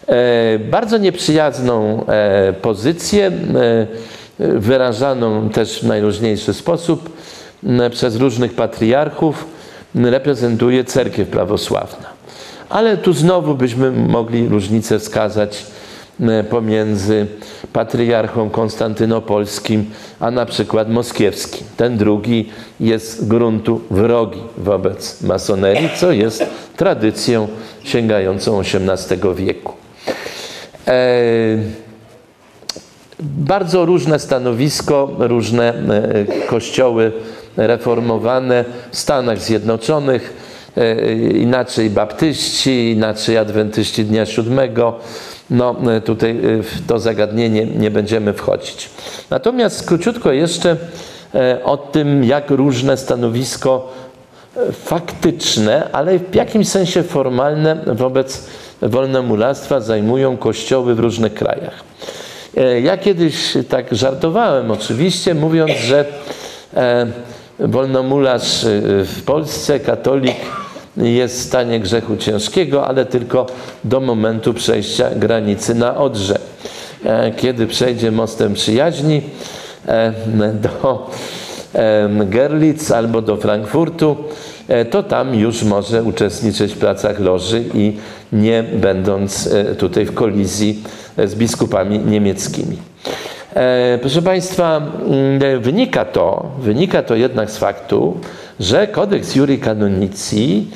E, 0.08 0.60
bardzo 0.60 0.97
nieprzyjazną 0.97 2.06
e, 2.06 2.54
pozycję, 2.54 3.28
e, 3.28 3.88
wyrażaną 4.39 5.49
też 5.49 5.80
w 5.80 5.88
najróżniejszy 5.88 6.54
sposób 6.54 7.10
przez 7.91 8.16
różnych 8.16 8.54
patriarchów, 8.54 9.45
reprezentuje 9.95 10.84
cerkiew 10.84 11.28
prawosławna. 11.28 12.10
Ale 12.70 12.97
tu 12.97 13.14
znowu 13.14 13.56
byśmy 13.56 13.91
mogli 13.91 14.47
różnicę 14.47 14.99
wskazać 14.99 15.66
pomiędzy 16.49 17.28
patriarchą 17.74 18.49
konstantynopolskim, 18.49 19.86
a 20.19 20.32
na 20.32 20.45
przykład 20.45 20.89
moskiewskim. 20.89 21.67
Ten 21.78 21.97
drugi 21.97 22.49
jest 22.80 23.28
gruntu 23.28 23.82
wrogi 23.91 24.41
wobec 24.57 25.21
masonerii, 25.21 25.89
co 25.99 26.11
jest 26.11 26.45
tradycją 26.78 27.47
sięgającą 27.84 28.59
XVIII 28.59 29.36
wieku. 29.36 29.74
E, 30.88 30.93
bardzo 33.19 33.86
różne 33.86 34.19
stanowisko, 34.19 35.09
różne 35.19 35.74
e, 35.74 36.26
kościoły 36.47 37.11
reformowane 37.57 38.65
w 38.91 38.97
Stanach 38.97 39.39
Zjednoczonych, 39.39 40.34
e, 40.39 40.43
inaczej 41.34 41.89
baptyści, 41.89 42.91
inaczej 42.91 43.38
adwentyści 43.38 44.05
Dnia 44.05 44.26
Siódmego. 44.26 44.99
No 45.49 45.76
tutaj 46.05 46.39
w 46.43 46.88
to 46.88 46.99
zagadnienie 46.99 47.65
nie 47.65 47.91
będziemy 47.91 48.34
wchodzić. 48.34 48.89
Natomiast 49.30 49.88
króciutko 49.88 50.32
jeszcze 50.32 50.78
o 51.63 51.78
tym, 51.78 52.24
jak 52.24 52.49
różne 52.49 52.97
stanowisko 52.97 53.93
faktyczne, 54.71 55.89
ale 55.91 56.19
w 56.19 56.36
jakimś 56.36 56.67
sensie 56.67 57.03
formalne 57.03 57.76
wobec 57.86 58.47
wolnomularstwa 58.82 59.80
zajmują 59.80 60.38
kościoły 60.38 60.95
w 60.95 60.99
różnych 60.99 61.34
krajach. 61.34 61.84
E, 62.57 62.82
ja 62.82 62.97
kiedyś 62.97 63.57
tak 63.69 63.95
żartowałem 63.95 64.71
oczywiście, 64.71 65.34
mówiąc, 65.34 65.71
że 65.71 66.05
e, 66.74 67.07
wolnomularz 67.59 68.65
w 69.05 69.21
Polsce, 69.26 69.80
katolik, 69.80 70.36
jest 70.98 71.39
w 71.39 71.44
stanie 71.44 71.80
grzechu 71.80 72.18
ciężkiego, 72.18 72.88
ale 72.88 73.06
tylko 73.06 73.46
do 73.84 74.00
momentu 74.00 74.54
przejścia 74.54 75.10
granicy 75.16 75.76
na 75.76 75.98
Odrze. 75.98 76.39
Kiedy 77.38 77.68
przejdzie 77.68 78.12
mostem 78.12 78.54
przyjaźni 78.54 79.22
do 80.54 81.10
Gerlitz 82.26 82.91
albo 82.91 83.22
do 83.22 83.38
Frankfurtu, 83.38 84.16
e, 84.68 84.86
to 84.86 85.04
tam 85.04 85.36
już 85.36 85.64
może 85.64 86.04
uczestniczyć 86.04 86.74
w 86.74 86.78
pracach 86.78 87.20
loży 87.20 87.64
i 87.74 87.98
nie 88.34 88.64
będąc 88.64 89.48
e, 89.48 89.76
tutaj 89.76 90.06
w 90.06 90.14
kolizji 90.14 90.84
e, 91.18 91.28
z 91.28 91.36
biskupami 91.36 92.00
niemieckimi. 92.00 92.78
Proszę 94.01 94.22
Państwa, 94.22 94.78
mm, 94.78 95.62
wynika 95.62 96.06
to, 96.06 96.51
wynika 96.60 97.04
to 97.04 97.16
jednak 97.16 97.51
z 97.51 97.58
faktu, 97.58 98.18
że 98.60 98.88
kodeks 98.88 99.36
Juri 99.36 99.60
Canonici 99.60 100.68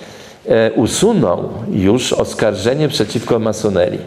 usunął 0.75 1.49
już 1.71 2.13
oskarżenie 2.13 2.87
przeciwko 2.87 3.39
masonerii. 3.39 3.99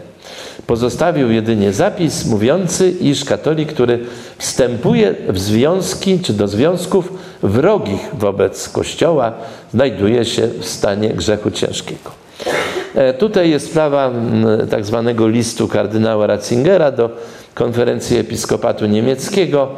Pozostawił 0.67 1.31
jedynie 1.31 1.73
zapis 1.73 2.25
mówiący, 2.25 2.89
iż 2.89 3.25
katolik, 3.25 3.73
który 3.73 3.99
wstępuje 4.37 5.15
w 5.29 5.39
związki 5.39 6.19
czy 6.19 6.33
do 6.33 6.47
związków 6.47 7.13
wrogich 7.43 8.09
wobec 8.13 8.69
Kościoła, 8.69 9.33
znajduje 9.73 10.25
się 10.25 10.47
w 10.47 10.65
stanie 10.65 11.09
grzechu 11.09 11.51
ciężkiego. 11.51 12.11
E, 12.95 13.13
tutaj 13.13 13.49
jest 13.49 13.65
sprawa 13.65 14.11
tak 14.69 14.85
zwanego 14.85 15.27
listu 15.27 15.67
kardynała 15.67 16.27
Ratzingera 16.27 16.91
do 16.91 17.09
konferencji 17.55 18.17
episkopatu 18.17 18.85
niemieckiego. 18.85 19.69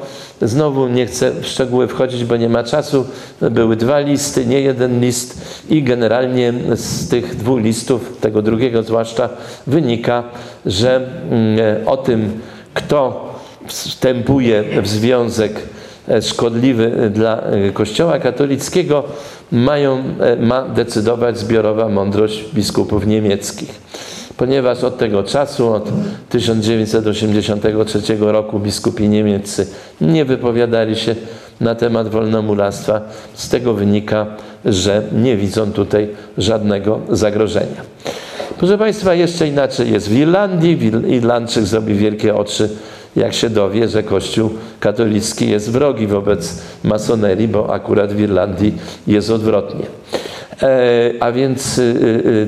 Znowu 0.41 0.87
nie 0.87 1.05
chcę 1.05 1.31
w 1.31 1.45
szczegóły 1.47 1.87
wchodzić, 1.87 2.25
bo 2.25 2.37
nie 2.37 2.49
ma 2.49 2.63
czasu. 2.63 3.05
Były 3.51 3.75
dwa 3.75 3.99
listy, 3.99 4.45
nie 4.45 4.61
jeden 4.61 5.01
list 5.01 5.41
i 5.69 5.83
generalnie 5.83 6.53
z 6.75 7.09
tych 7.09 7.35
dwóch 7.35 7.61
listów, 7.61 8.17
tego 8.21 8.41
drugiego 8.41 8.83
zwłaszcza, 8.83 9.29
wynika, 9.67 10.23
że 10.65 10.95
mm, 10.95 11.87
o 11.87 11.97
tym, 11.97 12.39
kto 12.73 13.33
wstępuje 13.67 14.81
w 14.81 14.87
związek 14.87 15.59
e, 16.07 16.21
szkodliwy 16.21 17.11
dla 17.13 17.41
e, 17.41 17.71
Kościoła 17.71 18.19
katolickiego, 18.19 19.03
mają, 19.51 20.03
e, 20.19 20.35
ma 20.35 20.61
decydować 20.61 21.39
zbiorowa 21.39 21.89
mądrość 21.89 22.43
biskupów 22.53 23.07
niemieckich 23.07 23.83
ponieważ 24.37 24.83
od 24.83 24.97
tego 24.97 25.23
czasu, 25.23 25.73
od 25.73 25.89
1983 26.29 28.01
roku 28.19 28.59
biskupi 28.59 29.09
niemieccy 29.09 29.67
nie 30.01 30.25
wypowiadali 30.25 30.95
się 30.95 31.15
na 31.61 31.75
temat 31.75 32.07
wolnomulactwa. 32.07 33.01
Z 33.33 33.49
tego 33.49 33.73
wynika, 33.73 34.25
że 34.65 35.01
nie 35.11 35.37
widzą 35.37 35.71
tutaj 35.71 36.09
żadnego 36.37 36.99
zagrożenia. 37.09 37.81
Proszę 38.57 38.77
Państwa, 38.77 39.13
jeszcze 39.13 39.47
inaczej 39.47 39.91
jest 39.91 40.09
w 40.09 40.17
Irlandii. 40.17 40.91
Irlandczyk 41.07 41.63
zrobi 41.63 41.93
wielkie 41.93 42.35
oczy, 42.35 42.69
jak 43.15 43.33
się 43.33 43.49
dowie, 43.49 43.87
że 43.87 44.03
Kościół 44.03 44.49
katolicki 44.79 45.49
jest 45.49 45.71
wrogi 45.71 46.07
wobec 46.07 46.61
masonerii, 46.83 47.47
bo 47.47 47.73
akurat 47.73 48.13
w 48.13 48.19
Irlandii 48.19 48.73
jest 49.07 49.29
odwrotnie. 49.29 49.85
E, 50.63 51.13
a 51.19 51.31
więc 51.31 51.77
y, 51.77 51.81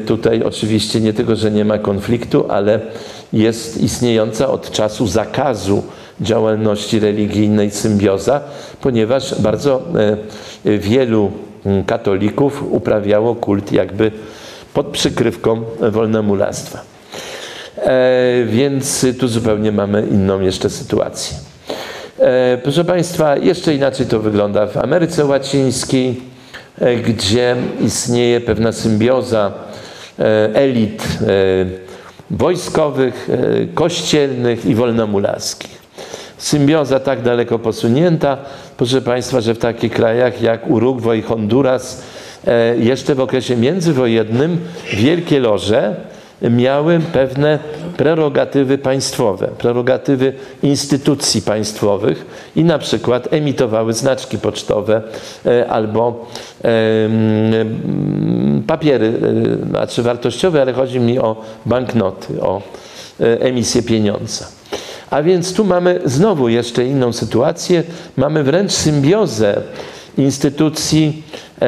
y, 0.03 0.05
tutaj 0.05 0.43
oczywiście 0.43 1.01
nie 1.01 1.13
tylko, 1.13 1.35
że 1.35 1.51
nie 1.51 1.65
ma 1.65 1.77
konfliktu, 1.77 2.45
ale 2.49 2.79
jest 3.33 3.81
istniejąca 3.81 4.47
od 4.47 4.71
czasu 4.71 5.07
zakazu 5.07 5.83
działalności 6.21 6.99
religijnej 6.99 7.71
symbioza, 7.71 8.41
ponieważ 8.81 9.41
bardzo 9.41 9.81
e, 10.65 10.77
wielu 10.77 11.31
mm, 11.65 11.83
katolików 11.83 12.63
uprawiało 12.71 13.35
kult 13.35 13.71
jakby 13.71 14.11
pod 14.73 14.87
przykrywką 14.87 15.61
wolnomulactwa. 15.91 16.79
E, 17.77 18.43
więc 18.45 19.05
tu 19.19 19.27
zupełnie 19.27 19.71
mamy 19.71 20.07
inną 20.11 20.41
jeszcze 20.41 20.69
sytuację. 20.69 21.37
Proszę 22.63 22.85
Państwa, 22.85 23.37
jeszcze 23.37 23.75
inaczej 23.75 24.05
to 24.05 24.19
wygląda 24.19 24.67
w 24.67 24.77
Ameryce 24.77 25.25
Łacińskiej. 25.25 26.34
E, 26.81 26.95
gdzie 26.95 27.55
istnieje 27.81 28.41
pewna 28.41 28.71
symbioza 28.71 29.51
e, 30.19 30.55
elit 30.55 31.03
e, 31.21 31.85
wojskowych, 32.31 33.29
kościelnych 33.73 34.65
i 34.65 34.75
wolnomularskich. 34.75 35.81
Symbioza 36.37 36.99
tak 36.99 37.21
daleko 37.21 37.59
posunięta, 37.59 38.37
proszę 38.77 39.01
Państwa, 39.01 39.41
że 39.41 39.53
w 39.53 39.57
takich 39.57 39.91
krajach 39.91 40.41
jak 40.41 40.69
Urugwaj, 40.69 41.21
Honduras, 41.21 42.03
jeszcze 42.77 43.15
w 43.15 43.19
okresie 43.19 43.55
międzywojennym 43.55 44.57
wielkie 44.93 45.39
loże 45.39 45.95
miały 46.41 46.99
pewne 47.13 47.59
prerogatywy 47.97 48.77
państwowe, 48.77 49.47
prerogatywy 49.47 50.33
instytucji 50.63 51.41
państwowych 51.41 52.25
i 52.55 52.63
na 52.63 52.79
przykład 52.79 53.33
emitowały 53.33 53.93
znaczki 53.93 54.37
pocztowe 54.37 55.01
e, 55.45 55.67
albo 55.67 56.27
papiery, 58.67 59.13
e, 59.63 59.69
znaczy 59.69 60.03
wartościowe, 60.03 60.61
ale 60.61 60.73
chodzi 60.73 60.99
mi 60.99 61.19
o 61.19 61.41
banknoty, 61.65 62.41
o 62.41 62.61
e, 63.19 63.41
emisję 63.41 63.83
pieniądza. 63.83 64.45
A 65.09 65.23
więc 65.23 65.53
tu 65.53 65.65
mamy 65.65 66.01
znowu 66.05 66.49
jeszcze 66.49 66.85
inną 66.85 67.13
sytuację, 67.13 67.83
mamy 68.17 68.43
wręcz 68.43 68.71
symbiozę 68.71 69.61
instytucji 70.17 71.23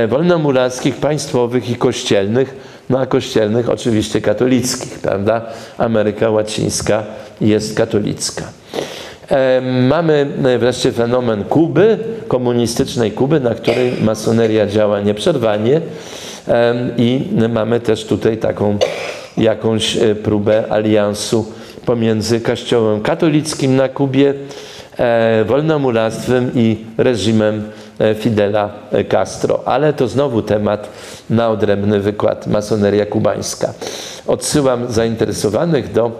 wolnomuralskich, 0.08 0.96
państwowych 0.96 1.70
i 1.70 1.76
kościelnych, 1.76 2.56
no 2.90 3.00
a 3.00 3.06
kościelnych 3.06 3.70
oczywiście 3.70 4.22
katolickich, 4.22 5.00
prawda? 5.00 5.42
Ameryka 5.78 6.30
Łacińska 6.30 7.04
jest 7.42 7.78
katolicka. 7.78 8.44
Mamy 9.88 10.28
e, 10.46 10.58
wreszcie 10.58 10.92
fenomen 10.92 11.44
Kuby, 11.44 11.98
komunistycznej 12.28 13.12
Kuby, 13.12 13.40
na 13.40 13.56
której 13.56 13.94
masoneria 14.02 14.68
działa 14.68 15.02
nieprzerwanie 15.02 15.82
i 16.98 17.28
mamy 17.50 17.80
też 17.80 18.06
tutaj 18.06 18.38
taką 18.38 18.78
jakąś 19.38 19.98
e, 19.98 20.16
próbę 20.16 20.64
aliansu 20.70 21.52
pomiędzy 21.86 22.42
Kościołem 22.42 23.02
katolickim 23.02 23.76
na 23.76 23.90
Kubie, 23.90 24.34
e, 24.98 25.44
wolnomulactwem 25.48 26.52
i 26.56 26.78
reżimem 26.98 27.64
E, 27.64 27.87
Fidela 28.20 28.70
Castro. 29.10 29.60
Ale 29.66 29.94
to 29.94 30.08
znowu 30.08 30.42
temat 30.42 30.90
na 31.30 31.50
odrębny 31.50 32.00
wykład 32.00 32.48
Masoneria 32.48 33.06
kubańska. 33.06 33.74
Odsyłam 34.28 34.92
zainteresowanych 34.92 35.92
do 35.92 36.12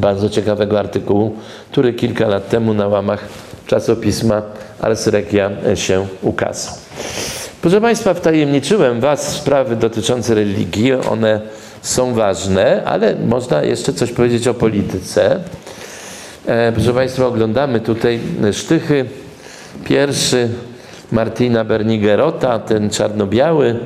bardzo 0.00 0.30
ciekawego 0.30 0.78
artykułu, 0.78 1.36
który 1.70 1.92
kilka 1.92 2.28
lat 2.28 2.48
temu 2.48 2.74
na 2.74 2.88
łamach 2.88 3.24
czasopisma 3.66 4.42
Ars 4.80 5.08
się 5.74 6.06
ukazał. 6.22 6.74
Proszę 7.62 7.80
Państwa, 7.80 8.14
wtajemniczyłem 8.14 9.00
Was 9.00 9.26
w 9.26 9.36
sprawy 9.36 9.76
dotyczące 9.76 10.34
religii. 10.34 10.92
One 10.92 11.40
są 11.82 12.14
ważne, 12.14 12.82
ale 12.84 13.14
można 13.14 13.62
jeszcze 13.62 13.92
coś 13.92 14.12
powiedzieć 14.12 14.48
o 14.48 14.54
polityce. 14.54 15.40
E, 16.46 16.72
proszę 16.72 16.92
Państwa, 16.94 17.26
oglądamy 17.26 17.80
tutaj 17.80 18.20
sztychy. 18.52 19.04
Pierwszy 19.84 20.48
Martina 21.12 21.64
Bernigerota, 21.64 22.58
ten 22.58 22.90
czarno-biały 22.90 23.76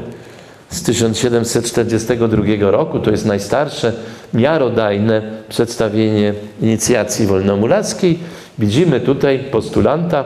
z 0.70 0.82
1742 0.82 2.70
roku, 2.70 2.98
to 2.98 3.10
jest 3.10 3.26
najstarsze, 3.26 3.92
miarodajne 4.34 5.22
przedstawienie 5.48 6.34
inicjacji 6.62 7.26
wolnomurackiej. 7.26 8.18
Widzimy 8.58 9.00
tutaj 9.00 9.38
postulanta 9.38 10.24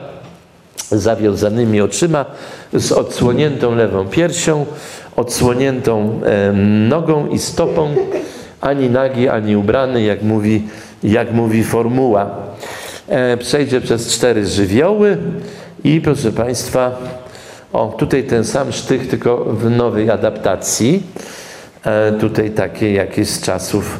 z 0.89 1.01
zawiązanymi 1.01 1.81
oczyma, 1.81 2.25
z 2.73 2.91
odsłoniętą 2.91 3.75
lewą 3.75 4.07
piersią, 4.07 4.65
odsłoniętą 5.15 6.21
nogą 6.89 7.27
i 7.27 7.39
stopą, 7.39 7.95
ani 8.61 8.89
nagi, 8.89 9.29
ani 9.29 9.55
ubrany, 9.55 10.01
jak 10.01 10.23
mówi, 10.23 10.67
jak 11.03 11.33
mówi 11.33 11.63
formuła. 11.63 12.29
E, 13.07 13.37
przejdzie 13.37 13.81
przez 13.81 14.13
cztery 14.15 14.45
żywioły, 14.45 15.17
i 15.83 16.01
proszę 16.01 16.31
Państwa, 16.31 16.99
o 17.73 17.95
tutaj 17.97 18.23
ten 18.23 18.43
sam 18.43 18.71
sztych, 18.71 19.07
tylko 19.07 19.37
w 19.37 19.69
nowej 19.69 20.09
adaptacji. 20.09 21.03
E, 21.85 22.11
tutaj 22.11 22.51
takie 22.51 22.93
jakieś 22.93 23.29
z 23.29 23.41
czasów, 23.41 23.99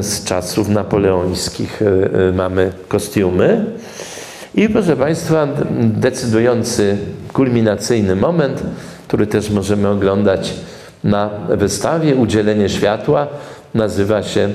z 0.00 0.24
czasów 0.24 0.68
napoleońskich 0.68 1.82
e, 1.82 2.28
e, 2.28 2.32
mamy 2.32 2.72
kostiumy. 2.88 3.64
I 4.54 4.68
proszę 4.68 4.96
Państwa, 4.96 5.48
decydujący, 5.80 6.96
kulminacyjny 7.32 8.16
moment, 8.16 8.62
który 9.08 9.26
też 9.26 9.50
możemy 9.50 9.88
oglądać 9.88 10.54
na 11.04 11.30
wystawie, 11.48 12.14
udzielenie 12.14 12.68
światła, 12.68 13.26
nazywa 13.74 14.22
się 14.22 14.48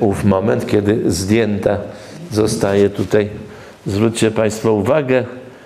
ów 0.00 0.24
moment, 0.24 0.66
kiedy 0.66 1.10
zdjęta 1.10 1.78
zostaje 2.32 2.90
tutaj, 2.90 3.30
zwróćcie 3.86 4.30
Państwo 4.30 4.72
uwagę, 4.72 5.24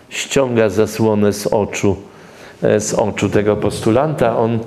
ściąga 0.08 0.68
zasłonę 0.68 1.32
z 1.32 1.46
oczu, 1.46 1.96
e, 2.62 2.80
z 2.80 2.94
oczu 2.94 3.28
tego 3.28 3.56
postulanta. 3.56 4.38
On 4.38 4.58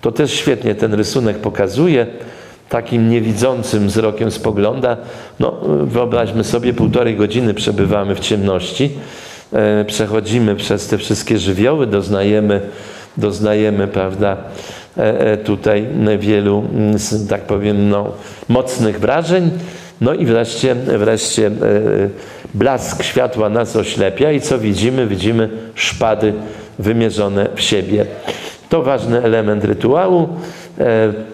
to 0.00 0.12
też 0.12 0.32
świetnie 0.32 0.74
ten 0.74 0.94
rysunek 0.94 1.38
pokazuje. 1.38 2.06
Takim 2.68 3.10
niewidzącym 3.10 3.86
wzrokiem 3.86 4.30
spogląda. 4.30 4.96
No, 5.40 5.60
wyobraźmy 5.82 6.44
sobie, 6.44 6.74
półtorej 6.74 7.16
godziny 7.16 7.54
przebywamy 7.54 8.14
w 8.14 8.20
ciemności. 8.20 8.90
E, 9.52 9.84
przechodzimy 9.84 10.56
przez 10.56 10.88
te 10.88 10.98
wszystkie 10.98 11.38
żywioły, 11.38 11.86
doznajemy, 11.86 12.60
doznajemy 13.16 13.88
prawda, 13.88 14.36
e, 14.96 15.36
tutaj 15.36 15.86
wielu, 16.18 16.64
mm, 16.74 16.96
tak 17.28 17.42
powiem, 17.42 17.88
no, 17.88 18.12
mocnych 18.48 19.00
wrażeń. 19.00 19.50
No 20.00 20.14
i 20.14 20.26
wreszcie, 20.26 20.74
wreszcie 20.74 21.50
blask 22.54 23.02
światła 23.02 23.48
nas 23.48 23.76
oślepia 23.76 24.32
i 24.32 24.40
co 24.40 24.58
widzimy? 24.58 25.06
Widzimy 25.06 25.48
szpady 25.74 26.32
wymierzone 26.78 27.48
w 27.54 27.60
siebie. 27.60 28.06
To 28.68 28.82
ważny 28.82 29.22
element 29.22 29.64
rytuału. 29.64 30.28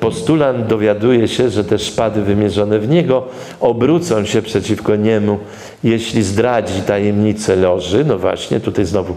Postulant 0.01 0.67
dowiaduje 0.67 1.29
się, 1.29 1.51
że 1.51 1.65
te 1.65 1.79
szpady 1.79 2.23
wymierzone 2.23 2.79
w 2.79 2.89
niego 2.89 3.27
obrócą 3.61 4.25
się 4.25 4.43
przeciwko 4.43 4.97
niemu 4.97 5.39
jeśli 5.85 6.23
zdradzi 6.23 6.83
tajemnicę 6.83 7.57
loży, 7.57 8.05
no 8.05 8.19
właśnie, 8.19 8.61
tutaj 8.61 8.85
znowu 8.85 9.17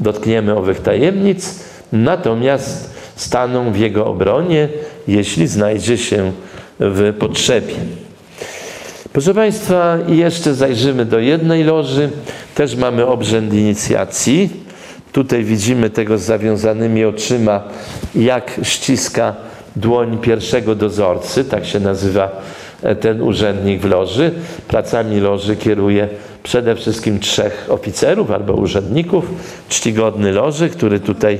dotkniemy 0.00 0.56
owych 0.56 0.80
tajemnic, 0.80 1.64
natomiast 1.92 2.94
staną 3.16 3.72
w 3.72 3.76
jego 3.76 4.06
obronie, 4.06 4.68
jeśli 5.08 5.46
znajdzie 5.46 5.98
się 5.98 6.32
w 6.80 7.14
potrzebie. 7.18 7.74
Proszę 9.16 9.34
Państwa, 9.34 9.98
jeszcze 10.08 10.54
zajrzymy 10.54 11.04
do 11.04 11.18
jednej 11.18 11.64
loży. 11.64 12.10
Też 12.54 12.76
mamy 12.76 13.06
obrzęd 13.06 13.54
inicjacji. 13.54 14.50
Tutaj 15.12 15.44
widzimy 15.44 15.90
tego 15.90 16.18
z 16.18 16.22
zawiązanymi 16.22 17.04
oczyma, 17.04 17.62
jak 18.14 18.60
ściska 18.62 19.34
dłoń 19.76 20.18
pierwszego 20.18 20.74
dozorcy, 20.74 21.44
tak 21.44 21.66
się 21.66 21.80
nazywa 21.80 22.42
E, 22.82 22.96
ten 22.96 23.22
urzędnik 23.22 23.80
w 23.80 23.84
loży. 23.84 24.32
Pracami 24.68 25.20
loży 25.20 25.56
kieruje 25.56 26.08
przede 26.42 26.76
wszystkim 26.76 27.20
trzech 27.20 27.66
oficerów 27.68 28.30
albo 28.30 28.52
urzędników. 28.52 29.24
Czcigodny 29.68 30.32
loży, 30.32 30.68
który 30.68 31.00
tutaj 31.00 31.38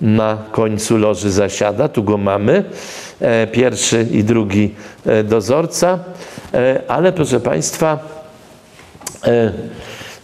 na 0.00 0.38
końcu 0.52 0.96
loży 0.96 1.30
zasiada, 1.30 1.88
tu 1.88 2.02
go 2.02 2.18
mamy. 2.18 2.64
E, 3.20 3.46
pierwszy 3.46 4.06
i 4.12 4.24
drugi 4.24 4.74
e, 5.06 5.24
dozorca. 5.24 5.98
Ale 6.88 7.12
proszę 7.12 7.40
Państwa, 7.40 7.98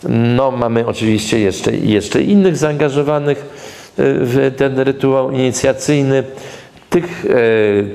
no 0.08 0.50
mamy 0.50 0.86
oczywiście 0.86 1.40
jeszcze, 1.40 1.72
jeszcze 1.72 2.22
innych 2.22 2.56
zaangażowanych 2.56 3.44
w 3.98 4.52
ten 4.56 4.78
rytuał 4.78 5.30
inicjacyjny. 5.30 6.24
Tych 6.90 7.26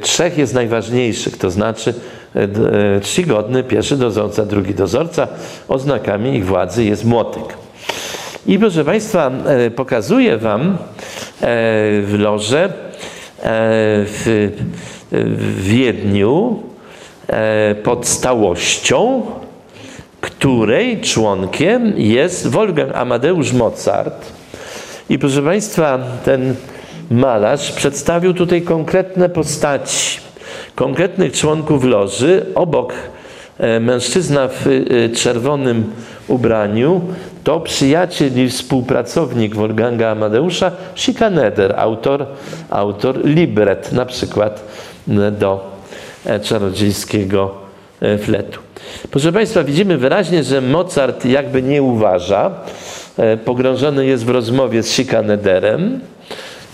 trzech 0.01 0.37
jest 0.37 0.53
najważniejszych, 0.53 1.37
to 1.37 1.51
znaczy 1.51 1.93
E, 2.35 3.01
czcigodny, 3.01 3.63
pierwszy 3.63 3.97
dozorca, 3.97 4.45
drugi 4.45 4.73
dozorca. 4.73 5.27
Oznakami 5.67 6.35
ich 6.35 6.45
władzy 6.45 6.83
jest 6.83 7.05
młotek. 7.05 7.43
I 8.47 8.59
proszę 8.59 8.85
Państwa, 8.85 9.31
e, 9.45 9.71
pokazuję 9.71 10.37
Wam 10.37 10.61
e, 10.61 10.75
w 12.01 12.15
loże 12.19 12.73
w 14.05 14.51
Wiedniu 15.57 16.63
pod 17.83 18.07
stałością, 18.07 19.21
której 20.21 21.01
członkiem 21.01 21.93
jest 21.97 22.47
Wolfgang 22.47 22.95
Amadeusz 22.95 23.53
Mozart. 23.53 24.25
I 25.09 25.19
proszę 25.19 25.41
Państwa, 25.41 25.99
ten 26.25 26.55
malarz 27.11 27.71
przedstawił 27.71 28.33
tutaj 28.33 28.61
konkretne 28.61 29.29
postaci 29.29 30.19
konkretnych 30.75 31.33
członków 31.33 31.83
loży. 31.83 32.45
Obok 32.55 32.93
e, 33.59 33.79
mężczyzna 33.79 34.47
w 34.47 34.67
e, 34.67 35.09
czerwonym 35.09 35.91
ubraniu 36.27 37.01
to 37.43 37.59
przyjaciel 37.59 38.45
i 38.45 38.49
współpracownik 38.49 39.55
Wolfganga 39.55 40.11
Amadeusza 40.11 40.71
Schikaneder, 40.95 41.75
autor, 41.77 42.25
autor 42.69 43.25
libret 43.25 43.91
na 43.91 44.05
przykład 44.05 44.63
do 45.39 45.67
e, 45.69 45.72
czarodziejskiego 46.41 47.51
fletu. 48.19 48.59
Proszę 49.11 49.31
Państwa, 49.31 49.63
widzimy 49.63 49.97
wyraźnie, 49.97 50.43
że 50.43 50.61
Mozart 50.61 51.25
jakby 51.25 51.61
nie 51.61 51.83
uważa, 51.83 52.51
pogrążony 53.45 54.05
jest 54.05 54.25
w 54.25 54.29
rozmowie 54.29 54.83
z 54.83 54.89
Schikanederem. 54.89 55.99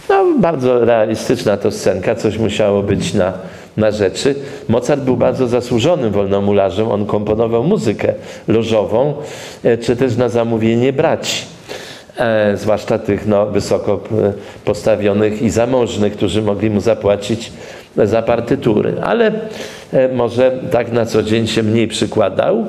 No, 0.10 0.26
bardzo 0.39 0.86
realistyczna 0.86 1.58
to 1.58 1.72
scenka, 1.72 2.16
coś 2.16 2.38
musiało 2.38 2.84
być 2.84 3.14
na 3.14 3.34
na 3.80 3.91
rzeczy. 3.91 4.36
Mozart 4.70 5.02
był 5.02 5.18
bardzo 5.18 5.47
zasłużonym 5.47 6.12
wolnomularzem. 6.12 6.91
On 6.91 7.06
komponował 7.06 7.64
muzykę 7.64 8.14
lożową, 8.47 9.14
e, 9.64 9.78
czy 9.78 9.95
też 9.95 10.16
na 10.16 10.30
zamówienie 10.30 10.93
braci. 10.93 11.45
E, 12.18 12.58
zwłaszcza 12.58 13.00
tych 13.00 13.28
no, 13.28 13.45
wysoko 13.45 14.00
e, 14.12 14.34
postawionych 14.66 15.41
i 15.41 15.50
zamożnych, 15.50 16.14
którzy 16.14 16.41
mogli 16.41 16.70
mu 16.70 16.82
zapłacić 16.82 17.52
za 18.08 18.22
partytury. 18.22 18.93
Ale 19.02 19.32
e, 19.93 20.08
może 20.14 20.52
tak 20.72 20.91
na 20.91 21.06
co 21.06 21.24
dzień 21.24 21.47
się 21.47 21.64
mniej 21.64 21.88
przykładał. 21.88 22.66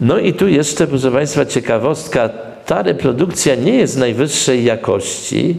No 0.00 0.18
i 0.18 0.32
tu 0.32 0.48
jeszcze, 0.48 0.86
proszę 0.86 1.10
Państwa, 1.10 1.46
ciekawostka. 1.46 2.30
Ta 2.66 2.82
reprodukcja 2.82 3.54
nie 3.54 3.74
jest 3.74 3.98
najwyższej 3.98 4.64
jakości, 4.64 5.56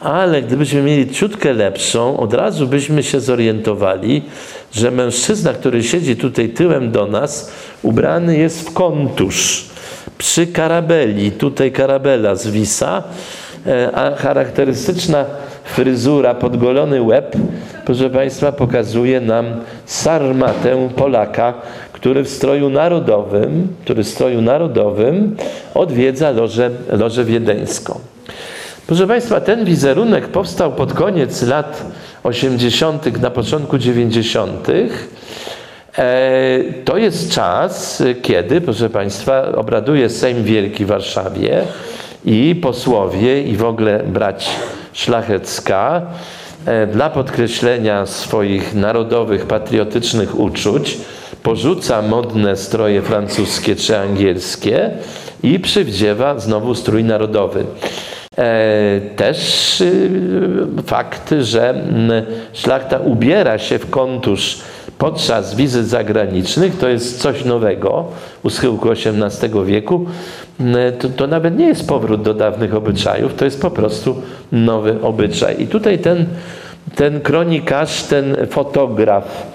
ale 0.00 0.42
gdybyśmy 0.42 0.82
mieli 0.82 1.10
ciutkę 1.10 1.52
lepszą, 1.52 2.16
od 2.16 2.34
razu 2.34 2.66
byśmy 2.66 3.02
się 3.02 3.20
zorientowali, 3.20 4.22
że 4.72 4.90
mężczyzna, 4.90 5.52
który 5.52 5.82
siedzi 5.82 6.16
tutaj 6.16 6.48
tyłem 6.48 6.92
do 6.92 7.06
nas, 7.06 7.52
ubrany 7.82 8.38
jest 8.38 8.68
w 8.68 8.72
kontusz 8.72 9.64
przy 10.18 10.46
karabeli. 10.46 11.32
Tutaj 11.32 11.72
karabela 11.72 12.34
zwisa, 12.34 13.02
e, 13.66 13.90
a 13.94 14.16
charakterystyczna 14.16 15.24
fryzura, 15.64 16.34
podgolony 16.34 17.02
łeb, 17.02 17.36
proszę 17.84 18.10
Państwa, 18.10 18.52
pokazuje 18.52 19.20
nam 19.20 19.46
sarmatę 19.86 20.88
Polaka, 20.96 21.54
który 21.92 22.22
w 22.22 22.28
stroju 22.28 22.70
narodowym, 22.70 23.68
który 23.82 24.02
w 24.02 24.08
stroju 24.08 24.40
narodowym 24.40 25.36
odwiedza 25.74 26.30
lożę, 26.30 26.70
lożę 26.88 27.24
wiedeńską. 27.24 28.00
Proszę 28.86 29.06
Państwa, 29.06 29.40
ten 29.40 29.64
wizerunek 29.64 30.28
powstał 30.28 30.72
pod 30.72 30.92
koniec 30.92 31.42
lat 31.42 31.84
80., 32.22 33.20
na 33.20 33.30
początku 33.30 33.78
90. 33.78 34.68
E, 35.98 36.58
to 36.84 36.96
jest 36.96 37.30
czas, 37.30 38.02
kiedy, 38.22 38.60
proszę 38.60 38.90
Państwa, 38.90 39.52
obraduje 39.54 40.10
Sejm 40.10 40.44
Wielki 40.44 40.84
w 40.84 40.88
Warszawie 40.88 41.62
i 42.24 42.54
posłowie 42.54 43.42
i 43.42 43.56
w 43.56 43.64
ogóle 43.64 44.02
brać 44.02 44.50
szlachecka 44.92 46.02
e, 46.66 46.86
dla 46.86 47.10
podkreślenia 47.10 48.06
swoich 48.06 48.74
narodowych, 48.74 49.46
patriotycznych 49.46 50.40
uczuć 50.40 50.98
porzuca 51.42 52.02
modne 52.02 52.56
stroje 52.56 53.02
francuskie 53.02 53.76
czy 53.76 53.98
angielskie 53.98 54.90
i 55.42 55.60
przywdziewa 55.60 56.38
znowu 56.38 56.74
strój 56.74 57.04
narodowy. 57.04 57.64
E, 58.36 59.00
też 59.16 59.80
y, 59.80 60.10
fakt, 60.86 61.34
że 61.40 61.84
szlachta 62.52 62.98
ubiera 62.98 63.58
się 63.58 63.78
w 63.78 63.90
kontusz 63.90 64.58
podczas 64.98 65.54
wizyt 65.54 65.86
zagranicznych, 65.86 66.78
to 66.78 66.88
jest 66.88 67.20
coś 67.20 67.44
nowego 67.44 68.04
u 68.42 68.50
schyłku 68.50 68.90
XVIII 68.90 69.64
wieku. 69.64 70.06
Mm, 70.60 70.92
to, 70.98 71.08
to, 71.08 71.26
nawet 71.26 71.58
nie 71.58 71.66
jest 71.66 71.88
powrót 71.88 72.22
do 72.22 72.34
dawnych 72.34 72.74
obyczajów, 72.74 73.34
to 73.34 73.44
jest 73.44 73.60
po 73.60 73.70
prostu 73.70 74.22
nowy 74.52 75.02
obyczaj. 75.02 75.62
I 75.62 75.66
tutaj 75.66 75.98
ten, 75.98 76.26
ten 76.94 77.20
kronikarz, 77.20 78.02
ten 78.02 78.36
fotograf 78.50 79.52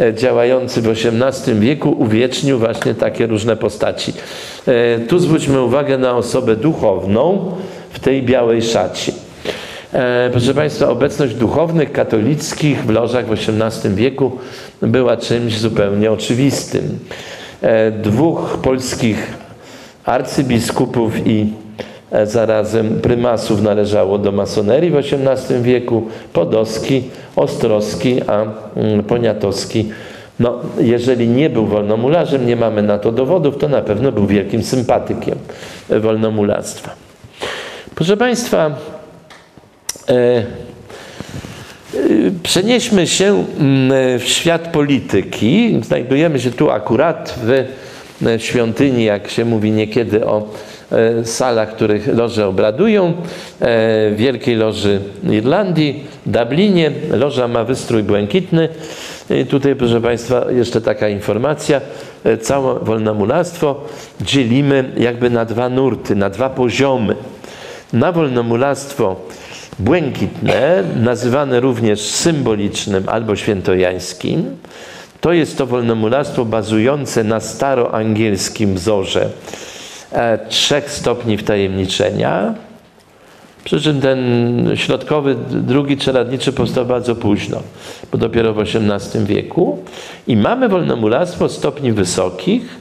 e, 0.00 0.14
działający 0.14 0.82
w 0.82 0.88
XVIII 0.88 1.60
wieku 1.60 1.90
uwiecznił 1.90 2.58
właśnie 2.58 2.94
takie 2.94 3.26
różne 3.26 3.56
postaci. 3.56 4.12
E, 4.66 4.98
tu 4.98 5.18
zwróćmy 5.18 5.62
uwagę 5.62 5.98
na 5.98 6.16
osobę 6.16 6.56
duchowną, 6.56 7.52
w 7.90 7.98
tej 7.98 8.22
białej 8.22 8.62
szacie. 8.62 9.12
E, 9.92 10.28
proszę 10.32 10.54
Państwa, 10.54 10.88
obecność 10.88 11.34
duchownych 11.34 11.92
katolickich 11.92 12.84
w 12.84 12.90
lożach 12.90 13.26
w 13.26 13.32
XVIII 13.32 13.94
wieku 13.94 14.38
była 14.82 15.16
czymś 15.16 15.58
zupełnie 15.58 16.12
oczywistym. 16.12 16.98
E, 17.62 17.90
dwóch 17.90 18.58
polskich 18.62 19.39
arcybiskupów 20.10 21.26
i 21.26 21.46
e, 22.10 22.26
zarazem 22.26 23.00
prymasów 23.00 23.62
należało 23.62 24.18
do 24.18 24.32
masonerii 24.32 24.90
w 24.90 24.96
XVIII 24.96 25.62
wieku, 25.62 26.06
Podowski, 26.32 27.02
Ostrowski, 27.36 28.20
a 28.26 28.42
mm, 28.76 29.02
Poniatowski 29.02 29.88
No, 30.40 30.60
jeżeli 30.78 31.28
nie 31.28 31.50
był 31.50 31.66
wolnomularzem, 31.66 32.46
nie 32.46 32.56
mamy 32.56 32.82
na 32.82 32.98
to 32.98 33.12
dowodów, 33.12 33.58
to 33.58 33.68
na 33.68 33.82
pewno 33.82 34.12
był 34.12 34.26
wielkim 34.26 34.62
sympatykiem 34.62 35.38
wolnomularstwa. 35.88 36.90
Proszę 37.94 38.16
Państwa, 38.16 38.70
e, 40.08 40.12
e, 40.12 40.44
przenieśmy 42.42 43.06
się 43.06 43.44
mm, 43.58 44.18
w 44.18 44.24
świat 44.24 44.68
polityki. 44.68 45.80
Znajdujemy 45.82 46.40
się 46.40 46.50
tu 46.50 46.70
akurat 46.70 47.38
w 47.42 47.64
świątyni, 48.38 49.04
jak 49.04 49.30
się 49.30 49.44
mówi 49.44 49.70
niekiedy 49.70 50.26
o 50.26 50.48
e, 50.92 51.24
salach, 51.24 51.74
których 51.74 52.06
loże 52.16 52.46
obradują, 52.46 53.12
e, 53.60 54.10
Wielkiej 54.14 54.56
Loży 54.56 55.00
Irlandii, 55.30 56.04
Dublinie. 56.26 56.92
Loża 57.10 57.48
ma 57.48 57.64
wystrój 57.64 58.02
błękitny. 58.02 58.68
I 59.30 59.46
tutaj, 59.46 59.76
proszę 59.76 60.00
Państwa, 60.00 60.46
jeszcze 60.50 60.80
taka 60.80 61.08
informacja. 61.08 61.80
E, 62.24 62.36
całe 62.36 62.78
wolnomularstwo 62.78 63.84
dzielimy 64.20 64.92
jakby 64.96 65.30
na 65.30 65.44
dwa 65.44 65.68
nurty, 65.68 66.16
na 66.16 66.30
dwa 66.30 66.50
poziomy. 66.50 67.16
Na 67.92 68.12
wolnomularstwo 68.12 69.16
błękitne, 69.78 70.84
nazywane 70.96 71.60
również 71.60 72.00
symbolicznym 72.00 73.08
albo 73.08 73.36
świętojańskim, 73.36 74.56
to 75.20 75.32
jest 75.32 75.58
to 75.58 75.66
wolnomularstwo 75.66 76.44
bazujące 76.44 77.24
na 77.24 77.40
staroangielskim 77.40 78.74
wzorze 78.74 79.30
e, 80.12 80.38
trzech 80.48 80.90
stopni 80.90 81.36
wtajemniczenia. 81.36 82.54
Przy 83.64 83.80
czym 83.80 84.00
ten 84.00 84.20
środkowy, 84.74 85.36
drugi 85.50 85.96
czeladniczy 85.96 86.52
powstał 86.52 86.86
bardzo 86.86 87.16
późno, 87.16 87.62
bo 88.12 88.18
dopiero 88.18 88.54
w 88.54 88.58
XVIII 88.58 89.24
wieku. 89.24 89.78
I 90.26 90.36
mamy 90.36 90.68
wolnomularstwo 90.68 91.48
stopni 91.48 91.92
wysokich, 91.92 92.80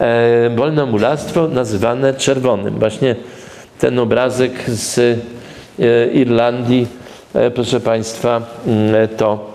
e, 0.00 0.50
wolnomularstwo 0.56 1.48
nazywane 1.48 2.14
czerwonym. 2.14 2.78
Właśnie 2.78 3.16
ten 3.78 3.98
obrazek 3.98 4.70
z 4.70 4.98
e, 4.98 6.06
Irlandii, 6.12 6.86
proszę 7.54 7.80
Państwa, 7.80 8.42
mm, 8.66 9.08
to 9.16 9.49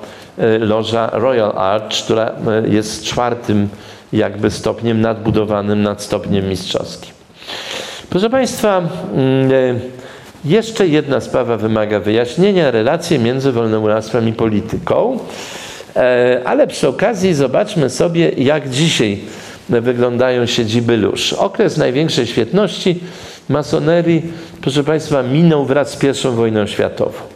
loża 0.59 1.09
Royal 1.13 1.57
Arch, 1.57 2.03
która 2.03 2.25
e, 2.25 2.67
jest 2.67 3.03
czwartym 3.03 3.69
jakby 4.13 4.51
stopniem 4.51 5.01
nadbudowanym 5.01 5.81
nad 5.81 6.01
stopniem 6.01 6.49
mistrzowskim. 6.49 7.13
Proszę 8.09 8.29
Państwa, 8.29 8.77
mm, 8.77 9.51
e, 9.51 9.79
jeszcze 10.45 10.87
jedna 10.87 11.21
sprawa 11.21 11.57
wymaga 11.57 11.99
wyjaśnienia, 11.99 12.71
relacje 12.71 13.19
między 13.19 13.51
wolnomularstwem 13.51 14.29
i 14.29 14.33
polityką, 14.33 15.19
ale 16.45 16.67
przy 16.67 16.87
okazji 16.87 17.33
zobaczmy 17.33 17.89
sobie, 17.89 18.29
jak 18.29 18.69
dzisiaj 18.69 19.19
wyglądają 19.69 20.45
siedziby 20.45 20.97
lóż. 20.97 21.33
Okres 21.33 21.77
największej 21.77 22.27
świetności 22.27 22.99
masonerii, 23.49 24.23
proszę 24.61 24.83
Państwa, 24.83 25.23
minął 25.23 25.65
wraz 25.65 25.91
z 25.91 26.03
I 26.03 26.27
wojną 26.29 26.67
światową. 26.67 27.34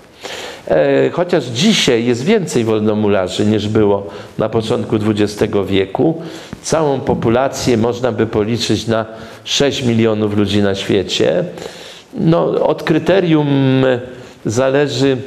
E, 0.70 1.10
chociaż 1.10 1.46
dzisiaj 1.46 2.06
jest 2.06 2.24
więcej 2.24 2.64
wolnomularzy 2.64 3.46
niż 3.46 3.68
było 3.68 4.08
na 4.38 4.50
początku 4.50 4.96
XX 4.96 5.54
wieku. 5.68 6.22
Całą 6.62 7.00
populację 7.00 7.78
można 7.78 8.12
by 8.12 8.28
policzyć 8.28 8.88
na 8.88 9.06
6 9.44 9.84
milionów 9.84 10.38
ludzi 10.38 10.62
na 10.62 10.76
świecie. 10.76 11.44
No, 12.14 12.46
od 12.46 12.84
kryterium 12.84 13.84
zależy 14.46 15.18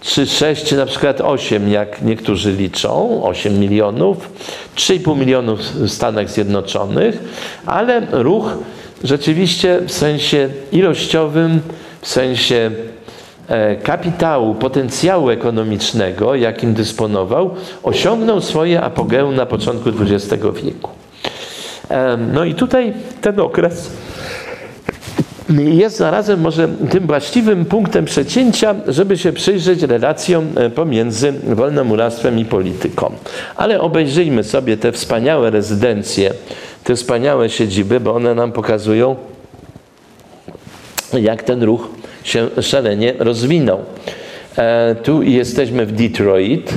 czy 0.00 0.26
6, 0.26 0.64
czy 0.64 0.76
na 0.76 0.86
przykład 0.86 1.20
8, 1.20 1.68
jak 1.68 2.02
niektórzy 2.02 2.52
liczą, 2.52 3.20
8 3.24 3.58
milionów, 3.58 4.30
3,5 4.76 5.16
milionów 5.16 5.60
w 5.60 5.88
Stanach 5.88 6.30
Zjednoczonych, 6.30 7.18
ale 7.66 8.06
ruch 8.10 8.54
rzeczywiście 9.04 9.80
w 9.86 9.92
sensie 9.92 10.48
ilościowym, 10.72 11.60
w 12.00 12.08
sensie 12.08 12.70
kapitału, 13.82 14.54
potencjału 14.54 15.30
ekonomicznego, 15.30 16.34
jakim 16.34 16.74
dysponował, 16.74 17.50
osiągnął 17.82 18.40
swoje 18.40 18.80
apogeum 18.80 19.34
na 19.34 19.46
początku 19.46 19.88
XX 19.88 20.44
wieku. 20.62 20.90
E, 21.90 22.16
no 22.16 22.44
i 22.44 22.54
tutaj 22.54 22.92
ten 23.20 23.40
okres 23.40 23.90
jest 25.58 25.96
zarazem 25.96 26.40
może 26.40 26.68
tym 26.90 27.06
właściwym 27.06 27.64
punktem 27.64 28.04
przecięcia, 28.04 28.74
żeby 28.88 29.18
się 29.18 29.32
przyjrzeć 29.32 29.82
relacjom 29.82 30.46
e, 30.56 30.70
pomiędzy 30.70 31.32
wolnomularstwem 31.32 32.38
i 32.38 32.44
polityką. 32.44 33.12
Ale 33.56 33.80
obejrzyjmy 33.80 34.44
sobie 34.44 34.76
te 34.76 34.92
wspaniałe 34.92 35.50
rezydencje, 35.50 36.32
te 36.84 36.96
wspaniałe 36.96 37.50
siedziby, 37.50 38.00
bo 38.00 38.14
one 38.14 38.34
nam 38.34 38.52
pokazują, 38.52 39.16
jak 41.12 41.42
ten 41.42 41.62
ruch 41.62 41.88
się 42.24 42.48
szalenie 42.62 43.14
rozwinął. 43.18 43.80
E, 44.56 44.94
tu 44.94 45.22
jesteśmy 45.22 45.86
w 45.86 45.92
Detroit. 45.92 46.74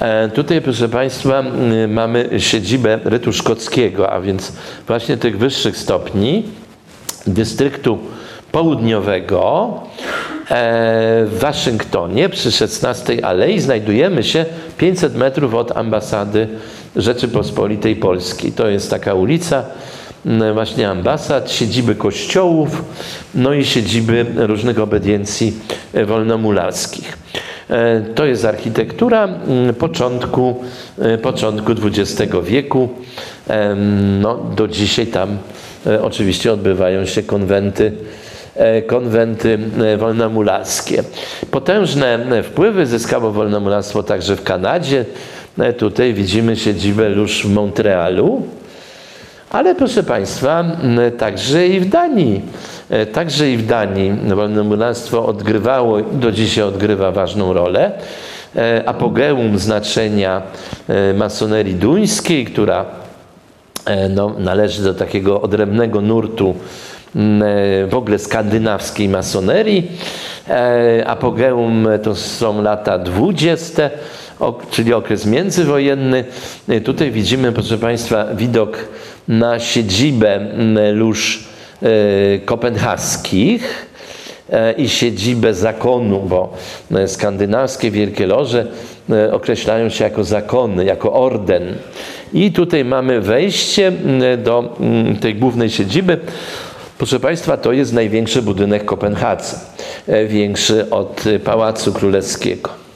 E, 0.00 0.28
tutaj, 0.28 0.60
proszę 0.60 0.88
Państwa, 0.88 1.44
mamy 1.88 2.28
siedzibę 2.38 2.98
rytu 3.04 3.32
szkockiego, 3.32 4.10
a 4.12 4.20
więc 4.20 4.52
właśnie 4.86 5.16
tych 5.16 5.38
wyższych 5.38 5.76
stopni 5.76 6.42
dystryktu 7.26 7.98
południowego 8.52 9.72
e, 10.50 11.24
w 11.26 11.38
Waszyngtonie 11.40 12.28
przy 12.28 12.52
16 12.52 13.26
Alei 13.26 13.60
znajdujemy 13.60 14.24
się 14.24 14.44
500 14.78 15.14
metrów 15.14 15.54
od 15.54 15.76
ambasady 15.76 16.48
Rzeczypospolitej 16.96 17.96
Polskiej. 17.96 18.52
To 18.52 18.68
jest 18.68 18.90
taka 18.90 19.14
ulica, 19.14 19.64
właśnie 20.54 20.90
ambasad, 20.90 21.52
siedziby 21.52 21.94
kościołów, 21.94 22.84
no 23.34 23.54
i 23.54 23.64
siedziby 23.64 24.26
różnych 24.36 24.80
obediencji 24.80 25.52
e, 25.92 26.04
wolnomularskich. 26.04 27.18
E, 27.70 28.00
to 28.00 28.26
jest 28.26 28.44
architektura 28.44 29.28
początku, 29.78 30.64
e, 30.98 31.18
początku 31.18 31.72
XX 31.72 32.32
wieku. 32.44 32.88
No, 34.20 34.34
do 34.56 34.68
dzisiaj 34.68 35.06
tam 35.06 35.38
oczywiście 36.02 36.52
odbywają 36.52 37.06
się 37.06 37.22
konwenty, 37.22 37.92
konwenty 38.86 39.58
wolnomularskie. 39.98 41.02
Potężne 41.50 42.42
wpływy 42.42 42.86
zyskało 42.86 43.32
wolnomularstwo 43.32 44.02
także 44.02 44.36
w 44.36 44.42
Kanadzie. 44.42 45.04
Tutaj 45.78 46.14
widzimy 46.14 46.56
siedzibę 46.56 47.10
już 47.10 47.46
w 47.46 47.52
Montrealu. 47.52 48.42
Ale 49.50 49.74
proszę 49.74 50.02
Państwa, 50.02 50.64
także 51.18 51.68
i 51.68 51.80
w 51.80 51.88
Danii, 51.88 52.42
e, 52.90 53.06
także 53.06 53.50
i 53.50 53.56
w 53.56 53.66
Danii 53.66 54.12
wolnomularstwo 54.34 55.26
odgrywało, 55.26 56.02
do 56.02 56.32
dzisiaj 56.32 56.64
odgrywa 56.64 57.10
ważną 57.10 57.52
rolę. 57.52 57.92
E, 58.56 58.82
apogeum 58.88 59.58
znaczenia 59.58 60.42
e, 60.88 61.14
masonerii 61.14 61.74
duńskiej, 61.74 62.44
która 62.44 62.84
no, 64.10 64.34
należy 64.38 64.82
do 64.82 64.94
takiego 64.94 65.40
odrębnego 65.40 66.00
nurtu 66.00 66.54
w 67.88 67.94
ogóle 67.94 68.18
skandynawskiej 68.18 69.08
masonerii. 69.08 69.90
Apogeum 71.06 71.88
to 72.02 72.14
są 72.14 72.62
lata 72.62 72.98
dwudzieste, 72.98 73.90
czyli 74.70 74.94
okres 74.94 75.26
międzywojenny. 75.26 76.24
Tutaj 76.84 77.10
widzimy, 77.10 77.52
proszę 77.52 77.78
Państwa, 77.78 78.24
widok 78.34 78.78
na 79.28 79.58
siedzibę 79.58 80.40
lóż 80.92 81.44
e, 81.82 81.88
kopenhaskich 82.38 83.86
e, 84.50 84.72
i 84.72 84.88
siedzibę 84.88 85.54
zakonu, 85.54 86.20
bo 86.20 86.52
e, 86.94 87.08
skandynawskie 87.08 87.90
wielkie 87.90 88.26
loże 88.26 88.66
określają 89.32 89.88
się 89.88 90.04
jako 90.04 90.24
zakony, 90.24 90.84
jako 90.84 91.12
orden. 91.12 91.74
I 92.32 92.52
tutaj 92.52 92.84
mamy 92.84 93.20
wejście 93.20 93.92
do 94.44 94.76
tej 95.20 95.34
głównej 95.34 95.70
siedziby. 95.70 96.18
Proszę 96.98 97.20
Państwa, 97.20 97.56
to 97.56 97.72
jest 97.72 97.92
największy 97.92 98.42
budynek 98.42 98.84
Kopenhadze, 98.84 99.56
większy 100.28 100.90
od 100.90 101.24
Pałacu 101.44 101.92
Królewskiego. 101.92 102.87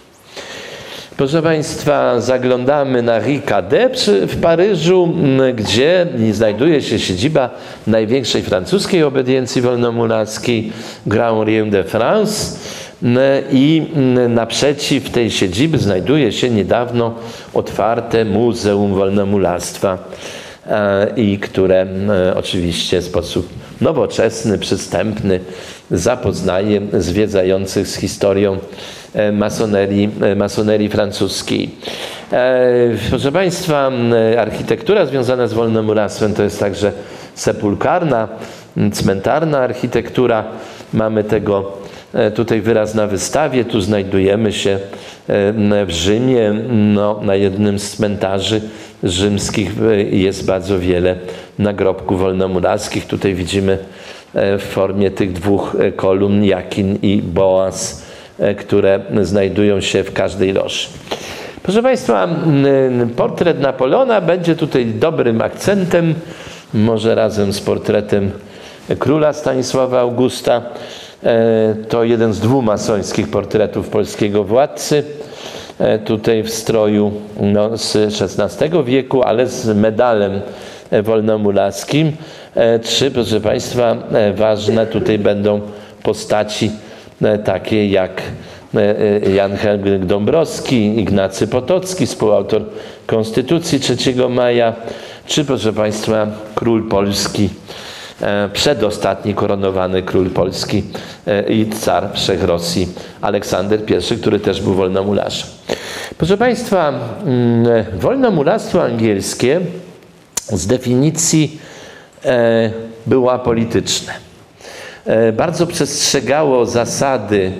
Proszę 1.22 1.42
Państwa, 1.42 2.20
zaglądamy 2.20 3.02
na 3.02 3.18
Ricade 3.18 3.88
w 4.28 4.40
Paryżu, 4.40 5.14
gdzie 5.54 6.06
znajduje 6.32 6.82
się 6.82 6.98
siedziba 6.98 7.50
największej 7.86 8.42
francuskiej 8.42 9.02
obediencji 9.02 9.62
wolnomularskiej 9.62 10.72
Grand 11.06 11.46
Rien 11.46 11.70
de 11.70 11.84
France. 11.84 12.58
I 13.52 13.82
naprzeciw 14.28 15.10
tej 15.10 15.30
siedziby 15.30 15.78
znajduje 15.78 16.32
się 16.32 16.50
niedawno 16.50 17.14
otwarte 17.54 18.24
Muzeum 18.24 18.94
Wolnomularstwa 18.94 19.98
i 21.16 21.38
które 21.38 21.86
oczywiście 22.36 23.00
w 23.00 23.04
sposób 23.04 23.48
nowoczesny, 23.80 24.58
przystępny 24.58 25.40
zapoznaje 25.90 26.80
zwiedzających 26.92 27.88
z 27.88 27.96
historią 27.96 28.58
masonerii, 29.32 30.10
masonerii 30.36 30.88
francuskiej. 30.88 31.70
Proszę 33.10 33.32
Państwa, 33.32 33.90
architektura 34.38 35.06
związana 35.06 35.46
z 35.46 35.52
wolnomuractwem 35.52 36.34
to 36.34 36.42
jest 36.42 36.60
także 36.60 36.92
sepulkarna, 37.34 38.28
cmentarna 38.92 39.58
architektura. 39.58 40.44
Mamy 40.92 41.24
tego 41.24 41.72
tutaj 42.34 42.60
wyraz 42.60 42.94
na 42.94 43.06
wystawie. 43.06 43.64
Tu 43.64 43.80
znajdujemy 43.80 44.52
się 44.52 44.78
w 45.86 45.86
Rzymie. 45.88 46.54
No, 46.68 47.20
na 47.22 47.34
jednym 47.34 47.78
z 47.78 47.90
cmentarzy 47.90 48.60
rzymskich 49.02 49.72
jest 50.10 50.46
bardzo 50.46 50.78
wiele 50.78 51.16
nagrobków 51.58 52.20
wolnomurackich. 52.20 53.06
Tutaj 53.06 53.34
widzimy 53.34 53.78
w 54.34 54.62
formie 54.70 55.10
tych 55.10 55.32
dwóch 55.32 55.76
kolumn 55.96 56.44
Jakin 56.44 56.98
i 57.02 57.22
Boaz, 57.22 58.01
które 58.58 59.00
znajdują 59.22 59.80
się 59.80 60.04
w 60.04 60.12
każdej 60.12 60.52
loży. 60.52 60.88
Proszę 61.62 61.82
Państwa, 61.82 62.28
portret 63.16 63.60
Napoleona 63.60 64.20
będzie 64.20 64.56
tutaj 64.56 64.86
dobrym 64.86 65.42
akcentem, 65.42 66.14
może 66.74 67.14
razem 67.14 67.52
z 67.52 67.60
portretem 67.60 68.30
króla 68.98 69.32
Stanisława 69.32 70.00
Augusta. 70.00 70.62
To 71.88 72.04
jeden 72.04 72.32
z 72.32 72.40
dwóch 72.40 72.64
masońskich 72.64 73.30
portretów 73.30 73.88
polskiego 73.88 74.44
władcy. 74.44 75.04
Tutaj 76.04 76.42
w 76.42 76.50
stroju 76.50 77.12
no, 77.40 77.78
z 77.78 77.96
XVI 77.96 78.84
wieku, 78.84 79.22
ale 79.22 79.46
z 79.46 79.76
medalem 79.76 80.40
wolnomulaskim. 81.02 82.12
Trzy, 82.82 83.10
proszę 83.10 83.40
Państwa, 83.40 83.96
ważne 84.34 84.86
tutaj 84.86 85.18
będą 85.18 85.60
postaci 86.02 86.70
takie 87.44 87.88
jak 87.88 88.22
Jan 89.34 89.56
Henryk 89.56 90.04
Dąbrowski, 90.04 91.00
Ignacy 91.00 91.46
Potocki, 91.46 92.06
współautor 92.06 92.62
Konstytucji 93.06 93.80
3 93.80 93.96
maja, 94.28 94.74
czy 95.26 95.44
proszę 95.44 95.72
Państwa 95.72 96.26
król 96.54 96.88
Polski, 96.88 97.48
przedostatni 98.52 99.34
koronowany 99.34 100.02
król 100.02 100.30
Polski 100.30 100.82
i 101.48 101.66
car 101.80 102.08
wszech 102.14 102.44
Rosji 102.44 102.88
Aleksander 103.20 103.80
I, 103.90 104.16
który 104.16 104.40
też 104.40 104.60
był 104.60 104.74
wolnomularzem. 104.74 105.48
Proszę 106.18 106.36
Państwa, 106.36 106.92
wolnomuractwo 108.00 108.82
angielskie 108.82 109.60
z 110.48 110.66
definicji 110.66 111.58
było 113.06 113.32
apolityczne. 113.32 114.31
Bardzo 115.32 115.66
przestrzegało 115.66 116.66
zasady 116.66 117.52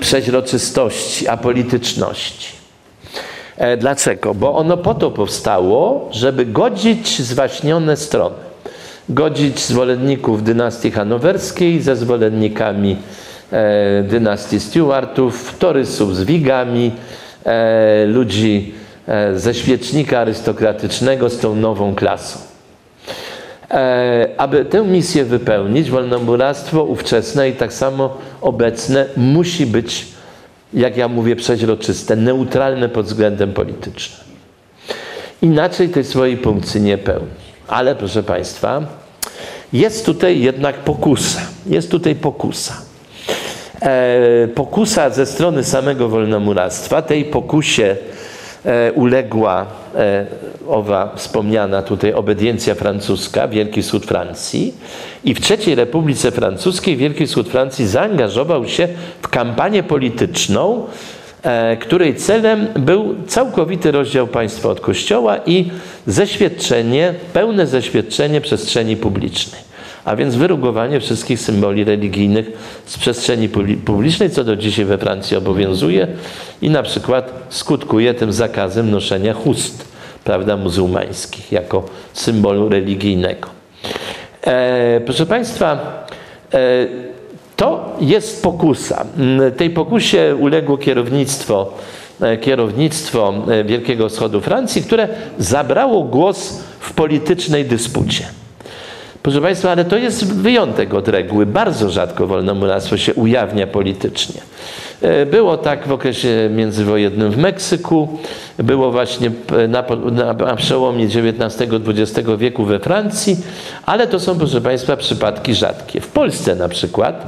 przeźroczystości, 0.00 1.28
apolityczności. 1.28 2.48
Dlaczego? 3.78 4.34
Bo 4.34 4.54
ono 4.54 4.76
po 4.76 4.94
to 4.94 5.10
powstało, 5.10 6.08
żeby 6.10 6.46
godzić 6.46 7.22
zwaśnione 7.22 7.96
strony. 7.96 8.36
Godzić 9.08 9.60
zwolenników 9.60 10.42
dynastii 10.42 10.90
hanowerskiej 10.90 11.80
ze 11.80 11.96
zwolennikami 11.96 12.96
e, 13.52 14.02
dynastii 14.02 14.60
Stuartów, 14.60 15.58
torysów 15.58 16.16
z 16.16 16.24
Wigami, 16.24 16.92
e, 17.44 18.06
ludzi 18.06 18.74
e, 19.08 19.38
ze 19.38 19.54
świecznika 19.54 20.20
arystokratycznego 20.20 21.30
z 21.30 21.38
tą 21.38 21.54
nową 21.54 21.94
klasą. 21.94 22.51
Aby 24.36 24.64
tę 24.64 24.84
misję 24.84 25.24
wypełnić, 25.24 25.90
wolnomuractwo 25.90 26.84
ówczesne 26.84 27.48
i 27.48 27.52
tak 27.52 27.72
samo 27.72 28.16
obecne 28.40 29.06
musi 29.16 29.66
być, 29.66 30.06
jak 30.74 30.96
ja 30.96 31.08
mówię, 31.08 31.36
przeźroczyste, 31.36 32.16
neutralne 32.16 32.88
pod 32.88 33.06
względem 33.06 33.52
politycznym. 33.52 34.20
Inaczej 35.42 35.88
tej 35.88 36.04
swojej 36.04 36.36
funkcji 36.36 36.80
nie 36.80 36.98
pełni. 36.98 37.28
Ale 37.68 37.94
proszę 37.94 38.22
Państwa, 38.22 38.82
jest 39.72 40.06
tutaj 40.06 40.40
jednak 40.40 40.76
pokusa. 40.76 41.40
Jest 41.66 41.90
tutaj 41.90 42.14
pokusa. 42.14 42.74
E, 43.82 44.48
pokusa 44.54 45.10
ze 45.10 45.26
strony 45.26 45.64
samego 45.64 46.08
wolnomuractwa. 46.08 47.02
Tej 47.02 47.24
pokusie 47.24 47.84
e, 47.84 48.21
uległa 48.94 49.66
e, 49.94 50.26
owa 50.68 51.12
wspomniana 51.16 51.82
tutaj 51.82 52.12
obediencja 52.14 52.74
francuska, 52.74 53.48
Wielki 53.48 53.82
Wschód 53.82 54.06
Francji. 54.06 54.74
I 55.24 55.34
w 55.34 55.50
III 55.50 55.74
Republice 55.74 56.30
Francuskiej 56.30 56.96
Wielki 56.96 57.26
Wschód 57.26 57.48
Francji 57.48 57.86
zaangażował 57.86 58.68
się 58.68 58.88
w 59.22 59.28
kampanię 59.28 59.82
polityczną, 59.82 60.86
której 61.80 62.16
celem 62.16 62.66
był 62.78 63.14
całkowity 63.26 63.90
rozdział 63.90 64.26
państwa 64.26 64.68
od 64.68 64.80
kościoła 64.80 65.36
i 65.46 65.70
zeświadczenie, 66.06 67.14
pełne 67.32 67.66
zeświadczenie 67.66 68.40
przestrzeni 68.40 68.96
publicznej. 68.96 69.71
A 70.04 70.16
więc 70.16 70.34
wyrugowanie 70.34 71.00
wszystkich 71.00 71.40
symboli 71.40 71.84
religijnych 71.84 72.50
z 72.86 72.98
przestrzeni 72.98 73.48
publicznej, 73.84 74.30
co 74.30 74.44
do 74.44 74.56
dzisiaj 74.56 74.84
we 74.84 74.98
Francji 74.98 75.36
obowiązuje 75.36 76.08
i 76.62 76.70
na 76.70 76.82
przykład 76.82 77.32
skutkuje 77.48 78.14
tym 78.14 78.32
zakazem 78.32 78.90
noszenia 78.90 79.34
chust, 79.34 79.88
prawda, 80.24 80.56
muzułmańskich 80.56 81.52
jako 81.52 81.84
symbolu 82.12 82.68
religijnego. 82.68 83.48
E, 84.42 85.00
proszę 85.00 85.26
Państwa, 85.26 85.78
e, 86.54 86.86
to 87.56 87.96
jest 88.00 88.42
pokusa. 88.42 89.06
Tej 89.56 89.70
pokusie 89.70 90.36
uległo 90.40 90.78
kierownictwo, 90.78 91.74
e, 92.20 92.36
kierownictwo 92.36 93.34
e, 93.50 93.64
Wielkiego 93.64 94.08
Wschodu 94.08 94.40
Francji, 94.40 94.82
które 94.82 95.08
zabrało 95.38 96.04
głos 96.04 96.60
w 96.80 96.92
politycznej 96.92 97.64
dyspucie. 97.64 98.41
Proszę 99.22 99.40
Państwa, 99.40 99.70
ale 99.70 99.84
to 99.84 99.96
jest 99.96 100.34
wyjątek 100.34 100.94
od 100.94 101.08
reguły. 101.08 101.46
Bardzo 101.46 101.90
rzadko 101.90 102.26
wolnomuractwo 102.26 102.96
się 102.96 103.14
ujawnia 103.14 103.66
politycznie. 103.66 104.40
E, 105.02 105.26
było 105.26 105.56
tak 105.56 105.88
w 105.88 105.92
okresie 105.92 106.50
międzywojennym 106.54 107.30
w 107.30 107.38
Meksyku, 107.38 108.18
było 108.58 108.92
właśnie 108.92 109.30
na, 109.68 109.84
na, 110.10 110.32
na 110.32 110.56
przełomie 110.56 111.04
XIX-XX 111.04 112.28
wieku 112.38 112.64
we 112.64 112.78
Francji, 112.78 113.36
ale 113.86 114.06
to 114.06 114.20
są, 114.20 114.38
proszę 114.38 114.60
Państwa, 114.60 114.96
przypadki 114.96 115.54
rzadkie. 115.54 116.00
W 116.00 116.08
Polsce 116.08 116.54
na 116.54 116.68
przykład, 116.68 117.26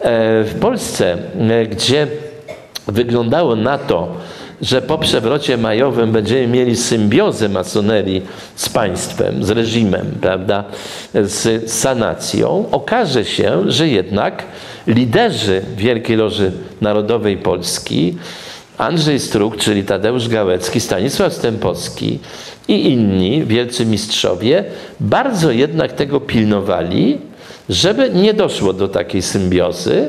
e, 0.00 0.44
w 0.44 0.54
Polsce, 0.60 1.18
e, 1.50 1.66
gdzie 1.66 2.06
wyglądało 2.86 3.56
na 3.56 3.78
to, 3.78 4.08
że 4.62 4.82
po 4.82 4.98
przewrocie 4.98 5.56
majowym 5.56 6.12
będziemy 6.12 6.46
mieli 6.46 6.76
symbiozę 6.76 7.48
masonerii 7.48 8.22
z 8.56 8.68
państwem, 8.68 9.44
z 9.44 9.50
reżimem, 9.50 10.06
prawda, 10.20 10.64
z 11.14 11.70
sanacją, 11.70 12.64
okaże 12.70 13.24
się, 13.24 13.70
że 13.70 13.88
jednak 13.88 14.44
liderzy 14.86 15.62
Wielkiej 15.76 16.16
Loży 16.16 16.52
Narodowej 16.80 17.36
Polski, 17.36 18.16
Andrzej 18.78 19.20
Struk, 19.20 19.56
czyli 19.56 19.84
Tadeusz 19.84 20.28
Gałecki, 20.28 20.80
Stanisław 20.80 21.34
Stępowski 21.34 22.18
i 22.68 22.92
inni 22.92 23.44
wielcy 23.44 23.86
mistrzowie 23.86 24.64
bardzo 25.00 25.50
jednak 25.50 25.92
tego 25.92 26.20
pilnowali, 26.20 27.18
żeby 27.68 28.10
nie 28.10 28.34
doszło 28.34 28.72
do 28.72 28.88
takiej 28.88 29.22
symbiozy 29.22 30.08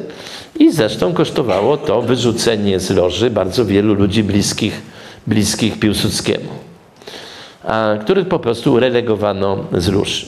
i 0.60 0.72
zresztą 0.72 1.14
kosztowało 1.14 1.78
to 1.78 2.02
wyrzucenie 2.02 2.80
z 2.80 2.90
loży 2.90 3.30
bardzo 3.30 3.66
wielu 3.66 3.94
ludzi 3.94 4.24
bliskich, 4.24 4.82
bliskich 5.28 5.80
Piłsudskiemu, 5.80 6.50
a, 7.64 7.96
których 8.02 8.28
po 8.28 8.40
prostu 8.40 8.80
relegowano 8.80 9.58
z 9.78 9.88
lóż. 9.88 10.26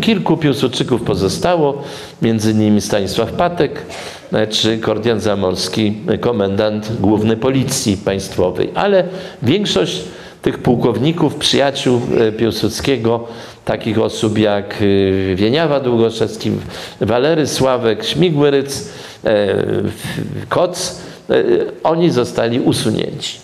Kilku 0.00 0.36
Piłsudczyków 0.36 1.02
pozostało, 1.02 1.82
między 2.22 2.50
innymi 2.50 2.80
Stanisław 2.80 3.32
Patek 3.32 3.86
e, 4.32 4.46
czy 4.46 4.78
Kordian 4.78 5.20
Zamorski, 5.20 5.96
komendant 6.20 6.92
główny 7.00 7.36
Policji 7.36 7.96
Państwowej, 7.96 8.70
ale 8.74 9.04
większość 9.42 10.04
tych 10.44 10.58
pułkowników, 10.58 11.34
przyjaciół 11.34 12.00
e, 12.20 12.32
Piłsudskiego, 12.32 13.26
takich 13.64 13.98
osób 13.98 14.38
jak 14.38 14.74
e, 14.74 15.34
Wieniawa 15.34 15.80
Długoszewski, 15.80 16.50
Walery 17.00 17.46
Sławek, 17.46 18.04
Śmigłyryc, 18.04 18.88
e, 19.24 19.54
Koc, 20.48 21.00
oni 21.84 22.10
zostali 22.10 22.60
usunięci. 22.60 23.38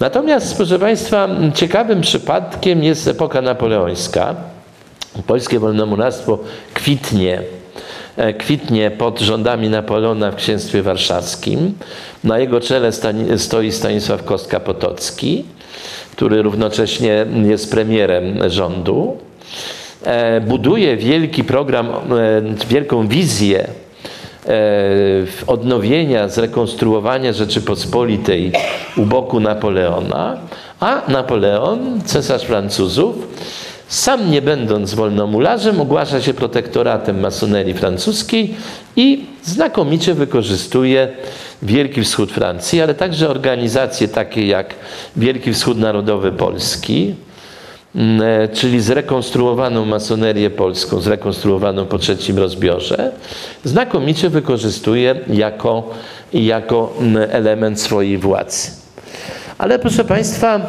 Natomiast, 0.00 0.56
proszę 0.56 0.78
Państwa, 0.78 1.28
ciekawym 1.54 2.00
przypadkiem 2.00 2.84
jest 2.84 3.08
epoka 3.08 3.42
napoleońska. 3.42 4.34
Polskie 5.26 5.58
wolnomuractwo 5.58 6.38
kwitnie, 6.74 7.42
kwitnie 8.38 8.90
pod 8.90 9.20
rządami 9.20 9.68
Napoleona 9.68 10.30
w 10.30 10.36
księstwie 10.36 10.82
warszawskim. 10.82 11.74
Na 12.24 12.38
jego 12.38 12.60
czele 12.60 12.90
stoi 13.36 13.72
Stanisław 13.72 14.24
Kostka-Potocki 14.24 15.44
który 16.12 16.42
równocześnie 16.42 17.26
jest 17.44 17.70
premierem 17.70 18.50
rządu. 18.50 19.16
e, 20.02 20.40
buduje 20.40 20.96
wielki 20.96 21.44
program, 21.44 21.88
e, 21.88 22.66
wielką 22.68 23.08
wizję 23.08 23.68
odnowienia, 25.46 26.28
zrekonstruowania 26.28 27.32
Rzeczypospolitej 27.32 28.52
u 28.96 29.06
boku 29.06 29.40
Napoleona, 29.40 30.36
a 30.80 31.02
Napoleon, 31.08 32.00
cesarz 32.04 32.42
Francuzów, 32.42 33.14
sam 33.88 34.30
nie 34.30 34.42
będąc 34.42 34.94
wolnomularzem, 34.94 35.80
ogłasza 35.80 36.22
się 36.22 36.34
protektoratem 36.34 37.20
masonerii 37.20 37.74
francuskiej 37.74 38.54
i 38.96 39.24
znakomicie 39.42 40.14
wykorzystuje 40.14 41.08
Wielki 41.62 42.02
Wschód 42.02 42.32
Francji, 42.32 42.82
ale 42.82 42.94
także 42.94 43.28
organizacje 43.28 44.08
takie 44.08 44.46
jak 44.46 44.74
Wielki 45.16 45.52
Wschód 45.52 45.78
Narodowy 45.78 46.32
Polski, 46.32 47.14
mm, 47.94 48.22
e, 48.22 48.48
czyli 48.48 48.80
zrekonstruowaną 48.80 49.84
masonerię 49.84 50.50
polską, 50.50 51.00
zrekonstruowaną 51.00 51.86
po 51.86 51.98
trzecim 51.98 52.38
rozbiorze, 52.38 53.12
znakomicie 53.64 54.30
wykorzystuje 54.30 55.14
jako, 55.28 55.90
jako 56.32 56.92
mm, 57.00 57.30
element 57.30 57.80
swojej 57.80 58.18
władzy. 58.18 58.70
Ale 59.58 59.78
proszę 59.78 60.04
Państwa, 60.04 60.60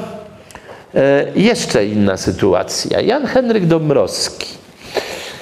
jeszcze 1.36 1.86
inna 1.86 2.18
sytuacja. 2.18 3.02
Jan 3.02 3.26
Henryk 3.26 3.66
Dąbrowski, 3.66 4.48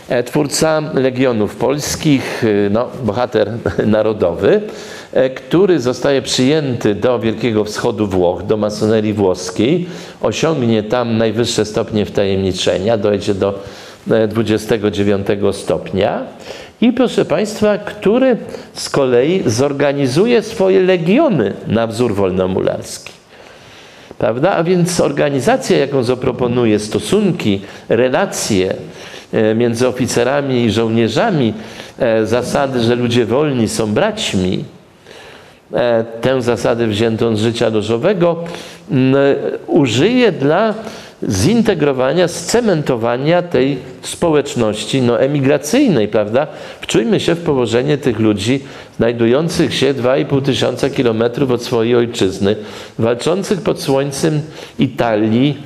e, 0.10 0.24
twórca 0.24 0.82
Legionów 0.94 1.56
Polskich, 1.56 2.44
no, 2.70 2.90
bohater 3.04 3.52
narodowy, 3.86 4.62
E, 5.14 5.30
który 5.30 5.80
zostaje 5.80 6.22
przyjęty 6.22 6.96
do 6.96 7.20
Wielkiego 7.20 7.66
Wschodu 7.66 8.08
Włoch, 8.08 8.44
do 8.44 8.58
masonerii 8.58 9.14
włoskiej, 9.14 9.86
osiągnie 10.22 10.84
tam 10.84 11.18
najwyższe 11.18 11.66
stopnie 11.66 12.06
wtajemniczenia, 12.06 12.98
dojdzie 12.98 13.34
do 13.34 13.60
29 14.30 15.28
e, 15.30 15.54
stopnia 15.54 16.24
i 16.82 16.94
proszę 16.94 17.26
Państwa, 17.26 17.78
który 17.78 18.38
z 18.74 18.90
kolei 18.90 19.44
zorganizuje 19.46 20.42
swoje 20.42 20.82
legiony 20.82 21.54
na 21.68 21.88
wzór 21.88 22.16
wolnomularski. 22.16 23.03
Prawda? 24.24 24.52
A 24.56 24.64
więc 24.64 25.00
organizacja, 25.00 25.78
jaką 25.78 26.04
zaproponuje, 26.04 26.80
stosunki, 26.80 27.62
relacje 27.90 28.76
e, 29.34 29.56
między 29.56 29.88
oficerami 29.88 30.64
i 30.64 30.72
żołnierzami, 30.72 31.54
zasady, 32.24 32.84
że 32.84 32.96
ludzie 32.96 33.26
wolni 33.26 33.70
są 33.70 33.94
braćmi, 33.94 34.64
E, 35.74 36.06
tę 36.22 36.42
zasadę 36.42 36.88
wziętą 36.88 37.36
z 37.36 37.40
życia 37.40 37.70
lożowego 37.70 38.44
użyje 39.68 40.32
dla 40.32 40.74
zintegrowania, 41.30 42.28
scementowania 42.28 43.42
tej 43.42 43.78
społeczności 44.02 45.02
no, 45.02 45.20
emigracyjnej, 45.20 46.08
prawda? 46.08 46.48
Wczujmy 46.82 47.20
się 47.20 47.36
w 47.36 47.44
położenie 47.44 47.98
tych 47.98 48.20
ludzi 48.20 48.60
znajdujących 48.98 49.74
się 49.74 49.94
2,5 49.94 50.42
tysiąca 50.42 50.90
kilometrów 50.90 51.52
od 51.52 51.64
swojej 51.64 51.96
ojczyzny, 51.96 52.56
walczących 53.00 53.62
pod 53.62 53.82
słońcem 53.82 54.42
Italii, 54.80 55.58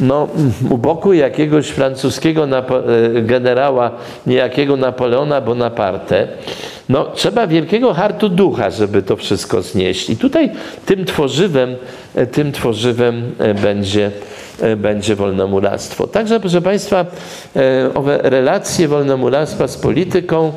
no, 0.00 0.28
u 0.70 0.78
boku 0.78 1.12
jakiegoś 1.12 1.68
francuskiego 1.68 2.48
e, 2.48 3.22
generała, 3.22 3.90
niejakiego 4.26 4.76
Napoleona 4.76 5.40
Bonaparte, 5.40 6.28
no, 6.88 7.04
trzeba 7.04 7.46
wielkiego 7.46 7.94
hartu 7.94 8.28
ducha, 8.28 8.70
żeby 8.70 9.02
to 9.02 9.16
wszystko 9.16 9.62
znieść. 9.62 10.10
I 10.10 10.16
tutaj 10.16 10.50
tym 10.86 11.04
tworzywem, 11.04 11.76
e, 12.14 12.26
tym 12.26 12.52
tworzywem 12.52 13.22
e, 13.38 13.54
będzie, 13.54 14.10
będzie 14.76 15.16
wolnomularstwo. 15.16 16.06
Także, 16.06 16.40
proszę 16.40 16.62
Państwa, 16.62 17.06
owe 17.94 18.18
relacje 18.22 18.88
wolnomularstwa 18.88 19.68
z 19.68 19.76
polityką 19.76 20.52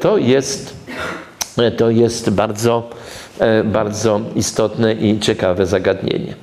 to 0.00 0.18
jest, 0.18 0.74
to 1.76 1.90
jest 1.90 2.30
bardzo, 2.30 2.90
bardzo 3.64 4.20
istotne 4.36 4.92
i 4.92 5.20
ciekawe 5.20 5.66
zagadnienie. 5.66 6.34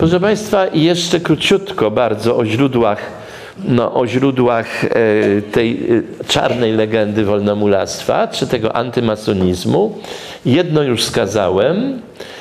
Proszę 0.00 0.20
Państwa, 0.20 0.66
jeszcze 0.72 1.20
króciutko 1.20 1.90
bardzo 1.90 2.36
o 2.36 2.46
źródłach, 2.46 2.98
no, 3.64 3.94
o 3.94 4.06
źródłach 4.06 4.84
e, 4.84 4.88
tej 5.42 5.86
e, 6.20 6.24
czarnej 6.24 6.72
legendy 6.72 7.24
wolnomularstwa, 7.24 8.28
czy 8.28 8.46
tego 8.46 8.76
antymasonizmu. 8.76 9.98
Jedno 10.46 10.82
już 10.82 11.04
skazałem, 11.04 11.76
e, 11.76 12.39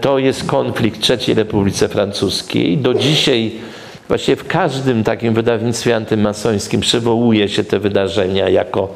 to 0.00 0.18
jest 0.18 0.44
konflikt 0.44 1.10
III 1.10 1.34
Republice 1.34 1.88
Francuskiej. 1.88 2.78
Do 2.78 2.94
dzisiaj 2.94 3.52
Właściwie 4.08 4.36
w 4.36 4.46
każdym 4.46 5.04
takim 5.04 5.34
wydawnictwie 5.34 5.96
antymasońskim 5.96 6.80
przywołuje 6.80 7.48
się 7.48 7.64
te 7.64 7.78
wydarzenia 7.78 8.48
jako, 8.48 8.88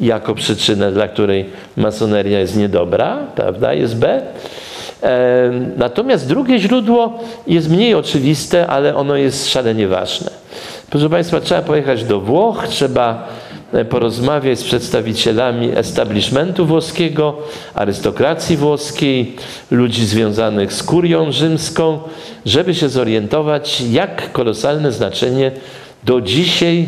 jako 0.00 0.34
przyczynę, 0.34 0.92
dla 0.92 1.08
której 1.08 1.50
masoneria 1.76 2.40
jest 2.40 2.56
niedobra, 2.56 3.18
prawda, 3.34 3.72
jest 3.72 3.96
B. 3.96 4.22
Natomiast 5.76 6.28
drugie 6.28 6.58
źródło 6.58 7.20
jest 7.46 7.70
mniej 7.70 7.94
oczywiste, 7.94 8.66
ale 8.66 8.96
ono 8.96 9.16
jest 9.16 9.50
szalenie 9.50 9.88
ważne. 9.88 10.30
Proszę 10.90 11.10
Państwa, 11.10 11.40
trzeba 11.40 11.62
pojechać 11.62 12.04
do 12.04 12.20
Włoch, 12.20 12.68
trzeba 12.68 13.10
e, 13.12 13.43
porozmawiać 13.88 14.58
z 14.58 14.64
przedstawicielami 14.64 15.70
establishmentu 15.76 16.66
włoskiego, 16.66 17.38
arystokracji 17.74 18.56
włoskiej, 18.56 19.36
ludzi 19.70 20.06
związanych 20.06 20.72
z 20.72 20.82
kurią 20.82 21.32
rzymską, 21.32 21.98
żeby 22.46 22.74
się 22.74 22.88
zorientować, 22.88 23.80
jak 23.80 24.32
kolosalne 24.32 24.92
znaczenie 24.92 25.50
do 26.04 26.20
dzisiaj 26.20 26.86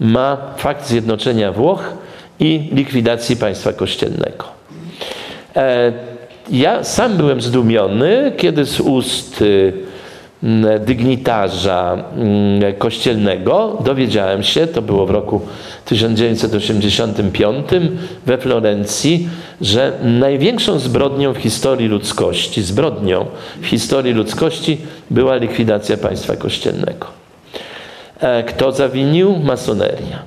ma 0.00 0.36
fakt 0.56 0.88
zjednoczenia 0.88 1.52
Włoch 1.52 1.92
i 2.40 2.68
likwidacji 2.72 3.36
państwa 3.36 3.72
kościelnego. 3.72 4.44
E, 5.56 5.92
ja 6.50 6.84
sam 6.84 7.16
byłem 7.16 7.40
zdumiony, 7.40 8.32
kiedy 8.36 8.64
z 8.64 8.80
ust 8.80 9.42
y, 9.42 9.72
dygnitarza 10.80 12.04
kościelnego 12.78 13.78
dowiedziałem 13.84 14.42
się, 14.42 14.66
to 14.66 14.82
było 14.82 15.06
w 15.06 15.10
roku 15.10 15.40
1985 15.84 17.66
we 18.26 18.38
Florencji, 18.38 19.28
że 19.60 19.92
największą 20.02 20.78
zbrodnią 20.78 21.32
w 21.32 21.36
historii 21.36 21.88
ludzkości, 21.88 22.62
zbrodnią 22.62 23.26
w 23.60 23.66
historii 23.66 24.12
ludzkości 24.12 24.78
była 25.10 25.36
likwidacja 25.36 25.96
państwa 25.96 26.36
kościelnego. 26.36 27.06
E, 28.20 28.42
kto 28.42 28.72
zawinił? 28.72 29.36
Masoneria. 29.36 30.22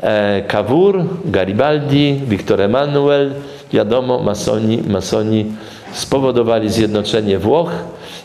E, 0.00 0.42
Cavour, 0.48 1.04
Garibaldi, 1.24 2.20
Victor 2.26 2.60
Emanuel, 2.60 3.32
wiadomo, 3.72 4.18
masoni, 4.18 4.78
masoni 4.88 5.46
spowodowali 5.92 6.70
zjednoczenie 6.70 7.38
Włoch 7.38 7.70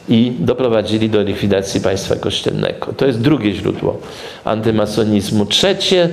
i 0.10 0.32
doprowadzili 0.40 1.10
do 1.10 1.22
likwidacji 1.22 1.82
państwa 1.82 2.16
kościelnego. 2.16 2.94
To 2.94 3.06
jest 3.06 3.22
drugie 3.22 3.54
źródło 3.54 4.00
antymasonizmu. 4.44 5.46
Trzecie, 5.46 6.10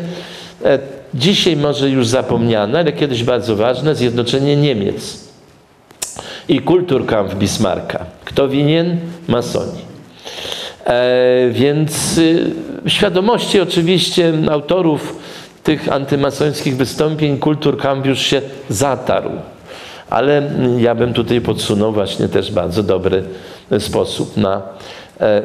e, 0.65 0.79
dzisiaj 1.15 1.57
może 1.57 1.91
już 1.91 2.07
zapomniane, 2.07 2.79
ale 2.79 2.93
kiedyś 2.93 3.25
bardzo 3.25 3.57
ważne, 3.57 3.95
zjednoczenie 3.95 4.57
Niemiec 4.57 5.31
i 6.49 6.61
Kulturkampf 6.61 7.35
Bismarcka. 7.35 8.07
Kto 8.25 8.49
winien? 8.49 8.97
Masoni. 9.29 9.91
E, 10.87 11.49
więc 11.51 12.19
y, 12.19 12.51
świadomości 12.87 13.61
oczywiście 13.61 14.33
autorów 14.51 15.17
tych 15.63 15.93
antymasońskich 15.93 16.77
wystąpień 16.77 17.39
kultur 17.39 17.79
już 18.05 18.19
się 18.19 18.43
zatarł. 18.69 19.31
Ale 20.11 20.51
ja 20.79 20.95
bym 20.95 21.13
tutaj 21.13 21.41
podsunął 21.41 21.93
właśnie 21.93 22.29
też 22.29 22.53
bardzo 22.53 22.83
dobry 22.83 23.25
sposób 23.79 24.37
na 24.37 24.63
e, 25.21 25.43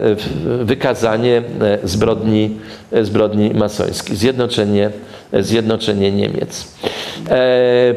wykazanie 0.63 1.37
e, 1.37 1.43
zbrodni, 1.87 2.57
e, 2.91 3.05
zbrodni 3.05 3.53
masońskich, 3.53 4.15
zjednoczenie, 4.15 4.89
zjednoczenie 5.33 6.11
Niemiec. 6.11 6.67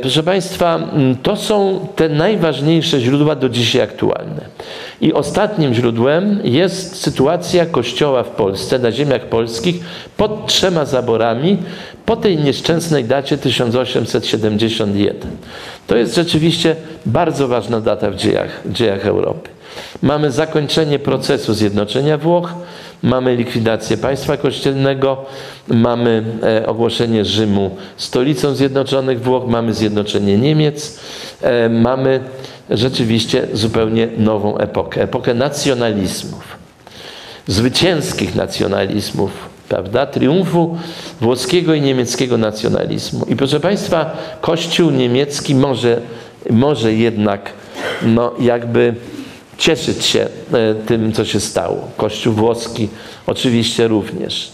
Proszę 0.01 0.23
Państwa, 0.23 0.81
to 1.23 1.37
są 1.37 1.87
te 1.97 2.09
najważniejsze 2.09 3.01
źródła 3.01 3.35
do 3.37 3.49
dzisiaj 3.49 3.83
aktualne. 3.83 4.41
I 5.01 5.13
ostatnim 5.13 5.75
źródłem 5.75 6.41
jest 6.45 6.97
sytuacja 7.03 7.67
Kościoła 7.67 8.23
w 8.23 8.29
Polsce, 8.29 8.79
na 8.79 8.93
ziemiach 8.93 9.23
polskich, 9.27 9.81
pod 10.17 10.47
trzema 10.47 10.85
zaborami, 10.85 11.57
po 12.07 12.17
tej 12.17 12.39
nieszczęsnej 12.39 13.05
dacie 13.05 13.39
1871. 13.39 15.31
To 15.87 15.97
jest 15.97 16.15
rzeczywiście 16.15 16.77
bardzo 17.07 17.49
ważna 17.49 17.81
data 17.81 18.11
w 18.11 18.17
dziejach, 18.17 18.61
w 18.65 18.73
dziejach 18.73 19.07
Europy. 19.07 19.58
Mamy 20.03 20.31
zakończenie 20.31 20.99
procesu 20.99 21.55
zjednoczenia 21.55 22.19
Włoch, 22.19 22.55
mamy 23.03 23.37
likwidację 23.37 23.97
państwa 23.97 24.37
kościelnego, 24.37 25.25
mamy 25.69 26.25
e, 26.43 26.67
ogłoszenie 26.67 27.25
Rzymu 27.25 27.77
stolicą 27.97 28.55
Zjednoczonych 28.55 29.23
Włoch, 29.23 29.47
mamy 29.47 29.75
zjednoczenie 29.75 30.39
Niemiec, 30.39 31.01
e, 31.43 31.69
mamy 31.69 32.21
rzeczywiście 32.71 33.49
zupełnie 33.53 34.09
nową 34.19 34.59
epokę, 34.59 35.03
epokę 35.03 35.35
nacjonalizmów, 35.35 36.59
zwycięskich 37.47 38.35
nacjonalizmów 38.35 39.49
prawda, 39.69 40.07
triumfu 40.07 40.79
włoskiego 41.21 41.75
i 41.75 41.81
niemieckiego 41.81 42.39
nacjonalizmu. 42.39 43.25
I 43.25 43.37
proszę 43.37 43.61
Państwa, 43.61 44.17
Kościół 44.41 44.91
niemiecki 44.91 45.55
może, 45.55 46.01
może 46.51 46.93
jednak 46.95 47.53
no, 48.03 48.33
jakby 48.41 48.95
cieszyć 49.59 50.05
się 50.05 50.29
e, 50.53 50.75
tym, 50.75 51.13
co 51.13 51.25
się 51.25 51.41
stało. 51.41 51.89
Kościół 51.97 52.35
włoski 52.35 52.89
oczywiście 53.27 53.89
również. 53.89 54.51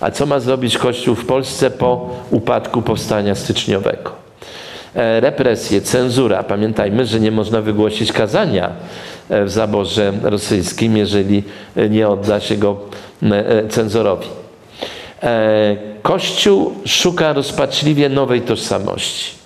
A 0.00 0.10
co 0.10 0.26
ma 0.26 0.40
zrobić 0.40 0.78
Kościół 0.78 1.14
w 1.14 1.26
Polsce 1.26 1.70
po 1.70 2.10
upadku 2.30 2.82
powstania 2.82 3.34
styczniowego? 3.34 4.12
E, 4.94 5.20
represje, 5.20 5.80
cenzura. 5.80 6.42
Pamiętajmy, 6.42 7.06
że 7.06 7.20
nie 7.20 7.30
można 7.30 7.60
wygłosić 7.60 8.12
kazania 8.12 8.72
e, 9.28 9.44
w 9.44 9.50
zaborze 9.50 10.12
rosyjskim, 10.22 10.96
jeżeli 10.96 11.42
nie 11.90 12.08
odda 12.08 12.40
się 12.40 12.56
go 12.56 12.76
cenzorowi. 13.68 14.28
Kościół 16.02 16.74
szuka 16.86 17.32
rozpaczliwie 17.32 18.08
nowej 18.08 18.42
tożsamości. 18.42 19.43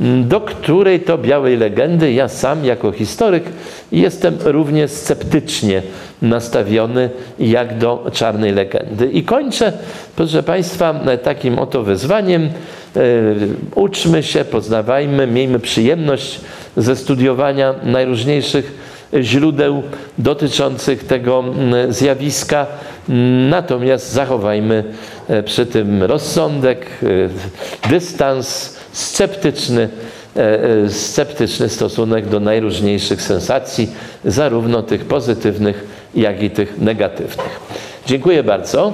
do 0.00 0.40
której 0.40 1.00
to 1.00 1.18
białej 1.18 1.56
legendy 1.56 2.12
ja 2.12 2.28
sam 2.28 2.64
jako 2.64 2.92
historyk 2.92 3.44
jestem 3.92 4.38
równie 4.44 4.88
sceptycznie 4.88 5.82
nastawiony 6.22 7.10
jak 7.38 7.78
do 7.78 8.06
czarnej 8.12 8.52
legendy. 8.52 9.10
I 9.10 9.22
kończę, 9.22 9.72
proszę 10.16 10.42
Państwa, 10.42 10.94
takim 11.22 11.58
oto 11.58 11.82
wyzwaniem. 11.82 12.42
E, 12.42 13.00
uczmy 13.74 14.22
się, 14.22 14.44
poznawajmy, 14.44 15.26
miejmy 15.26 15.58
przyjemność 15.58 16.40
ze 16.76 16.96
studiowania 16.96 17.74
najróżniejszych 17.82 18.98
źródeł 19.20 19.82
dotyczących 20.18 21.04
tego 21.04 21.44
zjawiska, 21.88 22.66
natomiast 23.50 24.12
zachowajmy 24.12 24.84
e, 25.28 25.42
przy 25.42 25.66
tym 25.66 26.02
rozsądek, 26.02 26.86
e, 27.84 27.88
dystans, 27.88 28.77
sceptyczny, 28.98 29.88
sceptyczny 30.88 31.68
stosunek 31.68 32.28
do 32.28 32.40
najróżniejszych 32.40 33.22
sensacji, 33.22 33.90
zarówno 34.24 34.82
tych 34.82 35.04
pozytywnych, 35.04 35.86
jak 36.14 36.42
i 36.42 36.50
tych 36.50 36.78
negatywnych. 36.78 37.60
Dziękuję 38.06 38.42
bardzo. 38.42 38.92